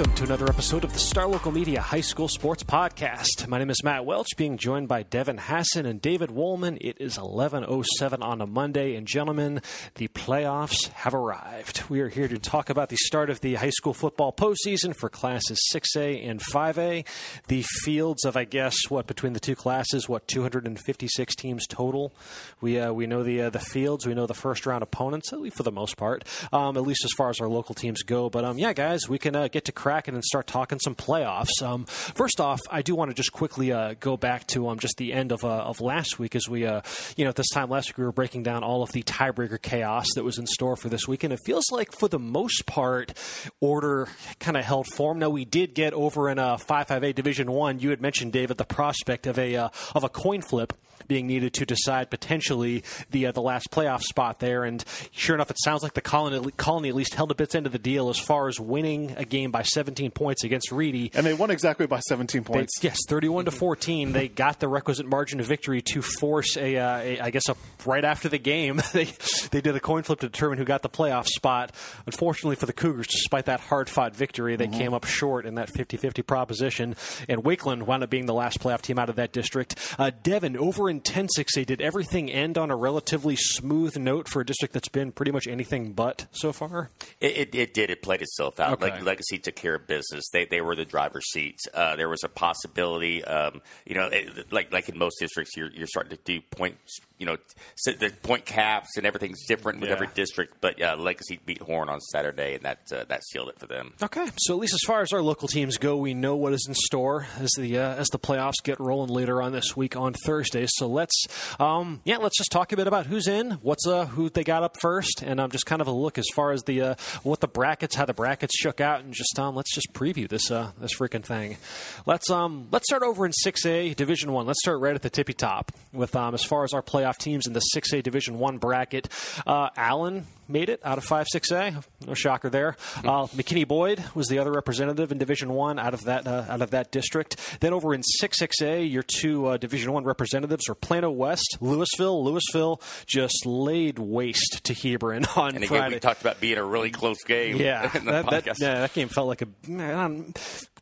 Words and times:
Welcome 0.00 0.14
to 0.14 0.24
another 0.24 0.48
episode 0.48 0.82
of 0.82 0.94
the 0.94 0.98
Star 0.98 1.26
Local 1.26 1.52
Media 1.52 1.78
High 1.78 2.00
School 2.00 2.26
Sports 2.26 2.62
Podcast. 2.62 3.46
My 3.48 3.58
name 3.58 3.68
is 3.68 3.84
Matt 3.84 4.06
Welch, 4.06 4.28
being 4.34 4.56
joined 4.56 4.88
by 4.88 5.02
Devin 5.02 5.36
Hassan 5.36 5.84
and 5.84 6.00
David 6.00 6.30
Woolman. 6.30 6.78
It 6.80 6.96
is 6.98 7.18
11:07 7.18 8.22
on 8.22 8.40
a 8.40 8.46
Monday, 8.46 8.94
and 8.94 9.06
gentlemen, 9.06 9.60
the 9.96 10.08
playoffs 10.08 10.88
have 10.92 11.12
arrived. 11.12 11.82
We 11.90 12.00
are 12.00 12.08
here 12.08 12.28
to 12.28 12.38
talk 12.38 12.70
about 12.70 12.88
the 12.88 12.96
start 12.96 13.28
of 13.28 13.42
the 13.42 13.56
high 13.56 13.68
school 13.68 13.92
football 13.92 14.32
postseason 14.32 14.96
for 14.96 15.10
classes 15.10 15.60
6A 15.70 16.26
and 16.26 16.40
5A. 16.40 17.04
The 17.48 17.62
fields 17.82 18.24
of, 18.24 18.38
I 18.38 18.44
guess, 18.44 18.74
what 18.88 19.06
between 19.06 19.34
the 19.34 19.40
two 19.40 19.54
classes, 19.54 20.08
what 20.08 20.26
256 20.28 21.34
teams 21.34 21.66
total. 21.66 22.14
We 22.62 22.80
uh, 22.80 22.94
we 22.94 23.06
know 23.06 23.22
the 23.22 23.42
uh, 23.42 23.50
the 23.50 23.58
fields, 23.58 24.06
we 24.06 24.14
know 24.14 24.26
the 24.26 24.32
first 24.32 24.64
round 24.64 24.82
opponents, 24.82 25.30
at 25.34 25.42
least 25.42 25.58
for 25.58 25.62
the 25.62 25.70
most 25.70 25.98
part, 25.98 26.24
um, 26.54 26.78
at 26.78 26.84
least 26.84 27.04
as 27.04 27.10
far 27.18 27.28
as 27.28 27.38
our 27.38 27.48
local 27.48 27.74
teams 27.74 28.02
go. 28.02 28.30
But 28.30 28.46
um, 28.46 28.56
yeah, 28.56 28.72
guys, 28.72 29.06
we 29.06 29.18
can 29.18 29.36
uh, 29.36 29.48
get 29.48 29.66
to 29.66 29.72
and 29.90 30.24
start 30.24 30.46
talking 30.46 30.78
some 30.78 30.94
playoffs. 30.94 31.62
Um, 31.62 31.84
first 31.86 32.40
off, 32.40 32.60
I 32.70 32.82
do 32.82 32.94
want 32.94 33.10
to 33.10 33.14
just 33.14 33.32
quickly 33.32 33.72
uh, 33.72 33.94
go 33.98 34.16
back 34.16 34.46
to 34.48 34.68
um, 34.68 34.78
just 34.78 34.96
the 34.96 35.12
end 35.12 35.32
of, 35.32 35.44
uh, 35.44 35.48
of 35.48 35.80
last 35.80 36.18
week 36.18 36.34
as 36.36 36.48
we, 36.48 36.66
uh, 36.66 36.82
you 37.16 37.24
know, 37.24 37.30
at 37.30 37.36
this 37.36 37.48
time 37.50 37.68
last 37.68 37.90
week 37.90 37.98
we 37.98 38.04
were 38.04 38.12
breaking 38.12 38.42
down 38.42 38.62
all 38.62 38.82
of 38.82 38.92
the 38.92 39.02
tiebreaker 39.02 39.60
chaos 39.60 40.06
that 40.14 40.24
was 40.24 40.38
in 40.38 40.46
store 40.46 40.76
for 40.76 40.88
this 40.88 41.08
week, 41.08 41.24
and 41.24 41.32
it 41.32 41.40
feels 41.44 41.64
like 41.72 41.92
for 41.92 42.08
the 42.08 42.18
most 42.18 42.66
part, 42.66 43.12
order 43.60 44.08
kind 44.38 44.56
of 44.56 44.64
held 44.64 44.86
form. 44.86 45.18
Now 45.18 45.30
we 45.30 45.44
did 45.44 45.74
get 45.74 45.92
over 45.92 46.28
in 46.28 46.38
a 46.38 46.56
5-5A 46.56 47.14
Division 47.14 47.50
One. 47.50 47.78
You 47.80 47.90
had 47.90 48.00
mentioned 48.00 48.32
David 48.32 48.56
the 48.56 48.64
prospect 48.64 49.26
of 49.26 49.38
a 49.38 49.56
uh, 49.56 49.68
of 49.94 50.04
a 50.04 50.08
coin 50.08 50.42
flip 50.42 50.72
being 51.10 51.26
needed 51.26 51.52
to 51.52 51.66
decide 51.66 52.08
potentially 52.08 52.84
the 53.10 53.26
uh, 53.26 53.32
the 53.32 53.42
last 53.42 53.72
playoff 53.72 54.00
spot 54.00 54.38
there. 54.38 54.62
And 54.62 54.82
sure 55.10 55.34
enough, 55.34 55.50
it 55.50 55.56
sounds 55.58 55.82
like 55.82 55.94
the 55.94 56.00
colony, 56.00 56.52
colony 56.56 56.88
at 56.88 56.94
least 56.94 57.14
held 57.14 57.32
a 57.32 57.34
bit's 57.34 57.56
end 57.56 57.66
of 57.66 57.72
the 57.72 57.80
deal 57.80 58.10
as 58.10 58.18
far 58.18 58.46
as 58.46 58.60
winning 58.60 59.16
a 59.16 59.24
game 59.24 59.50
by 59.50 59.62
17 59.62 60.12
points 60.12 60.44
against 60.44 60.70
Reedy. 60.70 61.10
And 61.12 61.26
they 61.26 61.34
won 61.34 61.50
exactly 61.50 61.88
by 61.88 61.98
17 61.98 62.44
points. 62.44 62.78
They, 62.78 62.88
yes, 62.88 62.98
31 63.08 63.46
to 63.46 63.50
14. 63.50 64.12
They 64.12 64.28
got 64.28 64.60
the 64.60 64.68
requisite 64.68 65.04
margin 65.04 65.40
of 65.40 65.46
victory 65.46 65.82
to 65.82 66.00
force 66.00 66.56
a, 66.56 66.76
uh, 66.76 66.98
a 66.98 67.20
I 67.20 67.30
guess, 67.30 67.48
a, 67.48 67.56
right 67.84 68.04
after 68.04 68.28
the 68.28 68.38
game, 68.38 68.80
they 68.92 69.08
they 69.50 69.60
did 69.60 69.74
a 69.74 69.80
coin 69.80 70.04
flip 70.04 70.20
to 70.20 70.28
determine 70.28 70.58
who 70.58 70.64
got 70.64 70.82
the 70.82 70.88
playoff 70.88 71.26
spot. 71.26 71.72
Unfortunately 72.06 72.54
for 72.54 72.66
the 72.66 72.72
Cougars, 72.72 73.08
despite 73.08 73.46
that 73.46 73.58
hard 73.58 73.90
fought 73.90 74.14
victory, 74.14 74.54
they 74.54 74.68
mm-hmm. 74.68 74.78
came 74.78 74.94
up 74.94 75.04
short 75.06 75.44
in 75.44 75.56
that 75.56 75.70
50 75.70 75.96
50 75.96 76.22
proposition. 76.22 76.94
And 77.28 77.42
Wakeland 77.42 77.82
wound 77.82 78.04
up 78.04 78.10
being 78.10 78.26
the 78.26 78.34
last 78.34 78.60
playoff 78.60 78.82
team 78.82 78.96
out 78.96 79.08
of 79.08 79.16
that 79.16 79.32
district. 79.32 79.74
Uh, 79.98 80.12
Devin, 80.22 80.56
over 80.56 80.88
in 80.88 80.99
10 81.00 81.28
6A, 81.36 81.66
did 81.66 81.80
everything 81.80 82.30
end 82.30 82.58
on 82.58 82.70
a 82.70 82.76
relatively 82.76 83.36
smooth 83.36 83.96
note 83.96 84.28
for 84.28 84.40
a 84.40 84.46
district 84.46 84.74
that's 84.74 84.88
been 84.88 85.12
pretty 85.12 85.32
much 85.32 85.46
anything 85.46 85.92
but 85.92 86.26
so 86.32 86.52
far? 86.52 86.90
It, 87.20 87.36
it, 87.36 87.54
it 87.54 87.74
did. 87.74 87.90
It 87.90 88.02
played 88.02 88.22
itself 88.22 88.60
out. 88.60 88.74
Okay. 88.74 88.90
Like, 88.90 89.02
Legacy 89.02 89.38
took 89.38 89.54
care 89.54 89.74
of 89.74 89.86
business. 89.86 90.28
They, 90.32 90.44
they 90.44 90.60
were 90.60 90.76
the 90.76 90.84
driver's 90.84 91.30
seat. 91.30 91.58
Uh, 91.72 91.96
there 91.96 92.08
was 92.08 92.22
a 92.24 92.28
possibility, 92.28 93.24
um, 93.24 93.60
you 93.84 93.94
know, 93.94 94.08
it, 94.08 94.52
like 94.52 94.72
like 94.72 94.88
in 94.88 94.98
most 94.98 95.18
districts, 95.18 95.56
you're, 95.56 95.70
you're 95.70 95.86
starting 95.86 96.16
to 96.16 96.22
do 96.24 96.40
points, 96.50 96.98
you 97.18 97.26
know, 97.26 97.36
the 97.84 98.12
point 98.22 98.44
caps 98.44 98.96
and 98.96 99.06
everything's 99.06 99.46
different 99.46 99.80
with 99.80 99.88
yeah. 99.88 99.94
every 99.94 100.08
district. 100.14 100.60
But 100.60 100.80
uh, 100.80 100.96
Legacy 100.98 101.40
beat 101.44 101.60
Horn 101.60 101.88
on 101.88 102.00
Saturday, 102.00 102.54
and 102.54 102.64
that 102.64 102.80
uh, 102.92 103.04
that 103.08 103.24
sealed 103.24 103.48
it 103.48 103.58
for 103.58 103.66
them. 103.66 103.94
Okay, 104.02 104.26
so 104.38 104.54
at 104.54 104.60
least 104.60 104.74
as 104.74 104.86
far 104.86 105.02
as 105.02 105.12
our 105.12 105.22
local 105.22 105.48
teams 105.48 105.76
go, 105.76 105.96
we 105.96 106.14
know 106.14 106.36
what 106.36 106.52
is 106.52 106.64
in 106.66 106.74
store 106.74 107.26
as 107.38 107.50
the 107.58 107.78
uh, 107.78 107.94
as 107.94 108.08
the 108.08 108.18
playoffs 108.18 108.62
get 108.62 108.80
rolling 108.80 109.10
later 109.10 109.42
on 109.42 109.52
this 109.52 109.76
week 109.76 109.96
on 109.96 110.14
Thursday. 110.24 110.66
So 110.80 110.86
let's 110.86 111.26
um, 111.58 112.00
yeah, 112.04 112.16
let's 112.16 112.38
just 112.38 112.50
talk 112.50 112.72
a 112.72 112.76
bit 112.76 112.86
about 112.86 113.04
who's 113.04 113.28
in, 113.28 113.50
what's 113.60 113.86
uh, 113.86 114.06
who 114.06 114.30
they 114.30 114.44
got 114.44 114.62
up 114.62 114.80
first, 114.80 115.22
and 115.22 115.38
um, 115.38 115.50
just 115.50 115.66
kind 115.66 115.82
of 115.82 115.88
a 115.88 115.92
look 115.92 116.16
as 116.16 116.24
far 116.34 116.52
as 116.52 116.62
the 116.62 116.80
uh, 116.80 116.94
what 117.22 117.40
the 117.40 117.48
brackets, 117.48 117.94
how 117.94 118.06
the 118.06 118.14
brackets 118.14 118.58
shook 118.58 118.80
out, 118.80 119.00
and 119.00 119.12
just 119.12 119.38
um, 119.38 119.54
let's 119.54 119.74
just 119.74 119.92
preview 119.92 120.26
this 120.26 120.50
uh, 120.50 120.72
this 120.80 120.92
freaking 120.98 121.22
thing. 121.22 121.58
Let's 122.06 122.30
um 122.30 122.68
let's 122.72 122.86
start 122.88 123.02
over 123.02 123.26
in 123.26 123.32
6A 123.44 123.94
Division 123.94 124.32
One. 124.32 124.46
Let's 124.46 124.60
start 124.62 124.80
right 124.80 124.94
at 124.94 125.02
the 125.02 125.10
tippy 125.10 125.34
top 125.34 125.70
with 125.92 126.16
um 126.16 126.32
as 126.32 126.44
far 126.44 126.64
as 126.64 126.72
our 126.72 126.82
playoff 126.82 127.18
teams 127.18 127.46
in 127.46 127.52
the 127.52 127.62
6A 127.76 128.02
Division 128.02 128.38
One 128.38 128.56
bracket. 128.56 129.10
Uh, 129.46 129.68
Allen 129.76 130.26
made 130.50 130.68
it 130.68 130.80
out 130.84 130.98
of 130.98 131.04
5 131.04 131.26
6A. 131.34 131.84
No 132.06 132.14
shocker 132.14 132.50
there. 132.50 132.76
Uh, 132.98 133.26
McKinney 133.28 133.66
Boyd 133.66 134.02
was 134.14 134.28
the 134.28 134.38
other 134.38 134.52
representative 134.52 135.12
in 135.12 135.18
Division 135.18 135.52
One 135.52 135.78
out 135.78 135.94
of 135.94 136.04
that 136.04 136.26
uh, 136.26 136.46
out 136.48 136.62
of 136.62 136.70
that 136.70 136.90
district. 136.90 137.36
Then 137.60 137.72
over 137.72 137.94
in 137.94 138.02
6 138.02 138.38
6A, 138.40 138.90
your 138.90 139.02
two 139.02 139.46
uh, 139.46 139.56
Division 139.56 139.92
One 139.92 140.04
representatives 140.04 140.68
are 140.68 140.74
Plano 140.74 141.10
West, 141.10 141.58
Lewisville. 141.60 142.24
Lewisville 142.24 142.82
just 143.06 143.46
laid 143.46 143.98
waste 143.98 144.60
to 144.64 144.74
Hebron 144.74 145.24
on 145.36 145.56
and 145.56 145.66
Friday. 145.66 145.84
Again, 145.86 145.92
we 145.92 146.00
talked 146.00 146.20
about 146.20 146.40
being 146.40 146.58
a 146.58 146.64
really 146.64 146.90
close 146.90 147.22
game. 147.24 147.56
Yeah, 147.56 147.88
that, 148.04 148.26
that, 148.30 148.46
yeah, 148.60 148.80
that 148.80 148.92
game 148.92 149.08
felt 149.08 149.28
like 149.28 149.42
a 149.42 149.48
man, 149.68 150.34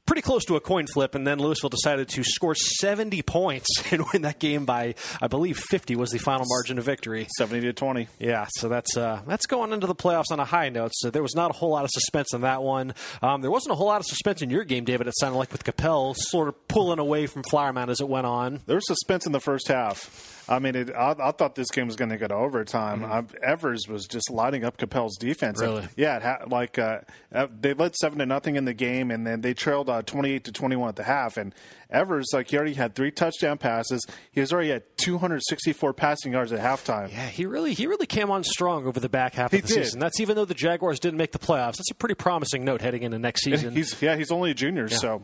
pretty 0.08 0.22
close 0.22 0.46
to 0.46 0.56
a 0.56 0.60
coin 0.60 0.86
flip, 0.86 1.14
and 1.14 1.26
then 1.26 1.38
Lewisville 1.38 1.68
decided 1.68 2.08
to 2.08 2.24
score 2.24 2.54
70 2.54 3.20
points 3.22 3.68
and 3.92 4.04
win 4.12 4.22
that 4.22 4.38
game 4.38 4.64
by, 4.64 4.94
I 5.20 5.28
believe, 5.28 5.58
50 5.58 5.96
was 5.96 6.10
the 6.10 6.18
final 6.18 6.46
margin 6.48 6.78
of 6.78 6.84
victory. 6.84 7.28
70 7.36 7.60
to 7.60 7.72
20. 7.74 8.08
Yeah, 8.18 8.46
so 8.56 8.70
that's 8.70 8.96
uh, 8.96 9.20
that's 9.26 9.46
going 9.46 9.72
into 9.72 9.86
the 9.86 9.94
playoffs 9.94 10.32
on 10.32 10.40
a 10.40 10.46
high 10.46 10.70
note. 10.70 10.92
So 10.94 11.10
there 11.10 11.22
was 11.22 11.34
not 11.34 11.50
a 11.50 11.54
whole 11.54 11.70
lot 11.70 11.84
of 11.84 11.90
suspense 11.92 12.32
in 12.32 12.40
that 12.40 12.62
one. 12.62 12.94
Um, 13.20 13.42
there 13.42 13.50
wasn't 13.50 13.72
a 13.72 13.74
whole 13.76 13.86
lot 13.86 14.00
of 14.00 14.06
suspense 14.06 14.40
in 14.40 14.48
your 14.48 14.64
game, 14.64 14.84
David. 14.84 15.06
It 15.06 15.14
sounded 15.18 15.36
like 15.36 15.52
with 15.52 15.64
Coppell 15.64 16.16
sort 16.16 16.48
of 16.48 16.68
pulling 16.68 16.98
away 16.98 17.26
from 17.26 17.42
Flower 17.42 17.72
Mound 17.74 17.90
as 17.90 18.00
it 18.00 18.08
went 18.08 18.26
on. 18.26 18.60
There 18.66 18.76
was 18.76 18.86
suspense 18.86 19.26
in 19.26 19.32
the 19.32 19.40
first 19.40 19.68
half. 19.68 20.37
I 20.48 20.58
mean, 20.58 20.74
it, 20.74 20.90
I, 20.94 21.14
I, 21.18 21.32
thought 21.32 21.54
this 21.54 21.70
game 21.70 21.86
was 21.86 21.96
going 21.96 22.08
to 22.08 22.16
go 22.16 22.26
to 22.26 22.34
overtime. 22.34 23.02
Mm-hmm. 23.02 23.36
Evers 23.42 23.86
was 23.86 24.06
just 24.06 24.30
lighting 24.30 24.64
up 24.64 24.78
Coppell's 24.78 25.16
defense. 25.16 25.60
Really? 25.60 25.82
And, 25.82 25.90
yeah, 25.96 26.20
ha- 26.20 26.44
like 26.46 26.78
uh, 26.78 27.00
uh, 27.34 27.48
they 27.60 27.74
led 27.74 27.94
seven 27.96 28.18
to 28.20 28.26
nothing 28.26 28.56
in 28.56 28.64
the 28.64 28.72
game, 28.72 29.10
and 29.10 29.26
then 29.26 29.42
they 29.42 29.52
trailed 29.52 29.90
uh, 29.90 30.02
twenty-eight 30.02 30.44
to 30.44 30.52
twenty-one 30.52 30.88
at 30.88 30.96
the 30.96 31.04
half. 31.04 31.36
And 31.36 31.54
Evers, 31.90 32.28
like 32.32 32.48
he 32.48 32.56
already 32.56 32.74
had 32.74 32.94
three 32.94 33.10
touchdown 33.10 33.58
passes. 33.58 34.06
He 34.32 34.40
was 34.40 34.52
already 34.52 34.72
at 34.72 34.96
two 34.96 35.18
hundred 35.18 35.42
sixty-four 35.48 35.92
passing 35.92 36.32
yards 36.32 36.52
at 36.52 36.60
halftime. 36.60 37.10
Yeah, 37.10 37.26
he 37.28 37.44
really 37.46 37.74
he 37.74 37.86
really 37.86 38.06
came 38.06 38.30
on 38.30 38.44
strong 38.44 38.86
over 38.86 39.00
the 39.00 39.08
back 39.08 39.34
half 39.34 39.50
he 39.50 39.58
of 39.58 39.62
the 39.64 39.68
did. 39.68 39.84
season. 39.84 40.00
That's 40.00 40.20
even 40.20 40.36
though 40.36 40.46
the 40.46 40.54
Jaguars 40.54 40.98
didn't 40.98 41.18
make 41.18 41.32
the 41.32 41.38
playoffs. 41.38 41.76
That's 41.76 41.90
a 41.90 41.94
pretty 41.94 42.14
promising 42.14 42.64
note 42.64 42.80
heading 42.80 43.02
into 43.02 43.18
next 43.18 43.44
season. 43.44 43.74
He's 43.74 44.00
yeah, 44.00 44.16
he's 44.16 44.30
only 44.30 44.50
a 44.50 44.54
junior, 44.54 44.88
yeah. 44.90 44.96
so 44.96 45.22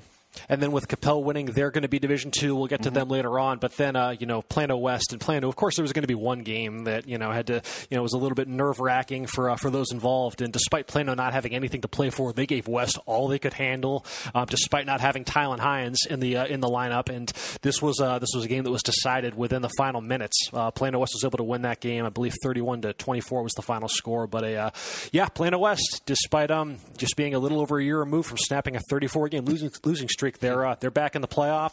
and 0.48 0.62
then 0.62 0.72
with 0.72 0.88
Coppell 0.88 1.22
winning, 1.22 1.46
they're 1.46 1.70
going 1.70 1.82
to 1.82 1.88
be 1.88 1.98
Division 1.98 2.30
Two. 2.30 2.54
We'll 2.54 2.66
get 2.66 2.82
to 2.82 2.88
mm-hmm. 2.88 2.98
them 2.98 3.08
later 3.08 3.38
on. 3.38 3.58
But 3.58 3.76
then, 3.76 3.96
uh, 3.96 4.16
you 4.18 4.26
know, 4.26 4.42
Plano 4.42 4.76
West 4.76 5.12
and 5.12 5.20
Plano. 5.20 5.48
Of 5.48 5.56
course, 5.56 5.76
there 5.76 5.82
was 5.82 5.92
going 5.92 6.02
to 6.02 6.08
be 6.08 6.14
one 6.14 6.40
game 6.40 6.84
that 6.84 7.08
you 7.08 7.18
know 7.18 7.30
had 7.30 7.46
to, 7.48 7.62
you 7.90 7.96
know, 7.96 8.02
was 8.02 8.12
a 8.12 8.18
little 8.18 8.34
bit 8.34 8.48
nerve 8.48 8.80
wracking 8.80 9.26
for 9.26 9.50
uh, 9.50 9.56
for 9.56 9.70
those 9.70 9.92
involved. 9.92 10.42
And 10.42 10.52
despite 10.52 10.86
Plano 10.86 11.14
not 11.14 11.32
having 11.32 11.54
anything 11.54 11.82
to 11.82 11.88
play 11.88 12.10
for, 12.10 12.32
they 12.32 12.46
gave 12.46 12.68
West 12.68 12.98
all 13.06 13.28
they 13.28 13.38
could 13.38 13.54
handle, 13.54 14.04
uh, 14.34 14.44
despite 14.44 14.86
not 14.86 15.00
having 15.00 15.24
Tylen 15.24 15.58
Hines 15.58 16.00
in 16.08 16.20
the 16.20 16.36
uh, 16.38 16.46
in 16.46 16.60
the 16.60 16.68
lineup. 16.68 17.08
And 17.08 17.32
this 17.62 17.82
was 17.82 18.00
uh, 18.00 18.18
this 18.18 18.30
was 18.34 18.44
a 18.44 18.48
game 18.48 18.64
that 18.64 18.70
was 18.70 18.82
decided 18.82 19.36
within 19.36 19.62
the 19.62 19.70
final 19.76 20.00
minutes. 20.00 20.48
Uh, 20.52 20.70
Plano 20.70 20.98
West 20.98 21.12
was 21.14 21.24
able 21.24 21.38
to 21.38 21.44
win 21.44 21.62
that 21.62 21.80
game. 21.80 22.04
I 22.04 22.10
believe 22.10 22.34
thirty-one 22.42 22.82
to 22.82 22.92
twenty-four 22.92 23.42
was 23.42 23.52
the 23.52 23.62
final 23.62 23.88
score. 23.88 24.26
But 24.26 24.44
a 24.44 24.72
yeah, 25.12 25.28
Plano 25.28 25.58
West, 25.58 26.02
despite 26.06 26.50
um 26.50 26.78
just 26.96 27.16
being 27.16 27.34
a 27.34 27.38
little 27.38 27.60
over 27.60 27.78
a 27.78 27.84
year 27.84 27.98
removed 27.98 28.28
from 28.28 28.38
snapping 28.38 28.76
a 28.76 28.80
thirty-four 28.80 29.28
game 29.28 29.44
losing 29.44 29.70
losing 29.84 30.08
streak, 30.08 30.23
they're 30.32 30.76
they're 30.80 30.90
back 30.90 31.14
in 31.14 31.22
the 31.22 31.28
playoffs. 31.28 31.72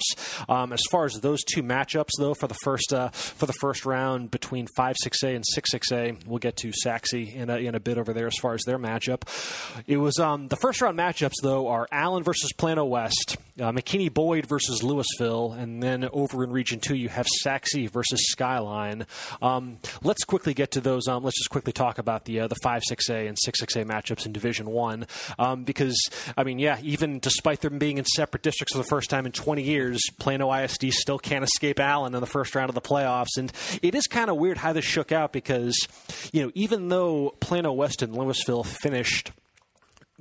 Um, 0.50 0.74
as 0.74 0.82
far 0.92 1.06
as 1.06 1.14
those 1.16 1.44
two 1.44 1.64
matchups, 1.64 2.12
though, 2.18 2.34
for 2.34 2.48
the 2.48 2.58
first 2.64 2.94
uh, 2.94 3.10
for 3.10 3.46
the 3.46 3.54
first 3.54 3.86
round 3.86 4.32
between 4.32 4.68
five 4.76 4.96
six 5.02 5.24
A 5.24 5.30
and 5.36 5.44
six 5.48 5.72
six 5.72 5.92
A, 5.92 6.16
we'll 6.26 6.40
get 6.40 6.58
to 6.58 6.72
Sachse 6.72 7.14
in 7.14 7.50
a, 7.50 7.58
in 7.58 7.76
a 7.76 7.80
bit 7.80 7.98
over 7.98 8.14
there 8.14 8.28
as 8.28 8.36
far 8.42 8.54
as 8.54 8.62
their 8.66 8.78
matchup. 8.78 9.24
It 9.88 9.98
was 9.98 10.20
um, 10.20 10.48
the 10.48 10.58
first 10.58 10.82
round 10.82 10.98
matchups 10.98 11.34
though 11.42 11.68
are 11.68 11.88
Allen 11.92 12.24
versus 12.24 12.52
Plano 12.54 12.86
West, 12.86 13.38
uh, 13.62 13.72
McKinney 13.72 14.14
Boyd 14.14 14.48
versus 14.48 14.82
Lewisville, 14.82 15.58
and 15.58 15.82
then 15.82 16.10
over 16.12 16.44
in 16.44 16.52
Region 16.52 16.80
Two 16.80 16.96
you 16.96 17.10
have 17.10 17.28
Sachse 17.28 17.90
versus 17.92 18.20
Skyline. 18.30 19.06
Um, 19.42 19.78
let's 20.04 20.24
quickly 20.24 20.54
get 20.54 20.72
to 20.72 20.82
those. 20.82 21.08
Um, 21.08 21.24
let's 21.24 21.38
just 21.38 21.50
quickly 21.50 21.74
talk 21.74 21.98
about 21.98 22.26
the 22.26 22.42
uh, 22.42 22.48
the 22.48 22.56
five 22.64 22.82
six 22.86 23.10
A 23.10 23.28
and 23.28 23.38
six 23.40 23.60
six 23.60 23.76
A 23.76 23.86
matchups 23.86 24.26
in 24.26 24.32
Division 24.32 24.70
One, 24.70 25.06
um, 25.38 25.64
because 25.64 25.98
I 26.36 26.44
mean, 26.44 26.60
yeah, 26.60 26.80
even 26.82 27.20
despite 27.20 27.62
them 27.62 27.78
being 27.78 27.98
in 27.98 28.06
separate 28.06 28.44
districts 28.44 28.74
for 28.74 28.80
the 28.80 28.84
first 28.90 29.10
time 29.10 29.26
in 29.26 29.32
20 29.32 29.62
years, 29.62 30.02
Plano 30.20 30.52
ISD 30.52 30.92
still 30.92 31.20
can't 31.20 31.44
escape 31.44 31.80
Allen 31.80 32.14
in 32.16 32.22
the 32.22 32.28
first 32.28 32.56
round 32.56 32.70
of 32.70 32.76
the 32.76 32.82
playoffs, 32.82 33.38
and 33.38 33.52
it 33.82 33.96
is 33.96 34.08
kind 34.08 34.30
of 34.30 34.38
weird 34.38 34.58
how 34.58 34.74
this 34.74 34.86
shook 34.86 35.12
out 35.12 35.32
because 35.32 35.78
you 36.32 36.44
know 36.44 36.52
even 36.56 36.90
though 36.90 37.36
Plano 37.40 37.72
West 37.72 38.02
and 38.02 38.14
Lewisville 38.14 38.66
finished 38.66 39.32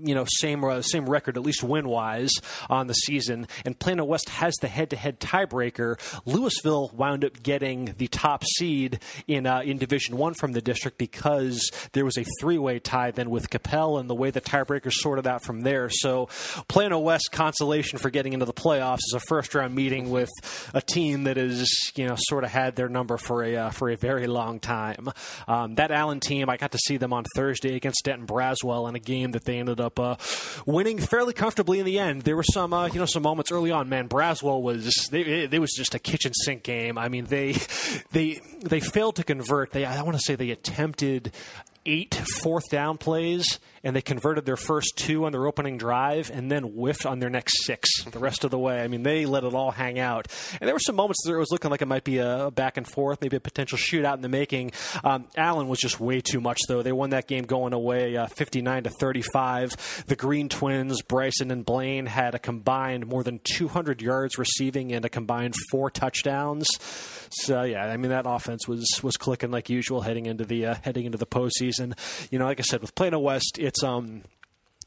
you 0.03 0.15
know 0.15 0.25
same 0.27 0.65
uh, 0.65 0.83
same 0.83 1.09
record 1.09 1.37
at 1.37 1.43
least 1.43 1.63
win 1.63 1.89
wise 1.89 2.33
on 2.69 2.87
the 2.87 2.95
season, 2.95 3.47
and 3.65 3.79
Plano 3.79 4.05
West 4.05 4.29
has 4.29 4.55
the 4.61 4.69
head 4.69 4.91
to 4.91 4.97
head 4.97 5.21
tiebreaker. 5.21 5.97
Lewisville 6.27 6.93
wound 6.95 7.25
up 7.25 7.43
getting 7.43 7.95
the 7.99 8.09
top 8.09 8.45
seed 8.45 9.01
in 9.27 9.47
uh, 9.47 9.61
in 9.61 9.79
Division 9.79 10.17
One 10.17 10.35
from 10.35 10.53
the 10.53 10.61
district 10.61 10.99
because 10.99 11.71
there 11.93 12.05
was 12.05 12.19
a 12.19 12.25
three 12.41 12.59
way 12.59 12.79
tie 12.79 13.11
then 13.11 13.31
with 13.31 13.51
Coppell, 13.51 14.01
and 14.01 14.09
the 14.09 14.15
way 14.15 14.31
the 14.31 14.41
tiebreakers 14.41 14.93
sorted 14.93 15.27
out 15.27 15.45
from 15.45 15.63
there. 15.63 15.89
So 15.91 16.29
Plano 16.69 16.99
West 16.99 17.31
consolation 17.33 17.99
for 17.99 18.11
getting 18.11 18.33
into 18.33 18.47
the 18.47 18.53
playoffs 18.53 18.99
is 19.09 19.15
a 19.15 19.21
first 19.21 19.55
round 19.55 19.75
meeting 19.75 20.11
with 20.11 20.31
a 20.75 20.81
team 20.81 21.25
that 21.25 21.39
is 21.39 21.93
you 21.97 22.07
know 22.07 22.17
sort 22.19 22.45
of 22.45 22.51
had 22.51 22.77
their 22.77 22.89
number 22.89 23.17
for 23.17 23.45
a 23.45 23.57
uh, 23.57 23.71
for 23.71 23.91
a 23.91 23.97
very 23.97 24.27
long 24.27 24.61
time. 24.61 25.09
Um, 25.49 25.75
that 25.77 25.91
Allen 25.91 26.21
team, 26.21 26.49
I 26.49 26.57
got 26.57 26.73
to 26.73 26.79
see 26.79 26.97
them 26.97 27.13
on 27.13 27.25
Thursday 27.35 27.77
against 27.77 28.03
Denton 28.05 28.27
Braswell 28.27 28.89
in 28.89 28.95
a 28.95 29.01
game 29.01 29.33
that 29.33 29.45
they 29.45 29.59
ended 29.59 29.81
up 29.81 29.90
up 29.91 30.01
uh, 30.01 30.17
winning 30.67 30.99
fairly 30.99 31.33
comfortably 31.33 31.79
in 31.79 31.87
the 31.87 31.99
end. 31.99 32.23
There 32.23 32.37
were 32.37 32.45
some, 32.45 32.73
uh, 32.73 32.87
you 32.87 32.99
know, 32.99 33.07
some 33.07 33.23
moments 33.23 33.51
early 33.51 33.71
on. 33.71 33.89
Man, 33.89 34.09
Braswell 34.09 34.63
was 34.63 35.09
they, 35.11 35.23
it, 35.23 35.59
was 35.61 35.73
just 35.73 35.95
a 35.95 35.99
kitchen 35.99 36.33
sink 36.35 36.63
game. 36.63 36.99
I 36.99 37.09
mean, 37.09 37.27
they 37.27 37.57
they 38.13 38.41
they 38.61 38.81
failed 38.81 39.17
to 39.17 39.25
convert. 39.25 39.73
They 39.73 39.85
I 39.85 40.03
want 40.03 40.17
to 40.17 40.23
say 40.23 40.35
they 40.37 40.51
attempted 40.51 41.33
eight 41.87 42.15
fourth 42.43 42.69
down 42.71 42.99
plays 42.99 43.59
and 43.83 43.97
they 43.97 44.03
converted 44.03 44.45
their 44.45 44.57
first 44.57 44.93
two 44.97 45.25
on 45.25 45.33
their 45.33 45.47
opening 45.47 45.79
drive 45.79 46.31
and 46.31 46.51
then 46.51 46.63
whiffed 46.63 47.07
on 47.07 47.19
their 47.19 47.31
next 47.31 47.65
six 47.65 47.89
the 48.05 48.19
rest 48.19 48.45
of 48.45 48.51
the 48.51 48.59
way. 48.59 48.81
I 48.81 48.89
mean, 48.89 49.03
they 49.03 49.27
let 49.27 49.45
it 49.45 49.55
all 49.55 49.71
hang 49.71 49.99
out. 49.99 50.27
And 50.61 50.69
there 50.69 50.75
were 50.75 50.81
some 50.81 50.97
moments 50.97 51.27
where 51.27 51.37
it 51.37 51.41
was 51.41 51.51
looking 51.51 51.71
like 51.71 51.83
it 51.83 51.89
might 51.89 52.05
be 52.05 52.19
a 52.19 52.51
back 52.51 52.77
and 52.77 52.87
forth, 52.87 53.21
maybe 53.21 53.37
a 53.37 53.41
potential 53.41 53.79
shootout 53.79 54.17
in 54.17 54.23
the 54.23 54.29
making. 54.29 54.73
Um, 55.03 55.27
Allen 55.37 55.69
was 55.69 55.79
just 55.79 56.01
way 56.01 56.21
too 56.21 56.41
much, 56.41 56.59
though. 56.69 56.83
They 56.83 56.93
won 56.93 57.11
that 57.11 57.27
game 57.27 57.45
going 57.45 57.73
away 57.73 58.17
uh, 58.17 58.27
59 58.27 58.85
to 58.85 58.91
35. 58.91 60.05
The 60.07 60.17
Green 60.17 60.49
Twins, 60.49 61.03
Bryson 61.03 61.51
and 61.51 61.65
Blaine, 61.65 62.07
had 62.07 62.35
a 62.35 62.39
combined 62.39 63.07
more 63.07 63.23
than 63.23 63.41
200 63.45 64.03
yards 64.03 64.39
receiving 64.39 64.93
and 64.93 65.05
a 65.05 65.09
combined 65.09 65.55
four 65.71 65.91
touchdowns. 65.91 66.69
So 67.31 67.63
yeah, 67.63 67.87
I 67.87 67.97
mean 67.97 68.11
that 68.11 68.25
offense 68.27 68.67
was 68.67 68.85
was 69.03 69.17
clicking 69.17 69.51
like 69.53 69.71
usual 69.71 70.01
heading 70.01 70.27
into 70.27 70.45
the 70.45 70.67
uh, 70.67 70.75
heading 70.83 71.07
into 71.07 71.19
the 71.19 71.27
postseason. 71.27 71.97
You 72.31 72.39
know, 72.39 72.45
like 72.45 72.59
I 72.59 72.65
said, 72.65 72.81
with 72.81 72.95
Plano 72.95 73.21
West, 73.21 73.59
it's 73.71 73.85
um 73.85 74.23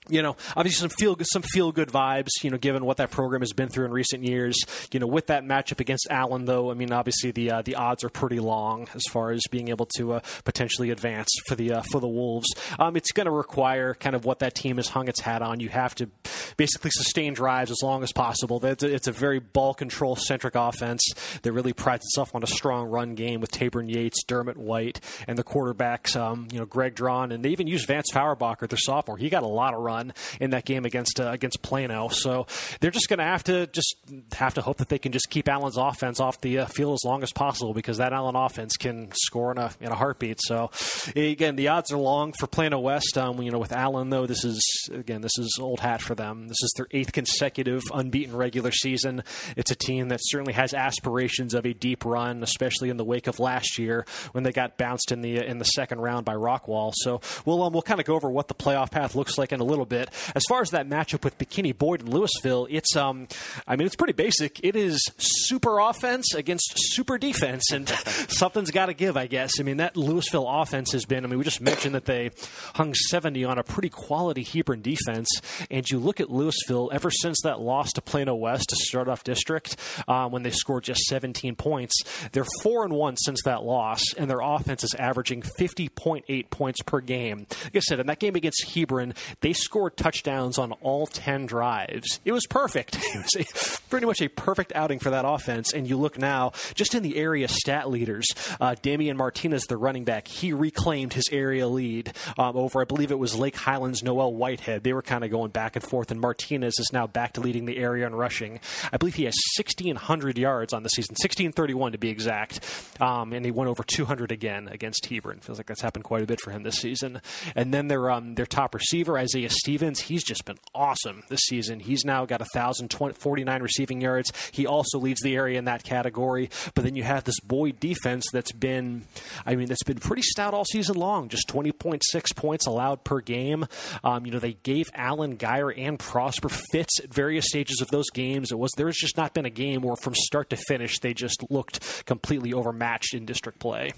you 0.10 0.22
know, 0.22 0.36
obviously 0.56 0.88
some 0.88 0.90
feel 0.90 1.16
some 1.22 1.42
feel 1.42 1.72
good 1.72 1.90
vibes. 1.90 2.30
You 2.42 2.50
know, 2.50 2.58
given 2.58 2.86
what 2.86 2.98
that 2.98 3.12
program 3.12 3.42
has 3.42 3.54
been 3.54 3.70
through 3.70 3.86
in 3.86 3.92
recent 3.92 4.24
years. 4.24 4.58
You 4.92 5.00
know, 5.00 5.08
with 5.08 5.28
that 5.28 5.44
matchup 5.44 5.80
against 5.80 6.08
Allen, 6.10 6.46
though, 6.46 6.72
I 6.72 6.74
mean, 6.74 6.92
obviously 6.92 7.32
the 7.32 7.52
uh, 7.52 7.62
the 7.62 7.76
odds 7.76 8.04
are 8.04 8.10
pretty 8.10 8.40
long 8.40 8.88
as 8.94 9.04
far 9.10 9.32
as 9.32 9.42
being 9.50 9.70
able 9.70 9.88
to 9.98 10.14
uh, 10.14 10.20
potentially 10.44 10.90
advance 10.92 11.30
for 11.48 11.56
the 11.56 11.74
uh, 11.74 11.82
for 11.92 12.02
the 12.02 12.08
Wolves. 12.08 12.48
Um, 12.80 12.96
it's 12.96 13.12
going 13.12 13.26
to 13.26 13.32
require 13.32 13.94
kind 13.94 14.16
of 14.16 14.26
what 14.26 14.40
that 14.40 14.56
team 14.56 14.78
has 14.78 14.90
hung 14.90 15.08
its 15.08 15.22
hat 15.22 15.42
on. 15.42 15.60
You 15.60 15.70
have 15.70 15.96
to 15.96 16.10
basically 16.58 16.92
sustain 16.92 17.34
drives 17.34 17.72
as 17.72 17.80
long 17.82 18.04
as 18.04 18.12
possible. 18.12 18.64
It's 18.64 19.08
a 19.08 19.12
very 19.12 19.40
ball 19.40 19.74
control 19.74 20.16
centric 20.16 20.56
offense 20.56 21.02
that 21.42 21.52
really 21.52 21.74
prides 21.74 22.06
itself 22.06 22.36
on 22.36 22.44
a 22.44 22.48
strong 22.48 22.88
run 22.90 23.16
game 23.16 23.40
with 23.42 23.52
Tabor 23.52 23.82
Yates, 23.84 24.24
Dermot 24.24 24.58
White, 24.58 25.00
and 25.28 25.38
the 25.38 25.44
quarterbacks. 25.44 26.16
Um, 26.16 26.48
you 26.52 26.60
know, 26.60 26.66
Greg 26.66 26.96
Drawn, 26.96 27.32
and 27.32 27.44
they 27.44 27.50
even 27.50 27.68
used 27.68 27.88
Vance 27.88 28.12
Fauerbacher, 28.14 28.68
their 28.68 28.78
sophomore. 28.78 29.18
He 29.18 29.30
got 29.30 29.44
a 29.44 29.48
lot 29.48 29.74
of 29.74 29.82
run 29.82 29.93
run 29.94 30.14
in 30.40 30.52
that 30.52 30.66
game 30.66 30.86
against 30.86 31.20
uh, 31.20 31.30
against 31.32 31.62
Plano. 31.62 32.10
So 32.10 32.48
they're 32.80 32.92
just 32.92 33.10
going 33.10 33.20
to 33.20 33.26
have 33.26 33.44
to 33.46 33.68
just 33.68 33.96
have 34.34 34.54
to 34.56 34.62
hope 34.62 34.78
that 34.78 34.90
they 34.90 35.00
can 35.00 35.12
just 35.12 35.30
keep 35.30 35.48
Allen's 35.48 35.78
offense 35.78 36.20
off 36.20 36.42
the 36.42 36.60
uh, 36.60 36.66
field 36.66 36.94
as 36.94 37.06
long 37.06 37.24
as 37.24 37.32
possible 37.32 37.74
because 37.74 37.98
that 37.98 38.14
Allen 38.14 38.36
offense 38.36 38.78
can 38.78 39.12
score 39.14 39.52
in 39.52 39.58
a 39.58 39.72
in 39.80 39.92
a 39.92 39.96
heartbeat. 39.96 40.40
So 40.42 40.72
again, 41.16 41.56
the 41.56 41.70
odds 41.70 41.92
are 41.92 41.98
long 41.98 42.34
for 42.40 42.48
Plano 42.48 42.80
West. 42.80 43.18
Um, 43.18 43.42
you 43.42 43.52
know, 43.52 43.60
with 43.60 43.72
Allen 43.72 44.10
though, 44.10 44.26
this 44.26 44.44
is 44.44 44.62
again 44.92 45.22
this 45.22 45.38
is 45.38 45.58
old 45.60 45.80
hat 45.80 46.02
for 46.02 46.16
them. 46.16 46.48
This 46.48 46.62
is 46.62 46.74
their 46.76 46.88
eighth 46.92 47.12
consecutive 47.12 47.82
unbeaten 47.94 48.36
regular 48.36 48.72
season. 48.72 49.24
It's 49.56 49.72
a 49.72 49.76
team 49.76 50.10
that 50.10 50.20
certainly 50.24 50.54
has 50.54 50.74
aspirations 50.74 51.54
of 51.54 51.66
a 51.66 51.74
deep 51.74 52.06
run, 52.06 52.44
especially 52.44 52.90
in 52.90 52.98
the 52.98 53.06
wake 53.06 53.28
of 53.28 53.40
last 53.40 53.78
year 53.78 54.06
when 54.32 54.44
they 54.44 54.52
got 54.52 54.78
bounced 54.78 55.12
in 55.12 55.22
the 55.22 55.46
in 55.46 55.58
the 55.58 55.66
second 55.66 56.00
round 56.00 56.26
by 56.26 56.36
Rockwall. 56.36 56.92
So 56.96 57.22
we'll 57.46 57.62
um, 57.64 57.74
we'll 57.74 57.82
kind 57.82 58.00
of 58.00 58.06
go 58.06 58.16
over 58.16 58.30
what 58.30 58.48
the 58.48 58.54
playoff 58.54 58.92
path 58.92 59.16
looks 59.16 59.38
like 59.38 59.52
in 59.52 59.60
a 59.60 59.64
little 59.64 59.83
bit. 59.86 60.10
As 60.36 60.44
far 60.48 60.62
as 60.62 60.72
that 60.72 60.88
matchup 60.88 61.24
with 61.24 61.38
McKinney 61.38 61.78
Boyd 61.78 62.02
and 62.02 62.10
Lewisville, 62.10 62.68
it's 62.70 62.96
um, 62.96 63.28
I 63.68 63.76
mean, 63.76 63.86
it's 63.86 63.96
pretty 63.96 64.14
basic. 64.14 64.60
It 64.64 64.76
is 64.76 65.02
super 65.18 65.80
offense 65.80 66.34
against 66.34 66.74
super 66.76 67.18
defense, 67.18 67.72
and 67.72 67.88
something's 68.30 68.72
got 68.72 68.88
to 68.88 68.94
give, 68.94 69.18
I 69.18 69.28
guess. 69.28 69.60
I 69.60 69.64
mean, 69.64 69.78
that 69.78 69.96
Lewisville 69.96 70.62
offense 70.62 70.92
has 70.94 71.06
been. 71.06 71.24
I 71.24 71.28
mean, 71.28 71.38
we 71.38 71.44
just 71.44 71.62
mentioned 71.62 71.96
that 71.96 72.06
they 72.06 72.32
hung 72.76 72.94
70 72.94 73.44
on 73.46 73.58
a 73.58 73.64
pretty 73.64 73.90
quality 73.90 74.44
Hebron 74.44 74.82
defense, 74.82 75.30
and 75.70 75.90
you 75.90 76.00
look 76.00 76.20
at 76.20 76.28
Lewisville 76.28 76.94
ever 76.94 77.12
since 77.12 77.42
that 77.44 77.60
loss 77.60 77.92
to 77.94 78.02
Plano 78.02 78.36
West 78.36 78.70
to 78.70 78.76
start 78.76 79.08
off 79.08 79.24
district 79.24 79.78
um, 80.08 80.32
when 80.32 80.44
they 80.44 80.52
scored 80.52 80.84
just 80.84 81.02
17 81.02 81.56
points. 81.56 82.02
They're 82.32 82.46
four 82.62 82.84
and 82.84 82.94
one 82.94 83.18
since 83.18 83.42
that 83.46 83.64
loss, 83.64 84.02
and 84.18 84.30
their 84.30 84.42
offense 84.42 84.84
is 84.84 84.96
averaging 84.98 85.42
50.8 85.42 86.50
points 86.50 86.82
per 86.82 87.02
game. 87.02 87.46
Like 87.64 87.76
I 87.78 87.80
said, 87.80 88.00
in 88.00 88.08
that 88.08 88.20
game 88.20 88.36
against 88.36 88.74
Hebron, 88.74 89.14
they 89.42 89.54
scored 89.54 89.73
touchdowns 89.98 90.58
on 90.58 90.72
all 90.74 91.08
10 91.08 91.46
drives. 91.46 92.20
It 92.26 92.32
was 92.32 92.46
perfect. 92.48 92.98
It 93.14 93.18
was 93.36 93.36
a, 93.36 93.80
pretty 93.90 94.08
much 94.08 94.22
a 94.22 94.28
perfect 94.28 94.72
outing 94.76 94.98
for 94.98 95.12
that 95.12 95.24
offense. 95.26 95.72
And 95.74 95.88
you 95.88 95.98
look 95.98 96.18
now, 96.18 96.54
just 96.74 96.96
in 96.96 97.04
the 97.04 97.18
area 97.18 97.48
stat 97.48 97.90
leaders, 97.90 98.26
uh, 98.60 98.76
Damien 98.82 99.18
Martinez, 99.18 99.66
the 99.66 99.78
running 99.78 100.04
back, 100.04 100.28
he 100.28 100.52
reclaimed 100.52 101.14
his 101.14 101.26
area 101.32 101.68
lead 101.68 102.12
um, 102.38 102.58
over, 102.58 102.82
I 102.82 102.86
believe 102.86 103.12
it 103.12 103.20
was 103.20 103.36
Lake 103.36 103.56
Highlands 103.56 104.02
Noel 104.02 104.34
Whitehead. 104.34 104.84
They 104.84 104.94
were 104.94 105.04
kind 105.04 105.24
of 105.24 105.30
going 105.30 105.52
back 105.52 105.76
and 105.76 105.86
forth, 105.86 106.12
and 106.12 106.20
Martinez 106.20 106.74
is 106.80 106.92
now 106.92 107.06
back 107.06 107.34
to 107.34 107.42
leading 107.42 107.66
the 107.66 107.78
area 107.78 108.08
in 108.08 108.16
rushing. 108.16 108.60
I 108.92 108.98
believe 108.98 109.16
he 109.16 109.26
has 109.26 109.36
1,600 109.58 110.38
yards 110.38 110.74
on 110.74 110.84
the 110.84 110.90
season, 110.90 111.14
1,631 111.14 111.92
to 111.92 111.98
be 111.98 112.10
exact. 112.10 112.62
Um, 113.00 113.34
and 113.34 113.46
he 113.46 113.52
went 113.52 113.70
over 113.70 113.84
200 113.84 114.32
again 114.32 114.68
against 114.70 115.06
Hebron. 115.06 115.40
Feels 115.40 115.60
like 115.60 115.68
that's 115.68 115.82
happened 115.82 116.04
quite 116.04 116.24
a 116.24 116.28
bit 116.28 116.42
for 116.42 116.52
him 116.52 116.64
this 116.64 116.78
season. 116.78 117.22
And 117.56 117.74
then 117.74 117.88
their, 117.88 118.10
um, 118.10 118.36
their 118.36 118.46
top 118.46 118.74
receiver, 118.74 119.18
Isaiah 119.18 119.50
Stevens, 119.64 120.02
he's 120.02 120.26
just 120.26 120.44
been 120.44 120.58
awesome 120.76 121.24
this 121.30 121.40
season. 121.46 121.80
He's 121.80 122.04
now 122.04 122.26
got 122.26 122.42
1,049 122.42 123.62
receiving 123.62 124.02
yards. 124.02 124.34
He 124.52 124.68
also 124.68 125.00
leads 125.00 125.22
the 125.22 125.38
area 125.38 125.58
in 125.58 125.64
that 125.66 125.86
category. 125.86 126.50
But 126.76 126.84
then 126.84 126.98
you 126.98 127.04
have 127.04 127.24
this 127.24 127.40
Boyd 127.40 127.80
defense 127.80 128.26
that's 128.34 128.52
been, 128.52 129.06
I 129.46 129.56
mean, 129.56 129.68
that's 129.68 129.84
been 129.84 130.00
pretty 130.00 130.24
stout 130.24 130.54
all 130.54 130.66
season 130.66 130.98
long. 130.98 131.30
Just 131.30 131.48
20.6 131.48 132.02
points 132.36 132.66
allowed 132.66 133.06
per 133.06 133.22
game. 133.22 133.66
Um, 134.04 134.26
you 134.26 134.34
know, 134.34 134.40
they 134.40 134.58
gave 134.64 134.88
Allen, 134.96 135.38
Guyer, 135.38 135.74
and 135.78 135.98
Prosper 135.98 136.50
fits 136.50 137.00
at 137.02 137.14
various 137.14 137.46
stages 137.48 137.80
of 137.80 137.90
those 137.90 138.10
games. 138.10 138.52
It 138.52 138.60
was 138.60 138.72
there's 138.76 138.98
just 138.98 139.16
not 139.16 139.34
been 139.34 139.46
a 139.46 139.50
game 139.50 139.82
where 139.82 139.96
from 139.96 140.14
start 140.14 140.50
to 140.50 140.58
finish 140.58 141.00
they 141.00 141.14
just 141.14 141.42
looked 141.50 142.06
completely 142.06 142.52
overmatched 142.52 143.14
in 143.14 143.26
district 143.26 143.60
play. 143.60 143.92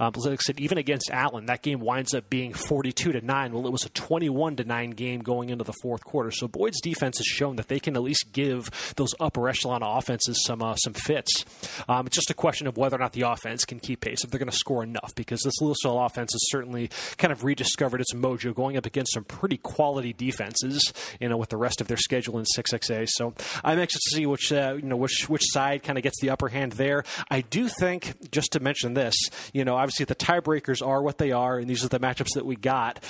Um, 0.00 0.12
like 0.16 0.40
I 0.40 0.42
said, 0.42 0.58
even 0.58 0.78
against 0.78 1.08
Allen, 1.12 1.46
that 1.46 1.62
game 1.62 1.78
winds 1.78 2.14
up 2.14 2.28
being 2.28 2.52
42 2.52 3.12
to 3.12 3.20
nine. 3.20 3.52
Well, 3.52 3.64
it 3.64 3.70
was 3.70 3.84
a 3.84 3.90
21 3.90 4.56
to 4.56 4.64
nine 4.64 4.90
game 4.90 5.03
going 5.22 5.34
going 5.34 5.50
into 5.50 5.64
the 5.64 5.74
fourth 5.82 6.04
quarter. 6.04 6.30
So 6.30 6.48
Boyd's 6.48 6.80
defense 6.80 7.18
has 7.18 7.26
shown 7.26 7.56
that 7.56 7.68
they 7.68 7.80
can 7.80 7.96
at 7.96 8.02
least 8.02 8.32
give 8.32 8.70
those 8.96 9.10
upper 9.20 9.48
echelon 9.48 9.82
offenses 9.82 10.42
some 10.44 10.62
uh, 10.62 10.76
some 10.76 10.94
fits. 10.94 11.44
Um, 11.88 12.06
it's 12.06 12.16
just 12.16 12.30
a 12.30 12.34
question 12.34 12.66
of 12.66 12.76
whether 12.76 12.96
or 12.96 13.00
not 13.00 13.12
the 13.12 13.22
offense 13.22 13.64
can 13.64 13.80
keep 13.80 14.00
pace 14.00 14.24
if 14.24 14.30
they're 14.30 14.38
going 14.38 14.50
to 14.50 14.56
score 14.56 14.82
enough 14.82 15.12
because 15.14 15.40
this 15.42 15.54
Lewisville 15.60 16.06
offense 16.06 16.32
has 16.32 16.50
certainly 16.50 16.88
kind 17.18 17.32
of 17.32 17.44
rediscovered 17.44 18.00
its 18.00 18.14
mojo 18.14 18.54
going 18.54 18.76
up 18.76 18.86
against 18.86 19.12
some 19.12 19.24
pretty 19.24 19.56
quality 19.58 20.12
defenses. 20.12 20.92
You 21.20 21.28
know, 21.28 21.36
with 21.36 21.50
the 21.50 21.56
rest 21.56 21.80
of 21.80 21.88
their 21.88 21.96
schedule 21.96 22.38
in 22.38 22.44
6XA. 22.56 23.08
So 23.10 23.34
I'm 23.62 23.78
anxious 23.78 24.00
to 24.10 24.16
see 24.16 24.26
which 24.26 24.52
uh, 24.52 24.76
you 24.76 24.88
know 24.88 24.96
which 24.96 25.28
which 25.28 25.42
side 25.44 25.82
kind 25.82 25.98
of 25.98 26.04
gets 26.04 26.20
the 26.20 26.30
upper 26.30 26.48
hand 26.48 26.72
there. 26.72 27.04
I 27.30 27.42
do 27.42 27.68
think 27.68 28.30
just 28.30 28.52
to 28.52 28.60
mention 28.60 28.94
this, 28.94 29.14
you 29.52 29.64
know, 29.64 29.76
obviously 29.76 30.04
the 30.04 30.14
tiebreakers 30.14 30.86
are 30.86 31.02
what 31.02 31.18
they 31.18 31.32
are, 31.32 31.58
and 31.58 31.68
these 31.68 31.84
are 31.84 31.88
the 31.88 32.00
matchups 32.00 32.34
that 32.34 32.46
we 32.46 32.56
got. 32.56 33.02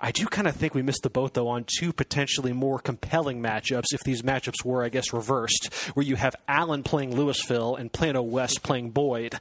I 0.00 0.10
do 0.10 0.26
kind 0.26 0.48
of 0.48 0.56
think 0.56 0.74
we 0.74 0.82
missed 0.82 1.02
the 1.02 1.10
boat 1.10 1.34
though 1.34 1.41
though, 1.42 1.48
on 1.48 1.64
two 1.66 1.92
potentially 1.92 2.52
more 2.52 2.78
compelling 2.78 3.42
matchups 3.42 3.92
if 3.92 4.00
these 4.04 4.22
matchups 4.22 4.64
were, 4.64 4.84
I 4.84 4.88
guess, 4.88 5.12
reversed, 5.12 5.72
where 5.94 6.04
you 6.04 6.16
have 6.16 6.36
Allen 6.48 6.82
playing 6.82 7.12
Lewisville 7.12 7.78
and 7.78 7.92
Plano 7.92 8.22
West 8.22 8.62
playing 8.62 8.90
Boyd. 8.90 9.34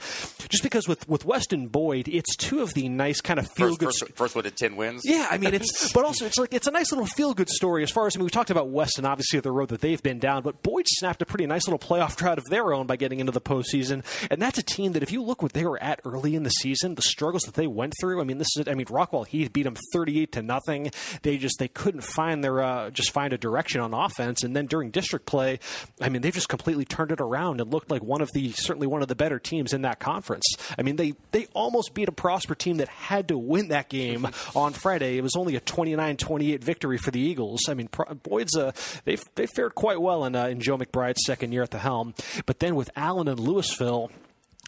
Just 0.50 0.63
because 0.63 0.88
with, 0.88 1.08
with 1.08 1.25
West 1.25 1.53
and 1.53 1.72
Boyd, 1.72 2.08
it's 2.08 2.36
two 2.36 2.62
of 2.62 2.74
the 2.74 2.89
nice 2.89 3.22
kind 3.22 3.39
of 3.39 3.50
feel 3.51 3.75
good. 3.75 3.88
First, 3.88 4.00
first, 4.00 4.15
first 4.15 4.36
one 4.36 4.43
to 4.46 4.51
10 4.51 4.75
wins. 4.75 5.01
Yeah, 5.05 5.27
I 5.29 5.38
mean, 5.38 5.53
it's, 5.53 5.93
but 5.93 6.05
also 6.05 6.25
it's 6.31 6.38
like, 6.38 6.53
it's 6.53 6.67
a 6.67 6.72
nice 6.72 6.91
little 6.91 7.05
feel 7.05 7.34
good 7.34 7.50
story 7.50 7.84
as 7.84 7.91
far 7.91 8.08
as, 8.08 8.15
I 8.15 8.20
mean, 8.20 8.25
we 8.25 8.31
talked 8.31 8.50
about 8.50 8.70
West 8.70 8.98
and 8.98 9.05
obviously 9.05 9.39
the 9.39 9.51
road 9.51 9.70
that 9.70 9.81
they've 9.81 10.01
been 10.01 10.20
down, 10.20 10.41
but 10.41 10.63
Boyd 10.63 10.86
snapped 10.88 11.22
a 11.22 11.25
pretty 11.25 11.46
nice 11.46 11.67
little 11.67 11.79
playoff 11.79 12.15
drought 12.15 12.38
of 12.38 12.46
their 12.46 12.74
own 12.74 12.88
by 12.88 12.96
getting 12.96 13.20
into 13.20 13.31
the 13.31 13.41
postseason. 13.41 14.03
And 14.29 14.41
that's 14.41 14.58
a 14.58 14.63
team 14.63 14.93
that 14.93 15.03
if 15.03 15.12
you 15.12 15.22
look 15.22 15.41
what 15.41 15.53
they 15.53 15.65
were 15.65 15.81
at 15.81 16.01
early 16.05 16.36
in 16.36 16.43
the 16.43 16.50
season, 16.50 16.96
the 16.96 17.01
struggles 17.01 17.43
that 17.43 17.53
they 17.53 17.67
went 17.67 17.93
through, 18.00 18.22
I 18.22 18.24
mean, 18.24 18.38
this 18.38 18.50
is, 18.58 18.67
I 18.67 18.74
mean, 18.74 18.88
Rockwall 18.88 19.27
Heath 19.27 19.53
beat 19.53 19.63
them 19.63 19.75
38 19.93 20.31
to 20.34 20.41
nothing. 20.41 20.91
They 21.22 21.38
just, 21.38 21.60
they 21.60 21.67
couldn't 21.91 22.05
find 22.05 22.41
their, 22.41 22.63
uh, 22.63 22.89
just 22.89 23.12
find 23.12 23.33
a 23.33 23.38
direction 23.38 23.81
on 23.81 23.93
offense. 23.93 24.43
And 24.43 24.55
then 24.55 24.65
during 24.65 24.91
district 24.91 25.25
play, 25.25 25.60
I 26.00 26.07
mean, 26.07 26.21
they've 26.21 26.33
just 26.33 26.48
completely 26.48 26.86
turned 26.86 27.12
it 27.12 27.19
around 27.19 27.60
and 27.60 27.69
looked 27.69 27.91
like 27.91 28.01
one 28.01 28.21
of 28.21 28.31
the, 28.31 28.53
certainly 28.53 28.88
one 28.88 29.01
of 29.01 29.10
the 29.10 29.15
better 29.15 29.39
teams 29.39 29.74
in 29.74 29.81
that 29.81 30.00
conference. 30.00 30.45
I 30.79 30.83
mean, 30.83 30.95
they, 30.95 31.15
they 31.33 31.48
almost 31.53 31.93
beat 31.93 32.07
a 32.07 32.13
Prosper 32.13 32.55
team 32.55 32.77
that 32.77 32.88
had 32.88 33.27
to 33.27 33.38
win 33.38 33.67
that 33.69 33.89
game 33.89 34.25
on 34.55 34.71
Friday. 34.71 35.17
It 35.17 35.21
was 35.21 35.36
only 35.36 35.57
a 35.57 35.60
29 35.60 36.15
28 36.15 36.63
victory 36.63 36.98
for 36.98 37.12
the 37.12 37.19
Eagles. 37.19 37.67
I 37.67 37.74
mean, 37.74 37.89
Boyd's, 38.24 38.55
uh, 38.55 38.71
they 39.03 39.17
they 39.36 39.48
fared 39.48 39.75
quite 39.75 40.00
well 40.00 40.24
in, 40.24 40.33
uh, 40.33 40.45
in 40.45 40.62
Joe 40.62 40.77
McBride's 40.77 41.25
second 41.25 41.51
year 41.51 41.63
at 41.63 41.71
the 41.71 41.79
helm. 41.79 42.13
But 42.45 42.60
then 42.60 42.75
with 42.75 42.89
Allen 42.95 43.27
and 43.27 43.38
Lewisville, 43.38 44.12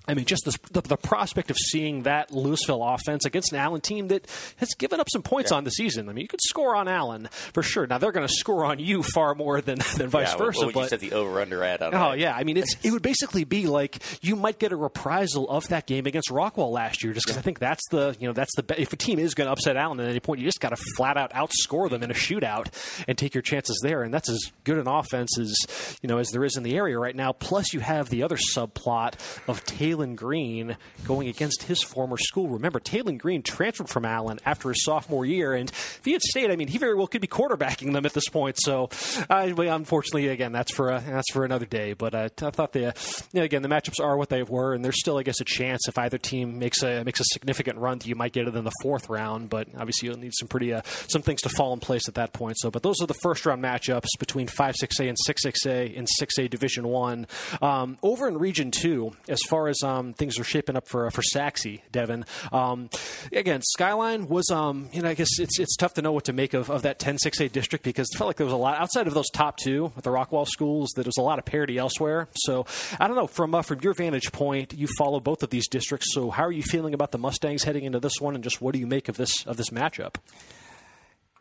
I 0.08 0.14
mean, 0.16 0.26
just 0.26 0.44
the, 0.44 0.58
the, 0.72 0.82
the, 0.82 0.98
prospect 0.98 1.50
of 1.50 1.56
seeing 1.58 2.04
that 2.04 2.30
Lewisville 2.30 2.94
offense 2.94 3.26
against 3.26 3.54
an 3.54 3.60
Allen 3.60 3.80
team 3.80 4.10
that 4.10 4.28
has 4.58 4.74
given 4.78 5.00
up 5.00 5.08
some 5.10 5.22
points 5.22 5.52
yeah. 5.52 5.58
on 5.58 5.64
the 5.64 5.72
season. 5.72 6.10
I 6.10 6.14
mean, 6.14 6.24
you 6.24 6.28
could 6.28 6.42
score 6.42 6.76
on 6.76 6.90
Allen 6.90 7.30
for 7.54 7.64
sure. 7.64 7.88
Now 7.88 8.00
they're 8.00 8.12
going 8.12 8.28
to 8.28 8.34
score 8.34 8.66
on 8.66 8.80
you 8.80 9.02
far 9.02 9.34
more 9.34 9.62
than, 9.62 9.80
than 9.98 10.10
vice 10.10 10.32
yeah, 10.32 10.38
versa. 10.38 10.60
What 10.60 10.66
would 10.68 10.74
but, 10.74 10.82
you 10.82 10.88
set 10.90 11.00
the 11.00 11.14
over 11.14 11.40
under 11.40 11.64
at? 11.64 11.82
oh 11.82 11.90
that? 11.90 12.20
yeah, 12.20 12.36
I 12.36 12.44
mean, 12.44 12.58
it's 12.58 12.76
it 12.84 12.92
would 12.92 13.02
basically 13.02 13.46
be 13.46 13.68
like 13.68 14.00
you 14.22 14.36
might 14.36 14.60
get 14.60 14.74
a 14.74 14.76
reprisal 14.76 15.50
of 15.50 15.68
that 15.70 15.88
game 15.88 16.06
against 16.06 16.30
Rockwall 16.30 16.72
last 16.72 17.04
year, 17.04 17.14
just 17.14 17.26
because 17.26 17.38
yeah. 17.38 17.42
I 17.42 17.44
think 17.44 17.60
that's 17.60 17.88
the 17.90 18.16
you 18.20 18.28
know 18.28 18.34
that's 18.34 18.52
the 18.56 18.82
if 18.82 18.92
a 18.92 18.98
team 18.98 19.20
is 19.20 19.34
going 19.34 19.48
to 19.48 19.52
upset 19.54 19.78
Allen 19.78 20.00
at 20.02 20.10
any 20.10 20.20
point, 20.20 20.42
you 20.42 20.46
just 20.46 20.60
got 20.60 20.70
to 20.70 20.84
flat 20.98 21.16
out 21.16 21.32
outscore 21.32 21.90
them 21.90 22.04
in 22.04 22.12
a 22.12 22.14
shootout 22.14 22.68
and 23.08 23.18
take 23.18 23.34
your 23.34 23.42
chances 23.42 23.80
there, 23.82 24.04
and 24.04 24.14
that's 24.14 24.30
as 24.30 24.40
good 24.64 24.78
an 24.78 24.88
offense 24.88 25.38
as 25.40 25.56
you 26.02 26.10
know 26.10 26.18
as 26.18 26.30
there 26.30 26.44
is 26.44 26.58
in 26.58 26.64
the 26.64 26.76
area 26.76 27.00
right 27.00 27.16
now. 27.16 27.32
Plus, 27.32 27.74
you 27.74 27.80
have 27.80 28.10
the 28.10 28.24
other 28.24 28.38
subplot 28.38 29.14
of 29.48 29.64
Taylen 29.94 30.16
Green 30.16 30.78
going 31.06 31.28
against 31.28 31.64
his 31.64 31.82
former 31.84 32.18
school. 32.18 32.50
Remember, 32.50 32.80
Taylen 32.80 33.18
Green 33.18 33.42
transferred 33.42 33.90
from 33.90 34.06
Allen 34.06 34.40
after 34.46 34.70
his 34.70 34.84
sophomore 34.84 35.26
year, 35.26 35.54
and 35.54 35.70
if 35.70 36.02
he 36.04 36.14
had 36.14 36.22
stayed, 36.22 36.52
I 36.52 36.56
mean, 36.56 36.68
he 36.68 36.78
very 36.78 36.96
well 36.96 37.08
could 37.08 37.22
be 37.22 37.28
quarterbacking 37.28 37.94
them 37.94 38.06
at 38.06 38.14
this 38.14 38.28
point. 38.30 38.58
So, 38.60 38.90
uh, 39.30 39.54
unfortunately, 39.58 40.28
again, 40.28 40.52
that's 40.52 40.72
for 40.74 41.00
that's 41.00 41.32
for 41.32 41.46
another 41.46 41.66
day. 41.66 41.94
But 41.94 42.16
uh, 42.16 42.30
I 42.42 42.50
thought 42.50 42.74
the 42.74 42.94
you 43.32 43.40
know, 43.40 43.44
again 43.44 43.62
the 43.62 43.70
matchups 43.70 44.04
are 44.04 44.18
what 44.18 44.30
they 44.30 44.44
were, 44.44 44.74
and 44.74 44.84
there's 44.84 45.00
still, 45.00 45.18
I 45.18 45.24
guess, 45.24 45.40
a 45.40 45.46
chance 45.46 45.88
if 45.88 45.98
either 45.98 46.18
team 46.18 46.60
makes 46.60 46.82
a 46.84 47.04
makes 47.04 47.20
a 47.20 47.26
significant 47.26 47.78
run 47.78 48.00
you 48.04 48.16
might 48.16 48.34
get 48.34 48.48
it 48.48 48.56
in 48.56 48.64
the 48.64 48.72
fourth 48.82 49.10
round. 49.10 49.50
But 49.50 49.68
obviously, 49.78 50.10
you'll 50.10 50.18
need 50.18 50.34
some 50.34 50.48
pretty 50.48 50.74
uh, 50.74 50.82
some 51.08 51.22
things 51.22 51.42
to 51.42 51.50
fall 51.50 51.74
in 51.74 51.80
place 51.80 52.08
at 52.08 52.16
that 52.16 52.34
point. 52.34 52.58
So, 52.60 52.72
but 52.72 52.84
those 52.84 53.02
are 53.02 53.08
the 53.08 53.14
first 53.14 53.46
round 53.46 53.64
matchups 53.64 54.08
between 54.20 54.48
five 54.48 54.76
six 54.78 55.00
A 55.00 55.08
and 55.08 55.18
six 55.26 55.44
six 55.44 55.66
A 55.66 55.86
in 55.86 56.08
six 56.08 56.38
A 56.40 56.48
Division 56.48 56.88
One. 56.88 57.28
Um, 57.62 57.98
over 58.02 58.28
in 58.28 58.38
Region 58.38 58.72
Two, 58.72 59.12
as 59.28 59.40
far 59.50 59.68
as 59.68 59.83
um, 59.84 60.14
things 60.14 60.40
are 60.40 60.44
shaping 60.44 60.76
up 60.76 60.88
for 60.88 61.10
for 61.12 61.22
Sachse, 61.22 61.80
Devin. 61.92 62.26
Um, 62.52 62.90
again, 63.32 63.62
Skyline 63.62 64.28
was, 64.28 64.50
um, 64.50 64.90
you 64.92 65.02
know, 65.02 65.10
I 65.10 65.14
guess 65.14 65.40
it's 65.40 65.60
it's 65.60 65.76
tough 65.76 65.94
to 65.96 66.02
know 66.02 66.12
what 66.12 66.26
to 66.26 66.34
make 66.34 66.54
of, 66.54 66.70
of 66.70 66.84
that 66.84 67.00
10-6A 67.00 67.52
district 67.52 67.84
because 67.84 68.08
it 68.14 68.18
felt 68.18 68.28
like 68.28 68.38
there 68.38 68.46
was 68.46 68.54
a 68.54 68.58
lot 68.58 68.80
outside 68.80 69.08
of 69.08 69.14
those 69.14 69.30
top 69.30 69.58
two 69.58 69.92
at 69.98 70.04
the 70.04 70.10
Rockwall 70.10 70.48
schools. 70.48 70.92
That 70.96 71.04
there 71.04 71.10
was 71.10 71.18
a 71.18 71.22
lot 71.22 71.40
of 71.40 71.46
parity 71.46 71.78
elsewhere. 71.78 72.28
So 72.36 72.66
I 73.00 73.08
don't 73.08 73.16
know 73.16 73.28
from 73.28 73.56
uh, 73.56 73.62
from 73.62 73.80
your 73.82 73.94
vantage 73.94 74.32
point, 74.32 74.74
you 74.74 74.88
follow 74.98 75.20
both 75.20 75.44
of 75.44 75.50
these 75.50 75.68
districts. 75.68 76.14
So 76.14 76.30
how 76.30 76.44
are 76.44 76.52
you 76.52 76.64
feeling 76.64 76.94
about 76.94 77.12
the 77.12 77.18
Mustangs 77.18 77.64
heading 77.64 77.84
into 77.84 78.00
this 78.00 78.20
one, 78.20 78.36
and 78.36 78.44
just 78.44 78.62
what 78.62 78.74
do 78.74 78.80
you 78.80 78.88
make 78.88 79.10
of 79.10 79.18
this 79.18 79.46
of 79.46 79.58
this 79.58 79.70
matchup? 79.70 80.16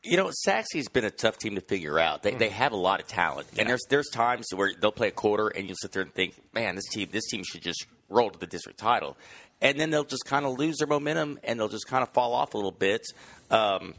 You 0.05 0.17
know, 0.17 0.31
Sachse's 0.33 0.89
been 0.89 1.05
a 1.05 1.11
tough 1.11 1.39
team 1.39 1.55
to 1.55 1.61
figure 1.61 1.97
out. 1.97 2.25
They, 2.25 2.33
mm. 2.33 2.39
they 2.39 2.49
have 2.49 2.73
a 2.73 2.77
lot 2.77 3.01
of 3.01 3.07
talent, 3.07 3.47
yeah. 3.53 3.61
and 3.61 3.71
there's 3.71 3.85
there's 3.89 4.09
times 4.09 4.49
where 4.53 4.73
they'll 4.81 4.91
play 4.91 5.09
a 5.09 5.13
quarter, 5.13 5.49
and 5.49 5.69
you'll 5.69 5.77
sit 5.77 5.93
there 5.93 6.03
and 6.03 6.13
think, 6.13 6.35
man, 6.53 6.75
this 6.75 6.89
team 6.89 7.09
this 7.13 7.29
team 7.29 7.45
should 7.45 7.63
just 7.63 7.87
roll 8.12 8.31
to 8.31 8.38
the 8.38 8.47
district 8.47 8.78
title, 8.78 9.16
and 9.61 9.78
then 9.78 9.90
they'll 9.90 10.04
just 10.04 10.25
kind 10.25 10.45
of 10.45 10.59
lose 10.59 10.78
their 10.78 10.88
momentum, 10.88 11.38
and 11.45 11.59
they'll 11.59 11.69
just 11.69 11.87
kind 11.87 12.02
of 12.02 12.11
fall 12.11 12.35
off 12.35 12.54
a 12.54 12.57
little 12.57 12.73
bit. 12.73 13.02
Um, 13.50 13.95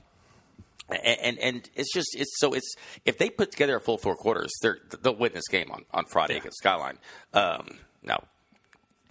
and, 0.89 1.20
and, 1.22 1.39
and 1.39 1.70
it's 1.75 1.93
just 1.93 2.15
it's 2.15 2.39
so 2.39 2.53
it's 2.53 2.75
if 3.05 3.17
they 3.17 3.29
put 3.29 3.51
together 3.51 3.77
a 3.77 3.82
full 3.82 3.98
four 3.98 4.15
quarters, 4.15 4.51
they 4.62 4.72
will 5.03 5.15
win 5.15 5.32
this 5.34 5.48
game 5.48 5.72
on, 5.72 5.86
on 5.91 6.05
Friday 6.05 6.34
yeah. 6.34 6.39
against 6.39 6.58
Skyline. 6.58 6.98
Um, 7.34 7.77
now 8.03 8.24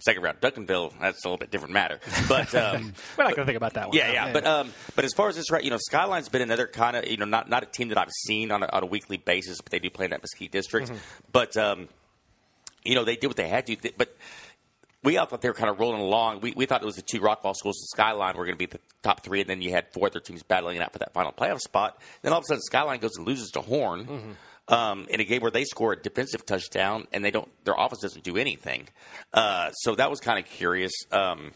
second 0.03 0.21
round 0.21 0.39
Duncanville, 0.41 0.93
that's 0.99 1.23
a 1.23 1.27
little 1.27 1.37
bit 1.37 1.49
different 1.49 1.73
matter. 1.73 1.99
But 2.27 2.53
um, 2.55 2.93
we're 3.17 3.23
not 3.23 3.35
going 3.35 3.45
to 3.45 3.45
think 3.45 3.57
about 3.57 3.73
that 3.73 3.87
one. 3.87 3.97
Yeah, 3.97 4.11
yeah. 4.11 4.27
yeah. 4.27 4.33
But 4.33 4.45
um, 4.45 4.73
but 4.95 5.05
as 5.05 5.13
far 5.13 5.29
as 5.29 5.35
this 5.35 5.49
right, 5.51 5.63
you 5.63 5.69
know, 5.69 5.77
Skyline's 5.77 6.29
been 6.29 6.41
another 6.41 6.67
kind 6.67 6.95
of 6.95 7.07
you 7.07 7.17
know 7.17 7.25
not 7.25 7.49
not 7.49 7.63
a 7.63 7.65
team 7.65 7.89
that 7.89 7.97
I've 7.97 8.11
seen 8.11 8.51
on 8.51 8.63
a, 8.63 8.67
on 8.67 8.83
a 8.83 8.85
weekly 8.85 9.17
basis, 9.17 9.61
but 9.61 9.71
they 9.71 9.79
do 9.79 9.89
play 9.89 10.05
in 10.05 10.11
that 10.11 10.21
Mesquite 10.21 10.51
district. 10.51 10.89
Mm-hmm. 10.89 10.97
But 11.31 11.57
um, 11.57 11.87
you 12.83 12.95
know, 12.95 13.05
they 13.05 13.15
did 13.15 13.27
what 13.27 13.37
they 13.37 13.47
had 13.47 13.65
to. 13.67 13.77
But 13.97 14.15
we 15.03 15.17
all 15.17 15.25
thought 15.25 15.41
they 15.41 15.49
were 15.49 15.53
kind 15.53 15.69
of 15.69 15.79
rolling 15.79 16.01
along. 16.01 16.41
We, 16.41 16.53
we 16.55 16.65
thought 16.65 16.81
it 16.81 16.85
was 16.85 16.95
the 16.95 17.01
two 17.01 17.19
Rockwall 17.19 17.55
schools 17.55 17.79
and 17.79 17.87
Skyline 17.89 18.37
were 18.37 18.45
going 18.45 18.57
to 18.57 18.59
be 18.59 18.65
the 18.65 18.79
top 19.01 19.23
three, 19.23 19.41
and 19.41 19.49
then 19.49 19.61
you 19.61 19.71
had 19.71 19.91
four 19.93 20.07
other 20.07 20.19
teams 20.19 20.43
battling 20.43 20.77
it 20.77 20.81
out 20.81 20.93
for 20.93 20.99
that 20.99 21.13
final 21.13 21.31
playoff 21.31 21.59
spot. 21.59 21.99
Then 22.21 22.31
all 22.31 22.39
of 22.39 22.43
a 22.43 22.47
sudden, 22.47 22.61
Skyline 22.61 22.99
goes 22.99 23.17
and 23.17 23.27
loses 23.27 23.51
to 23.51 23.61
Horn. 23.61 24.05
Mm-hmm 24.05 24.31
um, 24.67 25.07
in 25.09 25.19
a 25.19 25.23
game 25.23 25.41
where 25.41 25.51
they 25.51 25.65
score 25.65 25.93
a 25.93 25.97
defensive 25.97 26.45
touchdown 26.45 27.07
and 27.11 27.23
they 27.23 27.31
don't, 27.31 27.49
their 27.65 27.75
offense 27.77 28.01
doesn't 28.01 28.23
do 28.23 28.37
anything. 28.37 28.87
Uh, 29.33 29.71
so 29.71 29.95
that 29.95 30.09
was 30.09 30.19
kind 30.19 30.39
of 30.39 30.45
curious. 30.45 30.93
Um, 31.11 31.51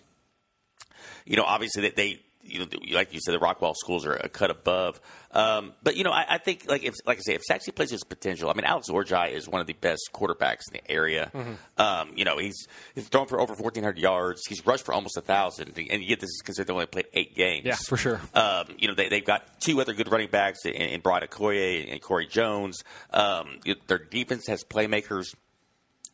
you 1.26 1.38
know, 1.38 1.44
obviously 1.44 1.84
that 1.84 1.96
they, 1.96 2.22
you 2.48 2.60
know, 2.60 2.68
like 2.92 3.14
you 3.14 3.20
said, 3.20 3.34
the 3.34 3.40
Rockwall 3.40 3.76
schools 3.76 4.06
are 4.06 4.14
a 4.14 4.30
cut 4.30 4.50
above. 4.52 5.00
Um, 5.32 5.74
but 5.84 5.96
you 5.96 6.04
know, 6.04 6.12
I, 6.12 6.26
I, 6.30 6.38
think 6.38 6.66
like 6.68 6.84
if 6.84 6.96
like 7.06 7.18
I 7.18 7.22
say, 7.22 7.34
if 7.36 7.44
Sachse 7.44 7.70
plays 7.76 7.92
his 7.92 8.04
potential, 8.04 8.50
I 8.50 8.54
mean, 8.54 8.66
Alex 8.66 8.90
Orji 8.90 9.32
is 9.32 9.48
one 9.48 9.62
of 9.62 9.68
the 9.68 9.74
best 9.74 10.10
quarterbacks 10.14 10.62
in 10.72 10.80
the 10.82 10.92
area. 10.92 11.32
Mm-hmm. 11.34 11.54
Um, 11.78 12.12
you 12.16 12.26
know, 12.26 12.38
he's 12.38 12.68
he's 12.96 13.08
thrown 13.08 13.28
for 13.28 13.40
over 13.40 13.56
fourteen 13.56 13.84
hundred 13.84 14.00
yards. 14.00 14.42
He's 14.48 14.66
rushed 14.66 14.86
for 14.86 14.94
almost 14.94 15.18
a 15.18 15.22
thousand, 15.22 15.78
and 15.78 16.04
yet 16.04 16.20
this 16.20 16.30
is 16.30 16.42
considered 16.44 16.68
they 16.68 16.74
only 16.74 16.86
played 16.86 17.08
eight 17.14 17.36
games. 17.36 17.66
Yeah, 17.66 17.76
for 17.88 17.98
sure. 17.98 18.22
Um, 18.34 18.68
you 18.78 18.88
know, 18.88 18.96
they 18.96 19.10
they've 19.10 19.26
got 19.26 19.60
two 19.60 19.80
other 19.82 19.94
good 19.94 20.12
running 20.12 20.30
backs 20.30 20.66
in, 20.66 20.74
in 20.74 21.02
Brian 21.02 21.24
Okoye 21.28 21.92
and 21.92 22.02
Corey 22.02 22.28
Jones. 22.28 22.84
Um, 23.12 23.60
their 23.88 24.00
defense 24.00 24.48
has 24.48 24.64
playmakers 24.64 25.36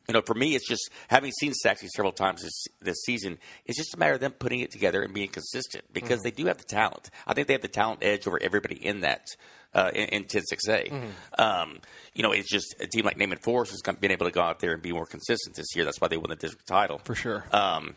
you 0.07 0.13
know, 0.13 0.21
for 0.21 0.33
me, 0.33 0.55
it's 0.55 0.67
just 0.67 0.89
having 1.07 1.31
seen 1.31 1.53
Sachse 1.53 1.87
several 1.95 2.11
times 2.11 2.41
this, 2.41 2.65
this 2.81 2.97
season. 3.05 3.37
It's 3.65 3.77
just 3.77 3.93
a 3.93 3.97
matter 3.97 4.13
of 4.13 4.19
them 4.19 4.33
putting 4.33 4.59
it 4.59 4.71
together 4.71 5.01
and 5.01 5.13
being 5.13 5.29
consistent 5.29 5.85
because 5.93 6.19
mm-hmm. 6.19 6.23
they 6.23 6.31
do 6.31 6.45
have 6.47 6.57
the 6.57 6.65
talent. 6.65 7.09
I 7.25 7.33
think 7.33 7.47
they 7.47 7.53
have 7.53 7.61
the 7.61 7.69
talent 7.69 7.99
edge 8.03 8.27
over 8.27 8.37
everybody 8.41 8.75
in 8.75 9.01
that 9.01 9.27
uh, 9.73 9.91
in, 9.93 10.09
in 10.09 10.23
10-6A. 10.25 10.91
Mm-hmm. 10.91 11.41
Um, 11.41 11.79
you 12.13 12.23
know, 12.23 12.31
it's 12.31 12.49
just 12.49 12.75
a 12.79 12.87
team 12.87 13.05
like 13.05 13.17
Naaman 13.17 13.37
Forest 13.39 13.71
has 13.71 13.95
been 13.95 14.11
able 14.11 14.25
to 14.25 14.31
go 14.31 14.41
out 14.41 14.59
there 14.59 14.73
and 14.73 14.81
be 14.81 14.91
more 14.91 15.05
consistent 15.05 15.55
this 15.55 15.75
year. 15.75 15.85
That's 15.85 16.01
why 16.01 16.09
they 16.09 16.17
won 16.17 16.29
the 16.29 16.35
district 16.35 16.67
title 16.67 16.99
for 16.99 17.15
sure. 17.15 17.45
Um, 17.51 17.95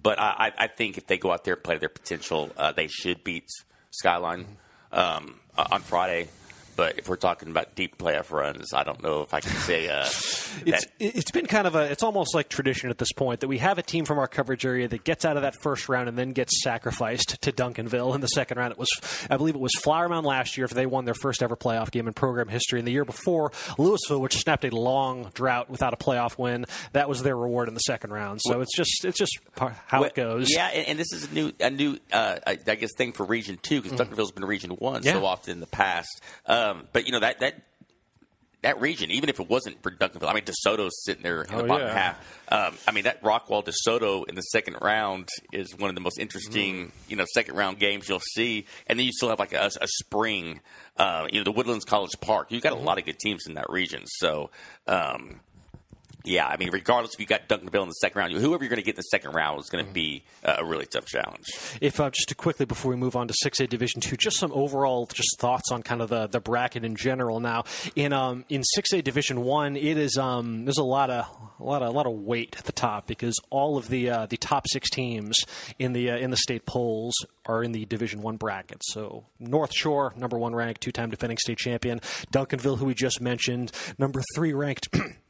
but 0.00 0.20
I, 0.20 0.52
I, 0.56 0.66
think 0.66 0.98
if 0.98 1.06
they 1.06 1.16
go 1.16 1.32
out 1.32 1.44
there 1.44 1.54
and 1.54 1.62
play 1.62 1.78
their 1.78 1.88
potential, 1.88 2.50
uh, 2.56 2.72
they 2.72 2.88
should 2.88 3.24
beat 3.24 3.48
Skyline 3.90 4.44
mm-hmm. 4.92 4.98
um, 4.98 5.40
on 5.56 5.80
Friday. 5.80 6.28
But 6.76 6.98
if 6.98 7.08
we're 7.08 7.16
talking 7.16 7.48
about 7.48 7.74
deep 7.74 7.96
playoff 7.96 8.30
runs, 8.30 8.74
I 8.74 8.84
don't 8.84 9.02
know 9.02 9.22
if 9.22 9.32
I 9.32 9.40
can 9.40 9.52
say 9.60 9.88
uh, 9.88 10.02
it's, 10.66 10.86
it's 11.00 11.30
been 11.30 11.46
kind 11.46 11.66
of 11.66 11.74
a 11.74 11.90
it's 11.90 12.02
almost 12.02 12.34
like 12.34 12.48
tradition 12.50 12.90
at 12.90 12.98
this 12.98 13.12
point 13.12 13.40
that 13.40 13.48
we 13.48 13.58
have 13.58 13.78
a 13.78 13.82
team 13.82 14.04
from 14.04 14.18
our 14.18 14.28
coverage 14.28 14.66
area 14.66 14.86
that 14.86 15.02
gets 15.02 15.24
out 15.24 15.36
of 15.36 15.42
that 15.42 15.56
first 15.62 15.88
round 15.88 16.08
and 16.08 16.18
then 16.18 16.30
gets 16.30 16.62
sacrificed 16.62 17.40
to 17.42 17.52
Duncanville 17.52 18.14
in 18.14 18.20
the 18.20 18.26
second 18.28 18.58
round. 18.58 18.72
It 18.72 18.78
was 18.78 18.88
I 19.30 19.36
believe 19.38 19.54
it 19.54 19.60
was 19.60 19.72
Flower 19.80 20.08
Mound 20.08 20.26
last 20.26 20.58
year 20.58 20.66
if 20.66 20.72
they 20.72 20.86
won 20.86 21.06
their 21.06 21.14
first 21.14 21.42
ever 21.42 21.56
playoff 21.56 21.90
game 21.90 22.06
in 22.06 22.12
program 22.12 22.48
history. 22.48 22.78
And 22.78 22.86
the 22.86 22.92
year 22.92 23.04
before, 23.04 23.50
Lewisville, 23.78 24.20
which 24.20 24.36
snapped 24.36 24.64
a 24.64 24.70
long 24.70 25.30
drought 25.32 25.70
without 25.70 25.94
a 25.94 25.96
playoff 25.96 26.38
win, 26.38 26.66
that 26.92 27.08
was 27.08 27.22
their 27.22 27.36
reward 27.36 27.68
in 27.68 27.74
the 27.74 27.80
second 27.80 28.12
round. 28.12 28.40
So 28.42 28.54
well, 28.54 28.62
it's 28.62 28.76
just 28.76 29.04
it's 29.04 29.18
just 29.18 29.38
how 29.56 29.72
well, 29.92 30.04
it 30.04 30.14
goes. 30.14 30.48
Yeah, 30.50 30.68
and, 30.68 30.88
and, 30.88 30.98
this 30.98 31.12
is 31.12 31.30
a 31.30 31.34
new 31.34 31.52
a 31.58 31.70
new 31.70 31.98
uh, 32.12 32.38
I 32.46 32.54
guess 32.56 32.90
thing 32.96 33.12
for 33.12 33.24
Region 33.24 33.58
Two 33.62 33.80
because 33.80 33.98
mm. 33.98 34.04
Duncanville's 34.04 34.32
been 34.32 34.44
Region 34.44 34.72
One 34.72 35.02
yeah. 35.02 35.12
so 35.12 35.24
often 35.24 35.52
in 35.52 35.60
the 35.60 35.66
past. 35.66 36.20
Um, 36.70 36.88
but 36.92 37.06
you 37.06 37.12
know 37.12 37.20
that 37.20 37.40
that 37.40 37.62
that 38.62 38.80
region, 38.80 39.10
even 39.10 39.28
if 39.28 39.38
it 39.38 39.48
wasn't 39.48 39.82
for 39.82 39.90
Duncanville, 39.90 40.28
I 40.28 40.34
mean 40.34 40.44
DeSoto's 40.44 41.04
sitting 41.04 41.22
there 41.22 41.42
in 41.42 41.54
oh, 41.54 41.62
the 41.62 41.68
bottom 41.68 41.86
yeah. 41.86 41.94
half. 41.94 42.42
Um, 42.48 42.78
I 42.86 42.92
mean 42.92 43.04
that 43.04 43.22
Rockwall 43.22 43.64
DeSoto 43.64 44.28
in 44.28 44.34
the 44.34 44.42
second 44.42 44.78
round 44.80 45.28
is 45.52 45.76
one 45.76 45.88
of 45.88 45.94
the 45.94 46.00
most 46.00 46.18
interesting, 46.18 46.86
mm. 46.86 46.90
you 47.08 47.16
know, 47.16 47.24
second 47.32 47.54
round 47.54 47.78
games 47.78 48.08
you'll 48.08 48.20
see. 48.20 48.66
And 48.86 48.98
then 48.98 49.06
you 49.06 49.12
still 49.12 49.28
have 49.28 49.38
like 49.38 49.52
a, 49.52 49.70
a 49.80 49.86
spring, 49.86 50.60
uh, 50.96 51.28
you 51.30 51.40
know, 51.40 51.44
the 51.44 51.52
Woodlands 51.52 51.84
College 51.84 52.18
Park. 52.20 52.50
You've 52.50 52.62
got 52.62 52.72
a 52.72 52.76
mm-hmm. 52.76 52.86
lot 52.86 52.98
of 52.98 53.04
good 53.04 53.18
teams 53.18 53.46
in 53.46 53.54
that 53.54 53.70
region. 53.70 54.02
So. 54.06 54.50
Um, 54.86 55.40
Yeah, 56.26 56.46
I 56.46 56.56
mean, 56.56 56.70
regardless 56.72 57.14
if 57.14 57.20
you 57.20 57.26
got 57.26 57.48
Duncanville 57.48 57.82
in 57.82 57.88
the 57.88 57.94
second 57.94 58.18
round, 58.18 58.32
whoever 58.32 58.64
you're 58.64 58.68
going 58.68 58.80
to 58.80 58.84
get 58.84 58.96
in 58.96 58.96
the 58.96 59.02
second 59.02 59.32
round 59.32 59.60
is 59.60 59.70
going 59.70 59.86
to 59.86 59.92
be 59.92 60.24
uh, 60.44 60.56
a 60.58 60.64
really 60.64 60.84
tough 60.84 61.06
challenge. 61.06 61.44
If 61.80 62.00
uh, 62.00 62.10
just 62.10 62.28
to 62.30 62.34
quickly 62.34 62.66
before 62.66 62.90
we 62.90 62.96
move 62.96 63.14
on 63.14 63.28
to 63.28 63.34
six 63.36 63.60
A 63.60 63.68
Division 63.68 64.00
two, 64.00 64.16
just 64.16 64.36
some 64.36 64.50
overall 64.52 65.06
just 65.06 65.38
thoughts 65.38 65.70
on 65.70 65.84
kind 65.84 66.02
of 66.02 66.08
the, 66.08 66.26
the 66.26 66.40
bracket 66.40 66.84
in 66.84 66.96
general. 66.96 67.38
Now 67.38 67.62
in 67.94 68.12
um, 68.12 68.44
in 68.48 68.64
six 68.64 68.92
A 68.92 69.02
Division 69.02 69.42
one, 69.42 69.76
it 69.76 69.96
is 69.96 70.18
um, 70.18 70.64
there's 70.64 70.78
a 70.78 70.84
lot 70.84 71.10
of 71.10 71.26
a 71.60 71.64
lot 71.64 71.82
of 71.82 71.88
a 71.88 71.92
lot 71.92 72.06
of 72.06 72.12
weight 72.14 72.56
at 72.58 72.64
the 72.64 72.72
top 72.72 73.06
because 73.06 73.36
all 73.50 73.76
of 73.78 73.88
the 73.88 74.10
uh, 74.10 74.26
the 74.26 74.36
top 74.36 74.64
six 74.68 74.90
teams 74.90 75.36
in 75.78 75.92
the 75.92 76.10
uh, 76.10 76.16
in 76.16 76.30
the 76.30 76.36
state 76.36 76.66
polls 76.66 77.14
are 77.46 77.62
in 77.62 77.70
the 77.70 77.84
Division 77.84 78.20
One 78.20 78.36
bracket. 78.36 78.82
So 78.84 79.26
North 79.38 79.72
Shore, 79.72 80.12
number 80.16 80.38
one 80.38 80.56
ranked, 80.56 80.80
two 80.80 80.90
time 80.90 81.10
defending 81.10 81.38
state 81.38 81.58
champion. 81.58 82.00
Duncanville, 82.32 82.78
who 82.78 82.86
we 82.86 82.94
just 82.94 83.20
mentioned, 83.20 83.70
number 83.96 84.22
three 84.34 84.52
ranked. 84.52 84.88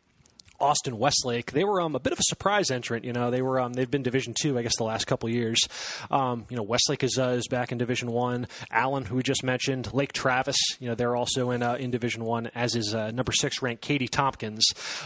Austin 0.60 0.98
Westlake. 0.98 1.52
They 1.52 1.64
were 1.64 1.80
um, 1.80 1.94
a 1.94 2.00
bit 2.00 2.12
of 2.12 2.18
a 2.18 2.24
surprise 2.24 2.70
entrant. 2.70 3.04
You 3.04 3.12
know, 3.12 3.30
they 3.30 3.42
were 3.42 3.60
um, 3.60 3.72
they've 3.72 3.90
been 3.90 4.02
Division 4.02 4.34
Two, 4.40 4.58
I 4.58 4.62
guess, 4.62 4.76
the 4.76 4.84
last 4.84 5.06
couple 5.06 5.28
years. 5.28 5.60
Um, 6.10 6.46
you 6.48 6.56
know, 6.56 6.62
Westlake 6.62 7.02
is 7.04 7.18
uh, 7.18 7.30
is 7.30 7.48
back 7.48 7.72
in 7.72 7.78
Division 7.78 8.10
One. 8.10 8.48
Allen, 8.70 9.04
who 9.04 9.16
we 9.16 9.22
just 9.22 9.44
mentioned, 9.44 9.92
Lake 9.92 10.12
Travis. 10.12 10.56
You 10.80 10.88
know, 10.88 10.94
they're 10.94 11.16
also 11.16 11.50
in 11.50 11.62
uh, 11.62 11.74
in 11.74 11.90
Division 11.90 12.24
One, 12.24 12.50
as 12.54 12.74
is 12.74 12.94
uh, 12.94 13.10
number 13.10 13.32
six 13.32 13.62
ranked 13.62 13.82
Katy 13.82 14.08
Tompkins. 14.08 14.64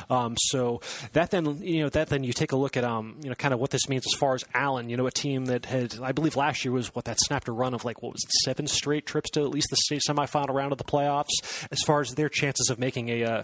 Um, 0.09 0.37
so 0.39 0.81
that 1.13 1.31
then 1.31 1.59
you 1.63 1.83
know 1.83 1.89
that 1.91 2.09
then 2.09 2.25
you 2.25 2.33
take 2.33 2.53
a 2.53 2.57
look 2.57 2.77
at 2.77 2.85
um 2.85 3.17
you 3.23 3.29
know 3.29 3.35
kind 3.35 3.55
of 3.55 3.61
what 3.61 3.71
this 3.71 3.89
means 3.89 4.05
as 4.07 4.19
far 4.19 4.35
as 4.35 4.45
Allen. 4.55 4.89
You 4.89 4.97
know, 4.97 5.07
a 5.07 5.11
team 5.11 5.47
that 5.47 5.67
had 5.67 5.99
I 6.03 6.13
believe 6.13 6.37
last 6.37 6.65
year 6.65 6.73
was 6.73 6.95
what 6.95 7.05
that 7.07 7.19
snapped 7.21 7.49
a 7.49 7.53
run 7.53 7.75
of 7.75 7.85
like 7.85 8.03
what 8.03 8.13
was 8.13 8.23
it 8.25 8.31
seven 8.45 8.67
straight 8.67 9.07
trips 9.07 9.31
to 9.31 9.41
at 9.43 9.51
least 9.51 9.69
the 9.71 9.77
state 9.77 10.03
semifinal 10.09 10.55
round 10.55 10.73
of 10.73 10.79
the 10.79 10.85
playoffs. 10.85 11.31
As 11.71 11.81
far 11.87 12.01
as 12.01 12.15
their 12.15 12.29
chances 12.29 12.71
of 12.71 12.79
making 12.79 13.09
a 13.09 13.25
uh, 13.25 13.43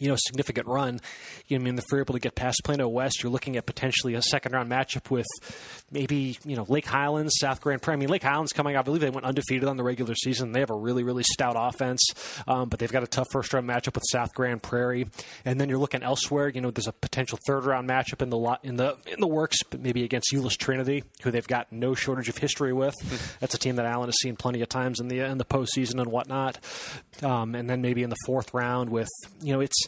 you 0.00 0.08
know, 0.08 0.16
significant 0.16 0.66
run. 0.66 1.00
You 1.46 1.58
know, 1.58 1.62
I 1.62 1.64
mean, 1.64 1.78
if 1.78 1.84
they're 1.86 2.00
able 2.00 2.14
to 2.14 2.20
get 2.20 2.34
past 2.34 2.60
Plano 2.64 2.88
West, 2.88 3.22
you're 3.22 3.32
looking 3.32 3.56
at 3.56 3.66
potentially 3.66 4.14
a 4.14 4.22
second 4.22 4.52
round 4.52 4.70
matchup 4.70 5.10
with 5.10 5.26
maybe 5.90 6.38
you 6.44 6.56
know 6.56 6.66
Lake 6.68 6.86
Highlands, 6.86 7.34
South 7.38 7.60
Grand 7.60 7.82
Prairie. 7.82 7.96
I 7.96 8.00
mean, 8.00 8.08
Lake 8.08 8.22
Highlands 8.22 8.52
coming 8.52 8.76
out. 8.76 8.80
I 8.80 8.82
believe 8.82 9.00
they 9.00 9.10
went 9.10 9.26
undefeated 9.26 9.68
on 9.68 9.76
the 9.76 9.82
regular 9.82 10.14
season. 10.14 10.52
They 10.52 10.60
have 10.60 10.70
a 10.70 10.76
really 10.76 11.02
really 11.02 11.22
stout 11.22 11.56
offense, 11.56 12.00
um, 12.46 12.68
but 12.68 12.78
they've 12.78 12.92
got 12.92 13.02
a 13.02 13.06
tough 13.06 13.28
first 13.32 13.52
round 13.52 13.68
matchup 13.68 13.94
with 13.94 14.04
South 14.10 14.34
Grand 14.34 14.62
Prairie. 14.62 15.08
And 15.44 15.60
then 15.60 15.68
you're 15.68 15.78
looking 15.78 16.02
elsewhere. 16.02 16.48
You 16.48 16.60
know, 16.60 16.70
there's 16.70 16.88
a 16.88 16.92
potential 16.92 17.38
third 17.46 17.64
round 17.64 17.88
matchup 17.88 18.22
in 18.22 18.30
the 18.30 18.38
lot 18.38 18.64
in 18.64 18.76
the 18.76 18.96
in 19.06 19.20
the 19.20 19.26
works, 19.26 19.62
but 19.62 19.80
maybe 19.80 20.04
against 20.04 20.32
Euless 20.32 20.56
Trinity, 20.56 21.04
who 21.22 21.30
they've 21.30 21.46
got 21.46 21.72
no 21.72 21.94
shortage 21.94 22.28
of 22.28 22.38
history 22.38 22.72
with. 22.72 22.94
That's 23.40 23.54
a 23.54 23.58
team 23.58 23.76
that 23.76 23.86
Allen 23.86 24.08
has 24.08 24.18
seen 24.20 24.36
plenty 24.36 24.60
of 24.60 24.68
times 24.68 25.00
in 25.00 25.08
the 25.08 25.20
in 25.20 25.38
the 25.38 25.44
postseason 25.44 26.00
and 26.00 26.10
whatnot. 26.10 26.58
Um, 27.22 27.54
and 27.54 27.68
then 27.68 27.82
maybe 27.82 28.02
in 28.02 28.10
the 28.10 28.16
fourth 28.26 28.54
round 28.54 28.90
with 28.90 29.08
you 29.40 29.52
know 29.52 29.60
it's 29.60 29.87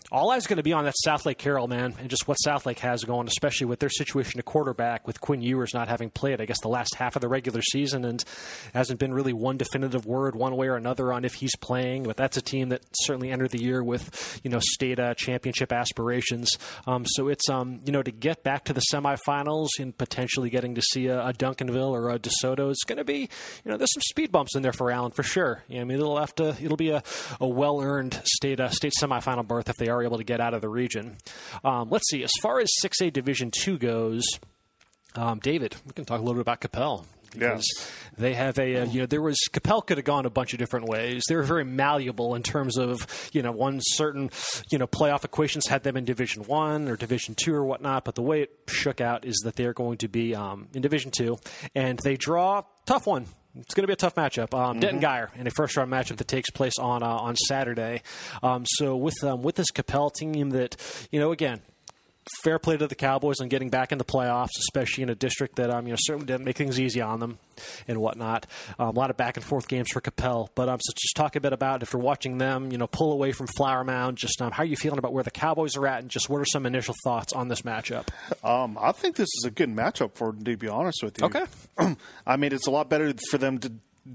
all 0.11 0.29
eyes 0.29 0.45
going 0.45 0.57
to 0.57 0.63
be 0.63 0.73
on 0.73 0.83
that 0.83 0.95
Southlake 1.07 1.37
Carroll 1.37 1.67
man 1.67 1.95
and 1.97 2.09
just 2.09 2.27
what 2.27 2.37
Southlake 2.45 2.79
has 2.79 3.05
going, 3.05 3.27
especially 3.27 3.67
with 3.67 3.79
their 3.79 3.89
situation 3.89 4.39
at 4.39 4.45
quarterback, 4.45 5.07
with 5.07 5.21
Quinn 5.21 5.41
Ewers 5.41 5.73
not 5.73 5.87
having 5.87 6.09
played, 6.09 6.41
I 6.41 6.45
guess, 6.45 6.59
the 6.61 6.67
last 6.67 6.95
half 6.95 7.15
of 7.15 7.21
the 7.21 7.29
regular 7.29 7.61
season, 7.61 8.03
and 8.03 8.21
hasn't 8.73 8.99
been 8.99 9.13
really 9.13 9.31
one 9.31 9.55
definitive 9.55 10.05
word 10.05 10.35
one 10.35 10.57
way 10.57 10.67
or 10.67 10.75
another 10.75 11.13
on 11.13 11.23
if 11.23 11.35
he's 11.35 11.55
playing. 11.55 12.03
But 12.03 12.17
that's 12.17 12.35
a 12.35 12.41
team 12.41 12.69
that 12.69 12.81
certainly 12.93 13.31
entered 13.31 13.51
the 13.51 13.61
year 13.63 13.81
with 13.81 14.41
you 14.43 14.49
know 14.49 14.59
state 14.59 14.99
uh, 14.99 15.13
championship 15.13 15.71
aspirations. 15.71 16.57
Um, 16.85 17.05
so 17.07 17.29
it's 17.29 17.49
um, 17.49 17.79
you 17.85 17.93
know 17.93 18.03
to 18.03 18.11
get 18.11 18.43
back 18.43 18.65
to 18.65 18.73
the 18.73 18.81
semifinals 18.91 19.69
and 19.79 19.97
potentially 19.97 20.49
getting 20.49 20.75
to 20.75 20.81
see 20.81 21.07
a, 21.07 21.27
a 21.27 21.33
Duncanville 21.33 21.91
or 21.91 22.09
a 22.09 22.19
DeSoto 22.19 22.69
is 22.69 22.83
going 22.85 22.97
to 22.97 23.05
be 23.05 23.29
you 23.63 23.71
know 23.71 23.77
there's 23.77 23.93
some 23.93 24.01
speed 24.09 24.31
bumps 24.31 24.57
in 24.57 24.61
there 24.61 24.73
for 24.73 24.91
Allen 24.91 25.11
for 25.11 25.23
sure. 25.23 25.63
Yeah, 25.69 25.81
I 25.81 25.83
mean 25.85 25.99
it'll 25.99 26.19
have 26.19 26.35
to 26.35 26.49
it'll 26.61 26.75
be 26.75 26.89
a, 26.89 27.01
a 27.39 27.47
well 27.47 27.79
earned 27.79 28.21
state 28.25 28.59
uh, 28.59 28.67
state 28.67 28.91
semifinal 28.99 29.47
berth 29.47 29.69
if 29.69 29.77
they 29.77 29.87
are 29.87 30.00
able 30.03 30.17
to 30.17 30.23
get 30.23 30.39
out 30.39 30.53
of 30.53 30.61
the 30.61 30.69
region. 30.69 31.17
Um, 31.63 31.89
let's 31.89 32.09
see. 32.09 32.23
As 32.23 32.31
far 32.41 32.59
as 32.59 32.69
6A 32.83 33.11
Division 33.13 33.51
Two 33.51 33.77
goes, 33.77 34.23
um, 35.15 35.39
David, 35.39 35.75
we 35.85 35.93
can 35.93 36.05
talk 36.05 36.19
a 36.19 36.21
little 36.21 36.35
bit 36.35 36.41
about 36.41 36.61
Coppell. 36.61 37.05
Because 37.33 37.63
Yes. 37.77 37.91
they 38.17 38.33
have 38.33 38.59
a, 38.59 38.81
uh, 38.81 38.85
you 38.87 38.99
know, 38.99 39.05
there 39.05 39.21
was 39.21 39.37
Coppell 39.53 39.87
could 39.87 39.97
have 39.97 40.03
gone 40.03 40.25
a 40.25 40.29
bunch 40.29 40.51
of 40.51 40.59
different 40.59 40.89
ways. 40.89 41.23
They 41.29 41.35
were 41.37 41.43
very 41.43 41.63
malleable 41.63 42.35
in 42.35 42.43
terms 42.43 42.77
of, 42.77 43.07
you 43.31 43.41
know, 43.41 43.53
one 43.53 43.79
certain, 43.81 44.29
you 44.69 44.77
know, 44.77 44.85
playoff 44.85 45.23
equations 45.23 45.65
had 45.67 45.83
them 45.83 45.95
in 45.95 46.03
Division 46.03 46.43
One 46.43 46.89
or 46.89 46.97
Division 46.97 47.35
Two 47.35 47.53
or 47.53 47.63
whatnot. 47.63 48.03
But 48.03 48.15
the 48.15 48.21
way 48.21 48.41
it 48.41 48.51
shook 48.67 48.99
out 48.99 49.23
is 49.23 49.37
that 49.45 49.55
they're 49.55 49.71
going 49.71 49.99
to 49.99 50.09
be 50.09 50.35
um, 50.35 50.67
in 50.73 50.81
Division 50.81 51.09
Two, 51.11 51.37
and 51.73 51.97
they 52.03 52.17
draw 52.17 52.63
tough 52.85 53.07
one. 53.07 53.27
It's 53.59 53.73
going 53.73 53.83
to 53.83 53.87
be 53.87 53.93
a 53.93 53.97
tough 53.97 54.15
matchup. 54.15 54.57
Um, 54.57 54.79
Denton 54.79 55.01
Guyer 55.01 55.29
in 55.35 55.45
a 55.45 55.51
first 55.51 55.75
round 55.75 55.91
matchup 55.91 56.17
that 56.17 56.27
takes 56.27 56.49
place 56.49 56.79
on 56.79 57.03
uh, 57.03 57.07
on 57.07 57.35
Saturday. 57.35 58.01
Um, 58.41 58.65
so 58.65 58.95
with 58.95 59.21
um, 59.23 59.41
with 59.41 59.55
this 59.55 59.71
Coppell 59.71 60.13
team 60.13 60.51
that 60.51 60.77
you 61.11 61.19
know 61.19 61.31
again 61.31 61.61
fair 62.43 62.59
play 62.59 62.77
to 62.77 62.87
the 62.87 62.95
Cowboys 62.95 63.39
on 63.41 63.47
getting 63.47 63.69
back 63.69 63.91
in 63.91 63.97
the 63.97 64.05
playoffs, 64.05 64.57
especially 64.59 65.03
in 65.03 65.09
a 65.09 65.15
district 65.15 65.55
that 65.57 65.69
um, 65.69 65.87
you 65.87 65.93
know 65.93 65.97
certainly 65.99 66.25
didn't 66.25 66.45
make 66.45 66.57
things 66.57 66.79
easy 66.79 67.01
on 67.01 67.19
them 67.19 67.39
and 67.87 67.99
whatnot. 67.99 68.47
Um, 68.79 68.89
a 68.89 68.91
lot 68.91 69.09
of 69.09 69.17
back 69.17 69.37
and 69.37 69.45
forth 69.45 69.67
games 69.67 69.89
for 69.91 70.01
Coppell, 70.01 70.49
but 70.55 70.69
um, 70.69 70.79
so 70.81 70.93
just 70.95 71.15
talk 71.15 71.35
a 71.35 71.41
bit 71.41 71.53
about 71.53 71.83
if 71.83 71.93
you're 71.93 72.01
watching 72.01 72.37
them, 72.37 72.71
you 72.71 72.77
know, 72.77 72.87
pull 72.87 73.11
away 73.11 73.31
from 73.31 73.47
Flower 73.47 73.83
Mound. 73.83 74.17
Just 74.17 74.41
um, 74.41 74.51
how 74.51 74.63
are 74.63 74.65
you 74.65 74.77
feeling 74.77 74.99
about 74.99 75.13
where 75.13 75.23
the 75.23 75.31
Cowboys 75.31 75.75
are 75.77 75.87
at, 75.87 75.99
and 76.01 76.09
just 76.09 76.29
what 76.29 76.41
are 76.41 76.45
some 76.45 76.65
initial 76.65 76.95
thoughts 77.03 77.33
on 77.33 77.47
this 77.47 77.61
matchup? 77.61 78.07
Um, 78.43 78.77
I 78.79 78.91
think 78.91 79.15
this 79.15 79.29
is 79.37 79.45
a 79.45 79.51
good 79.51 79.69
matchup 79.69 80.15
for 80.15 80.31
them, 80.31 80.43
to 80.43 80.57
be 80.57 80.67
honest 80.67 81.03
with 81.03 81.19
you. 81.19 81.25
Okay. 81.25 81.45
I 82.25 82.37
mean, 82.37 82.53
it's 82.53 82.67
a 82.67 82.71
lot 82.71 82.89
better 82.89 83.13
for 83.29 83.37
them 83.37 83.59
to 83.59 83.71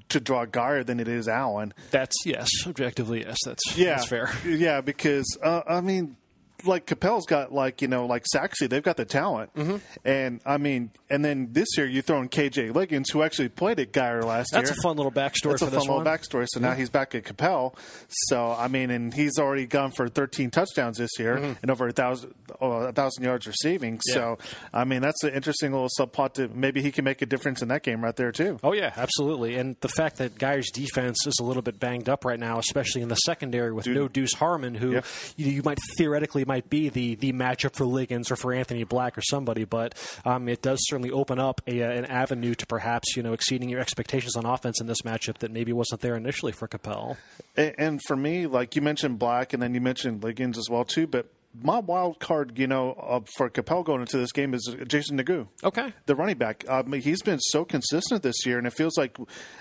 to 0.08 0.20
draw 0.20 0.44
Guyer 0.46 0.84
than 0.84 1.00
it 1.00 1.08
is 1.08 1.28
Allen. 1.28 1.72
That's 1.90 2.14
yes, 2.24 2.48
objectively 2.66 3.20
yes, 3.20 3.36
that's 3.44 3.76
Yeah, 3.76 3.96
that's 3.96 4.06
fair. 4.06 4.30
Yeah, 4.44 4.80
because 4.80 5.38
uh, 5.42 5.62
I 5.66 5.80
mean, 5.80 6.16
like 6.66 6.86
Coppell's 6.86 7.26
got 7.26 7.52
like 7.52 7.82
you 7.82 7.88
know 7.88 8.06
like 8.06 8.24
Sachse, 8.26 8.66
they've 8.68 8.82
got 8.82 8.96
the 8.96 9.04
talent, 9.04 9.52
Mm-hmm. 9.54 9.76
and 10.04 10.40
I 10.44 10.58
mean, 10.58 10.90
and 11.10 11.24
then 11.24 11.48
this 11.52 11.68
year 11.76 11.86
you 11.86 12.02
throw 12.02 12.20
in 12.20 12.28
KJ 12.28 12.74
Liggins, 12.74 13.10
who 13.10 13.22
actually 13.22 13.48
played 13.48 13.80
at 13.80 13.92
Guyer 13.92 14.22
last 14.24 14.50
That's 14.52 14.52
year. 14.52 14.62
That's 14.62 14.78
a 14.78 14.82
fun 14.82 14.96
little 14.96 15.12
backstory 15.12 15.50
That's 15.50 15.62
for 15.62 15.68
a 15.68 15.70
fun 15.70 15.80
little 15.80 15.96
one. 15.96 16.04
backstory. 16.06 16.46
So 16.48 16.60
now 16.60 16.72
he's 16.74 16.90
back 16.90 17.14
at 17.14 17.24
Coppell. 17.24 17.74
So 18.08 18.50
I 18.52 18.68
mean, 18.68 18.90
and 18.90 19.12
he's 19.12 19.38
already 19.38 19.66
gone 19.66 19.90
for 19.90 20.08
13 20.08 20.50
touchdowns 20.50 20.98
this 20.98 21.18
year 21.18 21.36
and 21.62 21.70
over 21.70 21.88
a 21.88 21.92
thousand 21.92 22.34
oh, 22.60 22.70
a 22.72 22.92
thousand 22.92 23.24
yards 23.24 23.46
receiving. 23.46 24.00
So 24.12 24.38
I 24.72 24.84
mean, 24.84 25.02
that's 25.02 25.22
an 25.24 25.34
interesting 25.34 25.72
little 25.72 25.88
subplot. 25.98 26.34
To 26.34 26.48
maybe 26.48 26.82
he 26.82 26.90
can 26.92 27.04
make 27.04 27.22
a 27.22 27.26
difference 27.26 27.62
in 27.62 27.68
that 27.68 27.82
game 27.82 28.02
right 28.02 28.16
there 28.16 28.32
too. 28.32 28.58
Oh 28.62 28.72
yeah, 28.72 28.92
absolutely. 28.96 29.56
And 29.56 29.76
the 29.80 29.88
fact 29.88 30.16
that 30.16 30.36
Guyer's 30.36 30.70
defense 30.70 31.26
is 31.26 31.34
a 31.40 31.44
little 31.44 31.62
bit 31.62 31.78
banged 31.78 32.08
up 32.08 32.24
right 32.24 32.38
now, 32.38 32.58
especially 32.58 33.02
in 33.02 33.08
the 33.08 33.14
secondary 33.16 33.72
with 33.72 33.86
no 33.86 34.08
Deuce 34.08 34.34
Harmon, 34.34 34.74
who 34.74 34.92
Yeah. 34.92 35.00
you, 35.36 35.50
you 35.50 35.62
might 35.62 35.78
theoretically 35.96 36.44
might 36.44 36.55
be 36.60 36.88
the 36.88 37.14
the 37.14 37.32
matchup 37.32 37.74
for 37.74 37.86
Liggins 37.86 38.30
or 38.30 38.36
for 38.36 38.52
Anthony 38.52 38.84
Black 38.84 39.16
or 39.16 39.22
somebody, 39.22 39.64
but 39.64 39.94
um, 40.24 40.48
it 40.48 40.62
does 40.62 40.78
certainly 40.82 41.10
open 41.10 41.38
up 41.38 41.60
a, 41.66 41.82
uh, 41.82 41.90
an 41.90 42.04
avenue 42.06 42.54
to 42.54 42.66
perhaps 42.66 43.16
you 43.16 43.22
know 43.22 43.32
exceeding 43.32 43.68
your 43.68 43.80
expectations 43.80 44.36
on 44.36 44.44
offense 44.46 44.80
in 44.80 44.86
this 44.86 45.02
matchup 45.02 45.38
that 45.38 45.50
maybe 45.50 45.72
wasn't 45.72 46.00
there 46.00 46.16
initially 46.16 46.52
for 46.52 46.68
Coppell. 46.68 47.16
And, 47.56 47.74
and 47.78 48.00
for 48.06 48.16
me, 48.16 48.46
like 48.46 48.76
you 48.76 48.82
mentioned 48.82 49.18
Black, 49.18 49.52
and 49.52 49.62
then 49.62 49.74
you 49.74 49.80
mentioned 49.80 50.22
Liggins 50.22 50.58
as 50.58 50.68
well 50.70 50.84
too. 50.84 51.06
But 51.06 51.30
my 51.62 51.78
wild 51.78 52.18
card, 52.18 52.58
you 52.58 52.66
know, 52.66 52.92
uh, 52.92 53.20
for 53.36 53.50
Coppell 53.50 53.84
going 53.84 54.00
into 54.00 54.18
this 54.18 54.32
game 54.32 54.54
is 54.54 54.74
Jason 54.86 55.18
Nagu. 55.18 55.48
Okay. 55.64 55.92
the 56.06 56.14
running 56.14 56.38
back. 56.38 56.64
I 56.68 56.82
mean, 56.82 57.00
he's 57.00 57.22
been 57.22 57.40
so 57.40 57.64
consistent 57.64 58.22
this 58.22 58.44
year, 58.44 58.58
and 58.58 58.66
it 58.66 58.72
feels 58.72 58.96
like, 58.96 59.16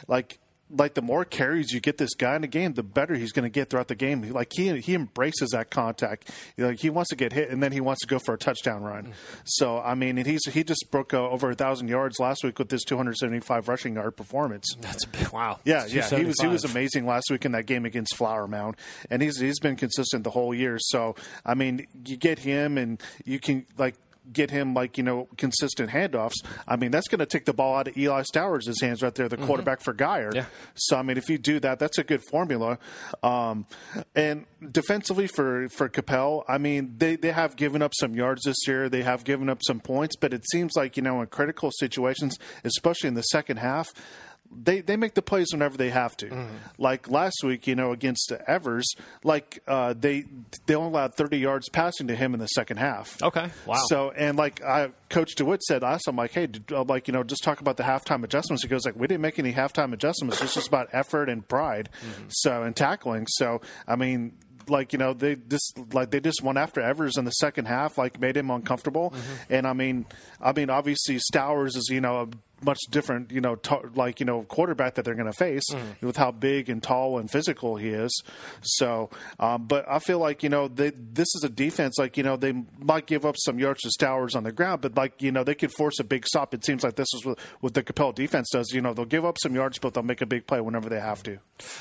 like, 0.07 0.39
like 0.69 0.95
the 0.95 1.01
more 1.01 1.23
carries 1.25 1.71
you 1.71 1.79
get 1.79 1.97
this 1.97 2.15
guy 2.15 2.35
in 2.35 2.41
the 2.41 2.47
game, 2.47 2.73
the 2.73 2.83
better 2.83 3.13
he's 3.15 3.31
going 3.31 3.43
to 3.43 3.49
get 3.49 3.69
throughout 3.69 3.87
the 3.87 3.95
game. 3.95 4.21
Like 4.31 4.51
he 4.53 4.79
he 4.79 4.95
embraces 4.95 5.51
that 5.51 5.69
contact. 5.69 6.31
Like 6.57 6.79
he 6.79 6.89
wants 6.89 7.09
to 7.09 7.15
get 7.15 7.33
hit, 7.33 7.49
and 7.49 7.61
then 7.61 7.71
he 7.71 7.81
wants 7.81 8.01
to 8.01 8.07
go 8.07 8.19
for 8.19 8.33
a 8.33 8.37
touchdown 8.37 8.81
run. 8.81 9.13
So 9.43 9.79
I 9.79 9.93
mean, 9.95 10.17
and 10.17 10.25
he's 10.25 10.41
he 10.51 10.63
just 10.63 10.87
broke 10.89 11.13
uh, 11.13 11.29
over 11.29 11.51
a 11.51 11.55
thousand 11.55 11.87
yards 11.87 12.19
last 12.19 12.43
week 12.43 12.57
with 12.57 12.69
this 12.69 12.83
275 12.83 13.67
rushing 13.67 13.95
yard 13.95 14.17
performance. 14.17 14.65
That's 14.81 15.05
a 15.05 15.09
big, 15.09 15.29
wow. 15.29 15.59
Yeah, 15.65 15.85
yeah, 15.85 16.09
he 16.09 16.25
was 16.25 16.35
he 16.41 16.47
was 16.47 16.63
amazing 16.63 17.05
last 17.05 17.25
week 17.29 17.45
in 17.45 17.51
that 17.51 17.67
game 17.67 17.85
against 17.85 18.15
Flower 18.15 18.47
Mound, 18.47 18.75
and 19.09 19.21
he's 19.21 19.39
he's 19.39 19.59
been 19.59 19.75
consistent 19.75 20.23
the 20.23 20.31
whole 20.31 20.53
year. 20.53 20.77
So 20.79 21.15
I 21.45 21.53
mean, 21.53 21.85
you 22.05 22.17
get 22.17 22.39
him, 22.39 22.77
and 22.77 23.01
you 23.23 23.39
can 23.39 23.65
like 23.77 23.95
get 24.31 24.51
him 24.51 24.73
like 24.73 24.97
you 24.97 25.03
know 25.03 25.27
consistent 25.37 25.89
handoffs. 25.89 26.35
I 26.67 26.75
mean, 26.75 26.91
that's 26.91 27.07
going 27.07 27.19
to 27.19 27.25
take 27.25 27.45
the 27.45 27.53
ball 27.53 27.75
out 27.75 27.87
of 27.87 27.97
Eli 27.97 28.23
Stowers' 28.23 28.81
hands 28.81 29.01
right 29.01 29.13
there, 29.13 29.29
the 29.29 29.37
quarterback 29.37 29.81
for 29.81 29.93
Guyer. 29.93 30.33
Yeah. 30.33 30.45
So 30.75 30.97
I 30.97 31.01
mean, 31.01 31.17
if 31.17 31.29
you 31.29 31.37
do 31.37 31.59
that, 31.59 31.79
that's 31.79 31.97
a 31.97 32.03
good 32.03 32.21
formula. 32.29 32.77
Um, 33.23 33.65
and 34.15 34.45
defensively 34.71 35.27
for 35.27 35.69
for 35.69 35.89
Coppell, 35.89 36.43
I 36.47 36.57
mean, 36.57 36.95
they 36.97 37.15
they 37.15 37.31
have 37.31 37.55
given 37.55 37.81
up 37.81 37.93
some 37.95 38.15
yards 38.15 38.43
this 38.43 38.67
year. 38.67 38.89
They 38.89 39.03
have 39.03 39.23
given 39.23 39.49
up 39.49 39.61
some 39.65 39.79
points, 39.79 40.15
but 40.15 40.33
it 40.33 40.43
seems 40.51 40.73
like 40.75 40.97
you 40.97 41.03
know 41.03 41.21
in 41.21 41.27
critical 41.27 41.71
situations, 41.79 42.37
especially 42.63 43.07
in 43.07 43.13
the 43.13 43.23
second 43.23 43.57
half. 43.57 43.89
They 44.63 44.81
they 44.81 44.95
make 44.95 45.13
the 45.13 45.21
plays 45.21 45.47
whenever 45.51 45.77
they 45.77 45.89
have 45.89 46.15
to. 46.17 46.47
Like 46.77 47.09
last 47.09 47.43
week, 47.43 47.67
you 47.67 47.75
know, 47.75 47.91
against 47.91 48.29
the 48.29 48.49
Evers, 48.49 48.85
like 49.23 49.61
uh, 49.67 49.93
they 49.93 50.25
they 50.65 50.75
only 50.75 50.89
allowed 50.89 51.15
thirty 51.15 51.37
yards 51.37 51.69
passing 51.69 52.07
to 52.07 52.15
him 52.15 52.33
in 52.33 52.39
the 52.39 52.47
second 52.47 52.77
half. 52.77 53.21
Okay. 53.21 53.49
Wow. 53.65 53.75
So 53.87 54.11
and 54.11 54.37
like 54.37 54.63
I, 54.63 54.89
Coach 55.09 55.35
DeWitt 55.35 55.63
said, 55.63 55.83
I 55.83 55.93
asked 55.93 56.07
him 56.07 56.15
like, 56.15 56.31
hey, 56.31 56.47
did, 56.47 56.71
like 56.71 57.07
you 57.07 57.13
know, 57.13 57.23
just 57.23 57.43
talk 57.43 57.61
about 57.61 57.77
the 57.77 57.83
halftime 57.83 58.23
adjustments. 58.23 58.63
He 58.63 58.69
goes 58.69 58.85
like, 58.85 58.95
we 58.95 59.07
didn't 59.07 59.21
make 59.21 59.39
any 59.39 59.53
halftime 59.53 59.93
adjustments. 59.93 60.41
It's 60.41 60.53
just 60.53 60.67
about 60.67 60.89
effort 60.91 61.29
and 61.29 61.47
pride. 61.47 61.89
So 62.29 62.63
and 62.63 62.75
tackling. 62.75 63.27
So 63.27 63.61
I 63.87 63.95
mean, 63.95 64.33
like 64.69 64.93
you 64.93 64.99
know 64.99 65.13
they 65.13 65.35
just 65.35 65.77
like 65.93 66.11
they 66.11 66.19
just 66.19 66.41
went 66.41 66.57
after 66.57 66.81
Evers 66.81 67.17
in 67.17 67.25
the 67.25 67.31
second 67.31 67.65
half, 67.65 67.97
like 67.97 68.19
made 68.19 68.37
him 68.37 68.49
uncomfortable. 68.49 69.11
Mm-hmm. 69.11 69.53
And 69.53 69.67
I 69.67 69.73
mean, 69.73 70.05
I 70.41 70.53
mean, 70.53 70.69
obviously 70.69 71.19
Stowers 71.19 71.75
is 71.75 71.89
you 71.89 72.01
know 72.01 72.21
a 72.21 72.27
much 72.63 72.79
different, 72.89 73.31
you 73.31 73.41
know, 73.41 73.55
t- 73.55 73.75
like 73.95 74.19
you 74.19 74.25
know, 74.25 74.43
quarterback 74.43 74.95
that 74.95 75.05
they're 75.05 75.15
going 75.15 75.31
to 75.31 75.37
face 75.37 75.63
mm. 75.71 76.01
with 76.01 76.17
how 76.17 76.31
big 76.31 76.69
and 76.69 76.81
tall 76.81 77.19
and 77.19 77.29
physical 77.29 77.75
he 77.75 77.89
is. 77.89 78.23
So, 78.61 79.09
um, 79.39 79.65
but 79.65 79.87
I 79.89 79.99
feel 79.99 80.19
like 80.19 80.43
you 80.43 80.49
know, 80.49 80.67
they, 80.67 80.91
this 80.91 81.27
is 81.35 81.43
a 81.43 81.49
defense. 81.49 81.95
Like 81.97 82.17
you 82.17 82.23
know, 82.23 82.37
they 82.37 82.53
might 82.79 83.05
give 83.05 83.25
up 83.25 83.35
some 83.37 83.59
yards 83.59 83.81
to 83.81 83.89
Stowers 83.89 84.35
on 84.35 84.43
the 84.43 84.51
ground, 84.51 84.81
but 84.81 84.95
like 84.95 85.21
you 85.21 85.31
know, 85.31 85.43
they 85.43 85.55
could 85.55 85.71
force 85.71 85.99
a 85.99 86.03
big 86.03 86.25
stop. 86.25 86.53
It 86.53 86.65
seems 86.65 86.83
like 86.83 86.95
this 86.95 87.07
is 87.13 87.25
what, 87.25 87.39
what 87.59 87.73
the 87.73 87.83
Coppell 87.83 88.13
defense 88.13 88.49
does. 88.51 88.71
You 88.71 88.81
know, 88.81 88.93
they'll 88.93 89.05
give 89.05 89.25
up 89.25 89.37
some 89.41 89.55
yards, 89.55 89.79
but 89.79 89.93
they'll 89.93 90.03
make 90.03 90.21
a 90.21 90.25
big 90.25 90.47
play 90.47 90.61
whenever 90.61 90.89
they 90.89 90.99
have 90.99 91.23
to. 91.23 91.37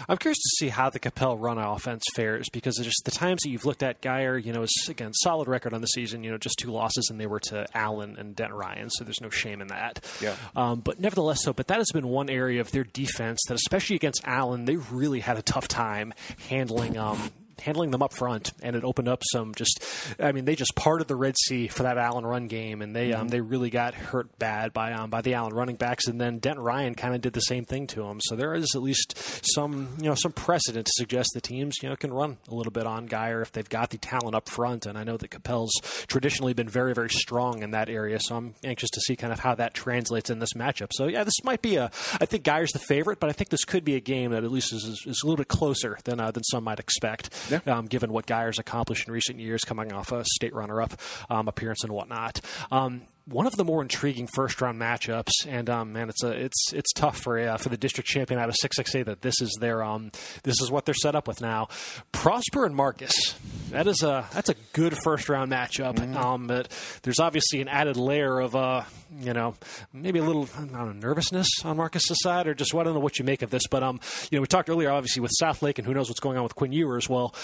I'm 0.09 0.17
curious 0.17 0.39
to 0.39 0.51
see 0.59 0.69
how 0.69 0.91
the 0.91 1.01
Coppell 1.01 1.41
run 1.41 1.59
offense 1.59 2.05
fares 2.15 2.49
because 2.53 2.77
just 2.77 3.03
the 3.05 3.11
times 3.11 3.43
that 3.43 3.51
you've 3.51 3.65
looked 3.65 3.83
at 3.83 4.03
Guyer, 4.03 4.43
you 4.43 4.53
know, 4.53 4.63
is 4.63 4.87
again 4.89 5.13
solid 5.15 5.49
record 5.49 5.73
on 5.73 5.81
the 5.81 5.87
season. 5.87 6.25
You 6.25 6.31
know, 6.31 6.39
just 6.39 6.59
two 6.59 6.71
losses, 6.71 7.09
and 7.11 7.21
they 7.21 7.27
were 7.27 7.41
to 7.41 7.67
Allen 7.75 8.17
and 8.19 8.35
Denton 8.35 8.57
Ryan, 8.57 8.91
so 8.91 9.05
there's 9.05 9.21
no 9.21 9.31
shame 9.31 9.61
in 9.61 9.69
that. 9.69 10.05
Yeah. 10.21 10.37
Um, 10.57 10.64
but 10.75 11.01
nevertheless, 11.01 11.43
so 11.43 11.53
but 11.53 11.67
that 11.69 11.79
has 11.79 11.91
been 11.93 12.09
one 12.09 12.31
area 12.31 12.61
of 12.61 12.71
their 12.71 12.85
defense 12.85 13.41
that, 13.49 13.55
especially 13.55 13.97
against 13.97 14.23
Allen, 14.25 14.65
they 14.65 14.77
really 14.77 15.21
had 15.21 15.37
a 15.37 15.43
tough 15.43 15.69
time 15.69 16.15
handling. 16.49 16.97
Um, 16.97 17.31
handling 17.61 17.91
them 17.91 18.03
up 18.03 18.13
front, 18.13 18.53
and 18.63 18.77
it 18.77 18.85
opened 18.85 19.09
up 19.09 19.23
some 19.33 19.55
just. 19.55 19.85
I 20.19 20.33
mean, 20.33 20.45
they 20.45 20.57
just 20.57 20.75
parted 20.75 21.09
the 21.09 21.17
Red 21.17 21.37
Sea 21.37 21.69
for 21.69 21.85
that 21.85 21.99
Allen 21.99 22.27
run 22.27 22.47
game, 22.47 22.83
and 22.83 22.95
they 22.95 23.13
um, 23.13 23.13
mm-hmm. 23.13 23.21
um, 23.23 23.29
they 23.29 23.41
really 23.41 23.71
got 23.71 23.95
hurt 23.95 24.39
bad 24.39 24.73
by 24.73 24.93
um, 24.93 25.11
by 25.11 25.23
the 25.23 25.35
Allen 25.35 25.55
running 25.55 25.77
backs, 25.77 26.07
and 26.07 26.21
then 26.21 26.39
Denton 26.39 26.63
Ryan 26.63 26.95
kind 26.95 27.15
of 27.15 27.21
did 27.21 27.33
the 27.33 27.41
same 27.41 27.65
thing 27.65 27.87
to 27.89 28.05
him. 28.05 28.21
So 28.23 28.37
there 28.37 28.55
is 28.55 28.67
at 28.75 28.83
least 28.83 29.19
some 29.55 29.97
you 29.99 30.09
know 30.09 30.15
some 30.15 30.33
precedent 30.33 30.87
to 30.87 30.93
suggest 30.95 31.31
the 31.35 31.41
teams 31.41 31.77
you 31.83 31.89
know 31.89 31.97
can 31.97 32.13
run 32.13 32.39
a 32.49 32.55
little 32.55 32.73
bit 32.73 32.87
on 32.87 33.09
Guyer 33.09 33.43
if 33.43 33.53
they've 33.53 33.69
got 33.69 33.91
the 33.91 33.99
talent 33.99 34.35
up 34.35 34.49
front, 34.49 34.87
and 34.87 34.99
I 34.99 35.05
know 35.05 35.17
that 35.17 35.31
Coppell's 35.31 35.75
traditionally 36.07 36.55
been 36.55 36.69
very 36.69 36.95
very 36.95 37.11
strong 37.11 37.63
in 37.63 37.73
that 37.73 37.89
area, 37.89 38.19
so 38.21 38.37
I'm 38.37 38.55
anxious 38.65 38.91
to 38.91 39.01
see 39.01 39.17
kind 39.17 39.33
of 39.33 39.41
how 39.41 39.55
that 39.55 39.75
translates 39.75 40.31
in 40.31 40.39
this 40.39 40.55
matchup. 40.55 40.91
So 40.93 41.07
yeah, 41.07 41.25
this 41.25 41.43
might 41.45 41.63
be 41.63 41.77
a. 41.77 41.91
I 42.21 42.27
think 42.27 42.45
Guyer's 42.45 42.73
the 42.73 42.79
favorite, 42.79 43.21
but 43.21 43.31
I 43.31 43.33
think 43.33 43.51
this 43.51 43.65
could 43.65 43.85
be 43.85 43.97
a 43.97 44.01
game 44.01 44.33
that 44.33 44.45
at 44.45 44.51
least 44.51 44.73
is, 44.73 44.85
is 45.07 45.23
a 45.23 45.27
little 45.27 45.37
bit 45.37 45.49
closer 45.49 45.99
than 46.05 46.21
uh, 46.21 46.31
than 46.31 46.45
some 46.45 46.65
might 46.65 46.81
expect 46.81 47.31
yeah. 47.51 47.61
um, 47.67 47.87
given 47.87 48.13
what 48.13 48.27
Guyer's 48.27 48.59
accomplished 48.59 49.07
in 49.09 49.13
recent 49.13 49.41
years, 49.41 49.63
coming 49.63 49.93
off 49.93 50.13
a 50.13 50.25
state 50.25 50.55
runner-up 50.55 50.95
um, 51.31 51.49
appearance 51.49 51.85
and 51.85 51.93
whatnot. 51.93 52.41
Um, 52.71 53.03
one 53.27 53.47
of 53.47 53.57
the 53.57 53.65
more 53.65 53.81
intriguing 53.81 54.27
first 54.27 54.61
round 54.61 54.79
matchups, 54.79 55.31
and 55.49 55.71
um, 55.71 55.93
man, 55.93 56.11
it's 56.11 56.23
a 56.23 56.31
it's 56.31 56.73
it's 56.73 56.93
tough 56.93 57.19
for 57.19 57.39
uh, 57.39 57.57
for 57.57 57.71
the 57.71 57.77
district 57.77 58.09
champion 58.09 58.39
out 58.39 58.49
of 58.49 58.57
six 58.61 58.77
six 58.77 58.95
A 58.95 59.03
that 59.05 59.23
this 59.23 59.41
is 59.41 59.57
their 59.61 59.83
um 59.83 60.11
this 60.43 60.61
is 60.61 60.71
what 60.71 60.85
they're 60.85 60.95
set 60.95 61.15
up 61.15 61.27
with 61.27 61.41
now. 61.41 61.69
Prosper 62.13 62.67
and 62.67 62.77
Marcus, 62.77 63.35
that 63.71 63.87
is 63.87 64.03
a 64.03 64.29
that's 64.33 64.51
a 64.51 64.55
good 64.75 64.97
first 65.03 65.29
round 65.29 65.51
matchup. 65.51 65.95
Mm-hmm. 65.95 66.17
Um, 66.17 66.47
but 66.47 66.69
there's 67.03 67.19
obviously 67.19 67.63
an 67.63 67.69
added 67.69 67.97
layer 67.97 68.41
of 68.41 68.55
uh 68.55 68.83
you 69.21 69.33
know 69.33 69.55
maybe 69.93 70.19
a 70.19 70.25
little 70.25 70.49
know, 70.71 70.93
nervousness 70.93 71.49
on 71.65 71.79
Marcus's 71.79 72.19
side, 72.21 72.47
or 72.47 72.55
just 72.55 72.75
well, 72.75 72.83
I 72.83 72.85
don't 72.85 72.95
know 72.95 73.01
what 73.01 73.19
you 73.19 73.25
make 73.25 73.41
of 73.41 73.51
this, 73.51 73.63
but 73.71 73.83
um 73.83 74.01
you 74.31 74.37
know 74.37 74.43
we 74.43 74.49
talked 74.49 74.69
earlier 74.69 74.91
obviously 74.91 75.23
with 75.23 75.33
Southlake 75.41 75.79
and 75.79 75.87
who 75.87 75.95
knows 75.95 76.11
what's 76.11 76.21
going 76.21 76.37
on 76.37 76.43
with 76.43 76.55
Quinn 76.55 76.73
Ewers. 76.73 77.09
Well, 77.09 77.35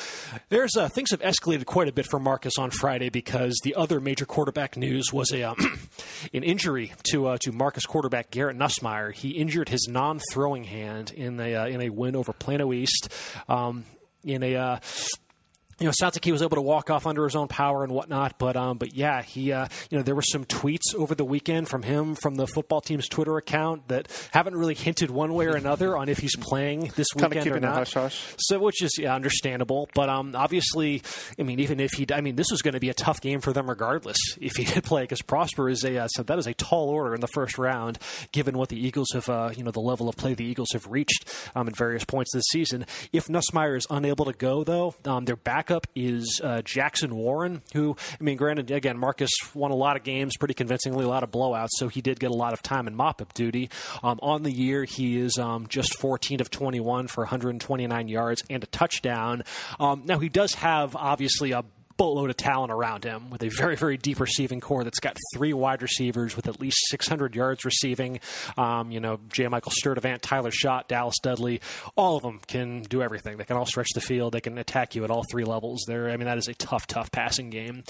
there's 0.50 0.76
uh, 0.76 0.90
things 0.90 1.10
have 1.12 1.20
escalated 1.20 1.64
quite 1.64 1.88
a 1.88 1.92
bit 1.92 2.06
for 2.06 2.18
Marcus 2.18 2.58
on 2.58 2.70
Friday 2.70 3.08
because 3.08 3.58
the 3.64 3.74
other 3.76 3.98
major 3.98 4.26
quarterback 4.26 4.76
news 4.76 5.10
was 5.10 5.32
a 5.32 5.42
um, 5.44 5.69
an 6.34 6.42
injury 6.42 6.92
to 7.10 7.28
uh, 7.28 7.38
to 7.42 7.52
Marcus 7.52 7.86
quarterback 7.86 8.30
Garrett 8.30 8.56
Nussmeier. 8.56 9.12
He 9.12 9.30
injured 9.30 9.68
his 9.68 9.86
non-throwing 9.88 10.64
hand 10.64 11.12
in 11.12 11.38
a 11.40 11.54
uh, 11.54 11.66
in 11.66 11.80
a 11.80 11.90
win 11.90 12.16
over 12.16 12.32
Plano 12.32 12.72
East. 12.72 13.08
Um, 13.48 13.84
in 14.24 14.42
a 14.42 14.54
uh, 14.56 14.78
you 15.80 15.86
know, 15.86 15.92
sounds 15.98 16.14
like 16.14 16.24
he 16.24 16.32
was 16.32 16.42
able 16.42 16.56
to 16.56 16.62
walk 16.62 16.90
off 16.90 17.06
under 17.06 17.24
his 17.24 17.34
own 17.34 17.48
power 17.48 17.82
and 17.82 17.92
whatnot. 17.92 18.38
But 18.38 18.56
um, 18.56 18.76
but 18.76 18.94
yeah, 18.94 19.22
he 19.22 19.50
uh, 19.52 19.66
you 19.90 19.96
know 19.96 20.04
there 20.04 20.14
were 20.14 20.22
some 20.22 20.44
tweets 20.44 20.94
over 20.94 21.14
the 21.14 21.24
weekend 21.24 21.68
from 21.68 21.82
him 21.82 22.14
from 22.14 22.34
the 22.34 22.46
football 22.46 22.82
team's 22.82 23.08
Twitter 23.08 23.38
account 23.38 23.88
that 23.88 24.08
haven't 24.32 24.54
really 24.56 24.74
hinted 24.74 25.10
one 25.10 25.32
way 25.32 25.46
or 25.46 25.56
another 25.56 25.96
on 25.96 26.10
if 26.10 26.18
he's 26.18 26.36
playing 26.36 26.92
this 26.96 27.06
weekend 27.16 27.34
kind 27.34 27.46
of 27.46 27.56
or 27.56 27.60
not. 27.60 27.74
Hush 27.76 27.94
hush. 27.94 28.34
So 28.38 28.58
which 28.58 28.82
is 28.82 28.92
yeah, 28.98 29.14
understandable. 29.14 29.88
But 29.94 30.10
um, 30.10 30.36
obviously, 30.36 31.02
I 31.38 31.44
mean, 31.44 31.60
even 31.60 31.80
if 31.80 31.92
he, 31.92 32.06
I 32.12 32.20
mean, 32.20 32.36
this 32.36 32.50
was 32.50 32.60
going 32.60 32.74
to 32.74 32.80
be 32.80 32.90
a 32.90 32.94
tough 32.94 33.22
game 33.22 33.40
for 33.40 33.54
them 33.54 33.68
regardless 33.68 34.18
if 34.38 34.56
he 34.56 34.64
did 34.72 34.84
play 34.84 35.02
because 35.02 35.22
Prosper 35.22 35.70
is 35.70 35.82
a 35.84 35.98
uh, 35.98 36.08
so 36.08 36.22
that 36.22 36.38
is 36.38 36.46
a 36.46 36.54
tall 36.54 36.90
order 36.90 37.14
in 37.14 37.20
the 37.20 37.28
first 37.28 37.56
round 37.56 37.98
given 38.32 38.58
what 38.58 38.68
the 38.68 38.78
Eagles 38.78 39.08
have 39.14 39.28
uh, 39.30 39.50
you 39.56 39.64
know 39.64 39.70
the 39.70 39.80
level 39.80 40.08
of 40.08 40.16
play 40.16 40.34
the 40.34 40.44
Eagles 40.44 40.68
have 40.72 40.86
reached 40.86 41.24
um, 41.54 41.68
at 41.68 41.76
various 41.76 42.04
points 42.04 42.32
this 42.34 42.44
season. 42.50 42.84
If 43.12 43.28
Nussmeier 43.28 43.76
is 43.76 43.86
unable 43.88 44.26
to 44.26 44.34
go 44.34 44.62
though, 44.62 44.94
um, 45.06 45.24
their 45.24 45.36
backup 45.70 45.86
is 45.94 46.40
uh, 46.42 46.62
Jackson 46.62 47.14
Warren, 47.14 47.62
who, 47.72 47.96
I 48.20 48.24
mean, 48.24 48.36
granted, 48.36 48.70
again, 48.72 48.98
Marcus 48.98 49.30
won 49.54 49.70
a 49.70 49.76
lot 49.76 49.96
of 49.96 50.02
games 50.02 50.36
pretty 50.36 50.54
convincingly, 50.54 51.04
a 51.04 51.08
lot 51.08 51.22
of 51.22 51.30
blowouts, 51.30 51.68
so 51.76 51.86
he 51.86 52.00
did 52.00 52.18
get 52.18 52.30
a 52.30 52.34
lot 52.34 52.52
of 52.52 52.60
time 52.60 52.88
in 52.88 52.94
mop 52.96 53.22
up 53.22 53.32
duty. 53.34 53.70
Um, 54.02 54.18
on 54.20 54.42
the 54.42 54.50
year, 54.50 54.84
he 54.84 55.18
is 55.18 55.38
um, 55.38 55.68
just 55.68 55.96
14 55.96 56.40
of 56.40 56.50
21 56.50 57.06
for 57.06 57.22
129 57.22 58.08
yards 58.08 58.42
and 58.50 58.64
a 58.64 58.66
touchdown. 58.66 59.44
Um, 59.78 60.02
now, 60.06 60.18
he 60.18 60.28
does 60.28 60.54
have, 60.54 60.96
obviously, 60.96 61.52
a 61.52 61.64
boatload 62.00 62.30
of 62.30 62.36
talent 62.38 62.72
around 62.72 63.04
him 63.04 63.28
with 63.28 63.42
a 63.42 63.50
very, 63.50 63.76
very 63.76 63.98
deep 63.98 64.20
receiving 64.20 64.58
core 64.58 64.84
that's 64.84 65.00
got 65.00 65.14
three 65.34 65.52
wide 65.52 65.82
receivers 65.82 66.34
with 66.34 66.48
at 66.48 66.58
least 66.58 66.78
600 66.88 67.34
yards 67.34 67.62
receiving. 67.62 68.20
Um, 68.56 68.90
you 68.90 69.00
know, 69.00 69.20
J. 69.30 69.48
Michael 69.48 69.70
Sturdivant, 69.72 70.22
Tyler 70.22 70.50
Schott, 70.50 70.88
Dallas 70.88 71.16
Dudley, 71.22 71.60
all 71.96 72.16
of 72.16 72.22
them 72.22 72.40
can 72.46 72.80
do 72.84 73.02
everything. 73.02 73.36
They 73.36 73.44
can 73.44 73.58
all 73.58 73.66
stretch 73.66 73.88
the 73.94 74.00
field. 74.00 74.32
They 74.32 74.40
can 74.40 74.56
attack 74.56 74.94
you 74.94 75.04
at 75.04 75.10
all 75.10 75.24
three 75.30 75.44
levels. 75.44 75.84
There, 75.86 76.08
I 76.08 76.16
mean, 76.16 76.24
that 76.24 76.38
is 76.38 76.48
a 76.48 76.54
tough, 76.54 76.86
tough 76.86 77.12
passing 77.12 77.50
game. 77.50 77.84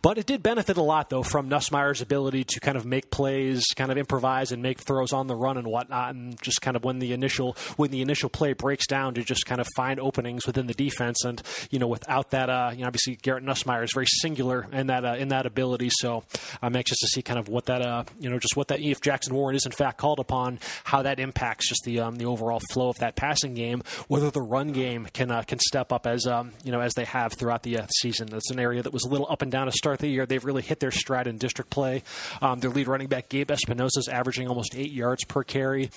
But 0.00 0.16
it 0.16 0.26
did 0.26 0.44
benefit 0.44 0.76
a 0.76 0.82
lot, 0.82 1.10
though, 1.10 1.24
from 1.24 1.50
Nussmeier's 1.50 2.00
ability 2.00 2.44
to 2.44 2.60
kind 2.60 2.76
of 2.76 2.86
make 2.86 3.10
plays, 3.10 3.64
kind 3.74 3.90
of 3.90 3.98
improvise 3.98 4.52
and 4.52 4.62
make 4.62 4.78
throws 4.78 5.12
on 5.12 5.26
the 5.26 5.34
run 5.34 5.56
and 5.56 5.66
whatnot, 5.66 6.14
and 6.14 6.40
just 6.40 6.62
kind 6.62 6.76
of 6.76 6.84
when 6.84 7.00
the 7.00 7.12
initial 7.12 7.56
when 7.76 7.90
the 7.90 8.00
initial 8.00 8.28
play 8.28 8.52
breaks 8.52 8.86
down 8.86 9.14
to 9.14 9.24
just 9.24 9.44
kind 9.44 9.60
of 9.60 9.66
find 9.74 9.98
openings 9.98 10.46
within 10.46 10.68
the 10.68 10.74
defense. 10.74 11.24
And 11.24 11.42
you 11.72 11.80
know, 11.80 11.88
without 11.88 12.30
that, 12.30 12.48
uh, 12.48 12.70
you 12.72 12.82
know, 12.82 12.86
obviously 12.86 13.16
Garrett 13.16 13.42
Nuss 13.42 13.55
Nussmeier 13.56 13.84
is 13.84 13.92
very 13.92 14.06
singular 14.06 14.66
in 14.72 14.88
that 14.88 15.04
uh, 15.04 15.14
in 15.14 15.28
that 15.28 15.46
ability. 15.46 15.90
So 15.92 16.24
I'm 16.62 16.76
anxious 16.76 16.98
to 16.98 17.06
see 17.06 17.22
kind 17.22 17.38
of 17.38 17.48
what 17.48 17.66
that 17.66 17.82
uh, 17.82 18.04
you 18.20 18.30
know 18.30 18.38
just 18.38 18.56
what 18.56 18.68
that 18.68 18.80
if 18.80 19.00
Jackson 19.00 19.34
Warren 19.34 19.56
is 19.56 19.66
in 19.66 19.72
fact 19.72 19.98
called 19.98 20.20
upon, 20.20 20.58
how 20.84 21.02
that 21.02 21.18
impacts 21.18 21.68
just 21.68 21.82
the 21.84 22.00
um, 22.00 22.16
the 22.16 22.26
overall 22.26 22.60
flow 22.70 22.88
of 22.88 22.96
that 22.96 23.16
passing 23.16 23.54
game. 23.54 23.82
Whether 24.08 24.30
the 24.30 24.42
run 24.42 24.72
game 24.72 25.06
can 25.12 25.30
uh, 25.30 25.42
can 25.42 25.58
step 25.58 25.92
up 25.92 26.06
as 26.06 26.26
um, 26.26 26.52
you 26.64 26.72
know 26.72 26.80
as 26.80 26.94
they 26.94 27.04
have 27.04 27.32
throughout 27.32 27.62
the 27.62 27.78
uh, 27.78 27.86
season. 27.98 28.28
That's 28.28 28.50
an 28.50 28.60
area 28.60 28.82
that 28.82 28.92
was 28.92 29.04
a 29.04 29.08
little 29.08 29.26
up 29.30 29.42
and 29.42 29.50
down 29.50 29.66
to 29.66 29.72
start 29.72 29.98
the 29.98 30.08
year. 30.08 30.26
They've 30.26 30.44
really 30.44 30.62
hit 30.62 30.80
their 30.80 30.90
stride 30.90 31.26
in 31.26 31.38
district 31.38 31.70
play. 31.70 32.02
Um, 32.40 32.60
their 32.60 32.70
lead 32.70 32.88
running 32.88 33.08
back 33.08 33.28
Gabe 33.28 33.50
Espinosa 33.50 34.00
is 34.00 34.08
averaging 34.08 34.48
almost 34.48 34.74
eight 34.74 34.92
yards 34.92 35.24
per 35.24 35.42
carry. 35.42 35.90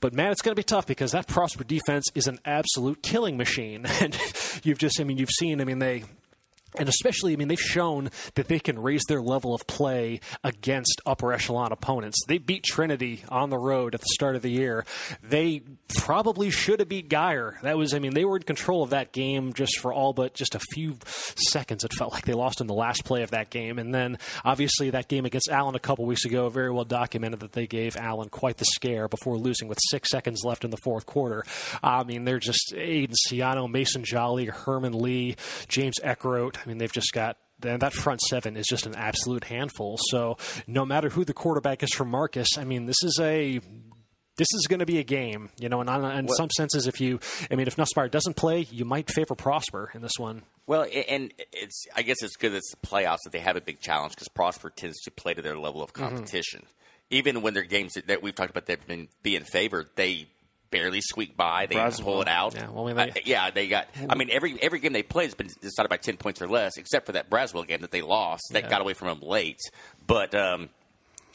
But 0.00 0.12
man, 0.12 0.32
it's 0.32 0.42
going 0.42 0.52
to 0.52 0.58
be 0.58 0.64
tough 0.64 0.86
because 0.86 1.12
that 1.12 1.26
Prosper 1.26 1.64
defense 1.64 2.06
is 2.14 2.26
an 2.26 2.38
absolute 2.44 3.02
killing 3.02 3.36
machine, 3.36 3.86
and 4.00 4.16
you've 4.62 4.78
just 4.78 5.00
I 5.00 5.04
mean 5.04 5.18
you've 5.18 5.30
seen 5.30 5.60
I 5.60 5.64
mean 5.64 5.78
they 5.78 6.04
and 6.78 6.88
especially, 6.88 7.32
I 7.32 7.36
mean, 7.36 7.48
they've 7.48 7.60
shown 7.60 8.10
that 8.34 8.48
they 8.48 8.58
can 8.60 8.78
raise 8.78 9.02
their 9.08 9.20
level 9.20 9.54
of 9.54 9.66
play 9.66 10.20
against 10.44 11.00
upper 11.06 11.32
echelon 11.32 11.72
opponents. 11.72 12.18
They 12.26 12.38
beat 12.38 12.64
Trinity 12.64 13.24
on 13.28 13.50
the 13.50 13.58
road 13.58 13.94
at 13.94 14.00
the 14.00 14.08
start 14.12 14.36
of 14.36 14.42
the 14.42 14.50
year. 14.50 14.84
They 15.22 15.62
probably 15.96 16.50
should 16.50 16.80
have 16.80 16.88
beat 16.88 17.08
Guyer. 17.08 17.60
That 17.62 17.76
was, 17.76 17.94
I 17.94 17.98
mean, 17.98 18.14
they 18.14 18.24
were 18.24 18.36
in 18.36 18.42
control 18.42 18.82
of 18.82 18.90
that 18.90 19.12
game 19.12 19.52
just 19.52 19.78
for 19.78 19.92
all 19.92 20.12
but 20.12 20.34
just 20.34 20.54
a 20.54 20.60
few 20.72 20.96
seconds. 21.50 21.84
It 21.84 21.92
felt 21.92 22.12
like 22.12 22.24
they 22.24 22.34
lost 22.34 22.60
in 22.60 22.66
the 22.66 22.74
last 22.74 23.04
play 23.04 23.22
of 23.22 23.30
that 23.30 23.50
game. 23.50 23.78
And 23.78 23.94
then, 23.94 24.18
obviously, 24.44 24.90
that 24.90 25.08
game 25.08 25.24
against 25.24 25.48
Allen 25.50 25.74
a 25.74 25.80
couple 25.80 26.06
weeks 26.06 26.24
ago, 26.24 26.48
very 26.48 26.70
well 26.70 26.84
documented 26.84 27.40
that 27.40 27.52
they 27.52 27.66
gave 27.66 27.96
Allen 27.96 28.28
quite 28.28 28.56
the 28.56 28.64
scare 28.64 29.08
before 29.08 29.36
losing 29.36 29.68
with 29.68 29.78
six 29.90 30.10
seconds 30.10 30.42
left 30.44 30.64
in 30.64 30.70
the 30.70 30.78
fourth 30.78 31.06
quarter. 31.06 31.44
I 31.82 32.04
mean, 32.04 32.24
they're 32.24 32.38
just 32.38 32.72
Aiden 32.76 33.14
Ciano, 33.28 33.70
Mason 33.70 34.04
Jolly, 34.04 34.46
Herman 34.46 34.92
Lee, 34.92 35.36
James 35.68 35.96
Eckroat. 36.02 36.56
I 36.62 36.68
mean, 36.68 36.78
they've 36.78 36.92
just 36.92 37.12
got 37.12 37.36
that 37.60 37.92
front 37.92 38.20
seven 38.22 38.56
is 38.56 38.66
just 38.66 38.86
an 38.86 38.94
absolute 38.94 39.44
handful. 39.44 39.98
So 40.10 40.38
no 40.66 40.84
matter 40.84 41.08
who 41.08 41.24
the 41.24 41.34
quarterback 41.34 41.82
is 41.82 41.90
for 41.94 42.04
Marcus, 42.04 42.48
I 42.58 42.64
mean, 42.64 42.86
this 42.86 43.02
is 43.02 43.18
a 43.20 43.60
this 44.36 44.48
is 44.54 44.66
going 44.68 44.78
to 44.78 44.86
be 44.86 44.98
a 44.98 45.04
game, 45.04 45.50
you 45.58 45.68
know. 45.68 45.80
And 45.82 46.18
in 46.18 46.28
some 46.28 46.48
senses, 46.56 46.86
if 46.86 47.00
you, 47.00 47.20
I 47.50 47.56
mean, 47.56 47.66
if 47.66 47.76
Nussmeier 47.76 48.10
doesn't 48.10 48.36
play, 48.36 48.66
you 48.70 48.84
might 48.84 49.10
favor 49.10 49.34
Prosper 49.34 49.90
in 49.94 50.00
this 50.00 50.18
one. 50.18 50.42
Well, 50.66 50.86
and 51.08 51.32
it's 51.52 51.84
I 51.94 52.02
guess 52.02 52.22
it's 52.22 52.36
good 52.36 52.52
that 52.52 52.58
it's 52.58 52.70
the 52.70 52.86
playoffs 52.86 53.18
that 53.24 53.32
they 53.32 53.40
have 53.40 53.56
a 53.56 53.60
big 53.60 53.80
challenge 53.80 54.14
because 54.14 54.28
Prosper 54.28 54.70
tends 54.70 55.00
to 55.02 55.10
play 55.10 55.34
to 55.34 55.42
their 55.42 55.58
level 55.58 55.82
of 55.82 55.92
mm-hmm. 55.92 56.04
competition. 56.08 56.60
Mm-hmm. 56.60 56.74
Even 57.12 57.42
when 57.42 57.54
their 57.54 57.64
games 57.64 57.94
that 58.06 58.22
we've 58.22 58.34
talked 58.34 58.50
about, 58.50 58.66
they've 58.66 58.86
been 58.86 59.08
being 59.22 59.42
favored. 59.42 59.88
They 59.96 60.28
barely 60.70 61.00
squeak 61.00 61.36
by. 61.36 61.66
They 61.66 61.76
Braswell. 61.76 62.04
pull 62.04 62.22
it 62.22 62.28
out. 62.28 62.54
Yeah, 62.54 62.70
well, 62.70 62.88
I 62.88 62.92
mean, 62.92 62.96
they, 62.96 63.20
uh, 63.20 63.24
yeah, 63.24 63.50
they 63.50 63.68
got. 63.68 63.88
I 64.08 64.14
mean, 64.14 64.28
every 64.30 64.60
every 64.62 64.80
game 64.80 64.92
they 64.92 65.02
played 65.02 65.26
has 65.26 65.34
been 65.34 65.50
decided 65.60 65.88
by 65.88 65.96
ten 65.96 66.16
points 66.16 66.40
or 66.40 66.48
less, 66.48 66.76
except 66.76 67.06
for 67.06 67.12
that 67.12 67.30
Braswell 67.30 67.66
game 67.66 67.80
that 67.80 67.90
they 67.90 68.02
lost. 68.02 68.42
That 68.52 68.64
yeah. 68.64 68.70
got 68.70 68.80
away 68.80 68.94
from 68.94 69.08
them 69.08 69.20
late. 69.20 69.60
But 70.06 70.34
um, 70.34 70.68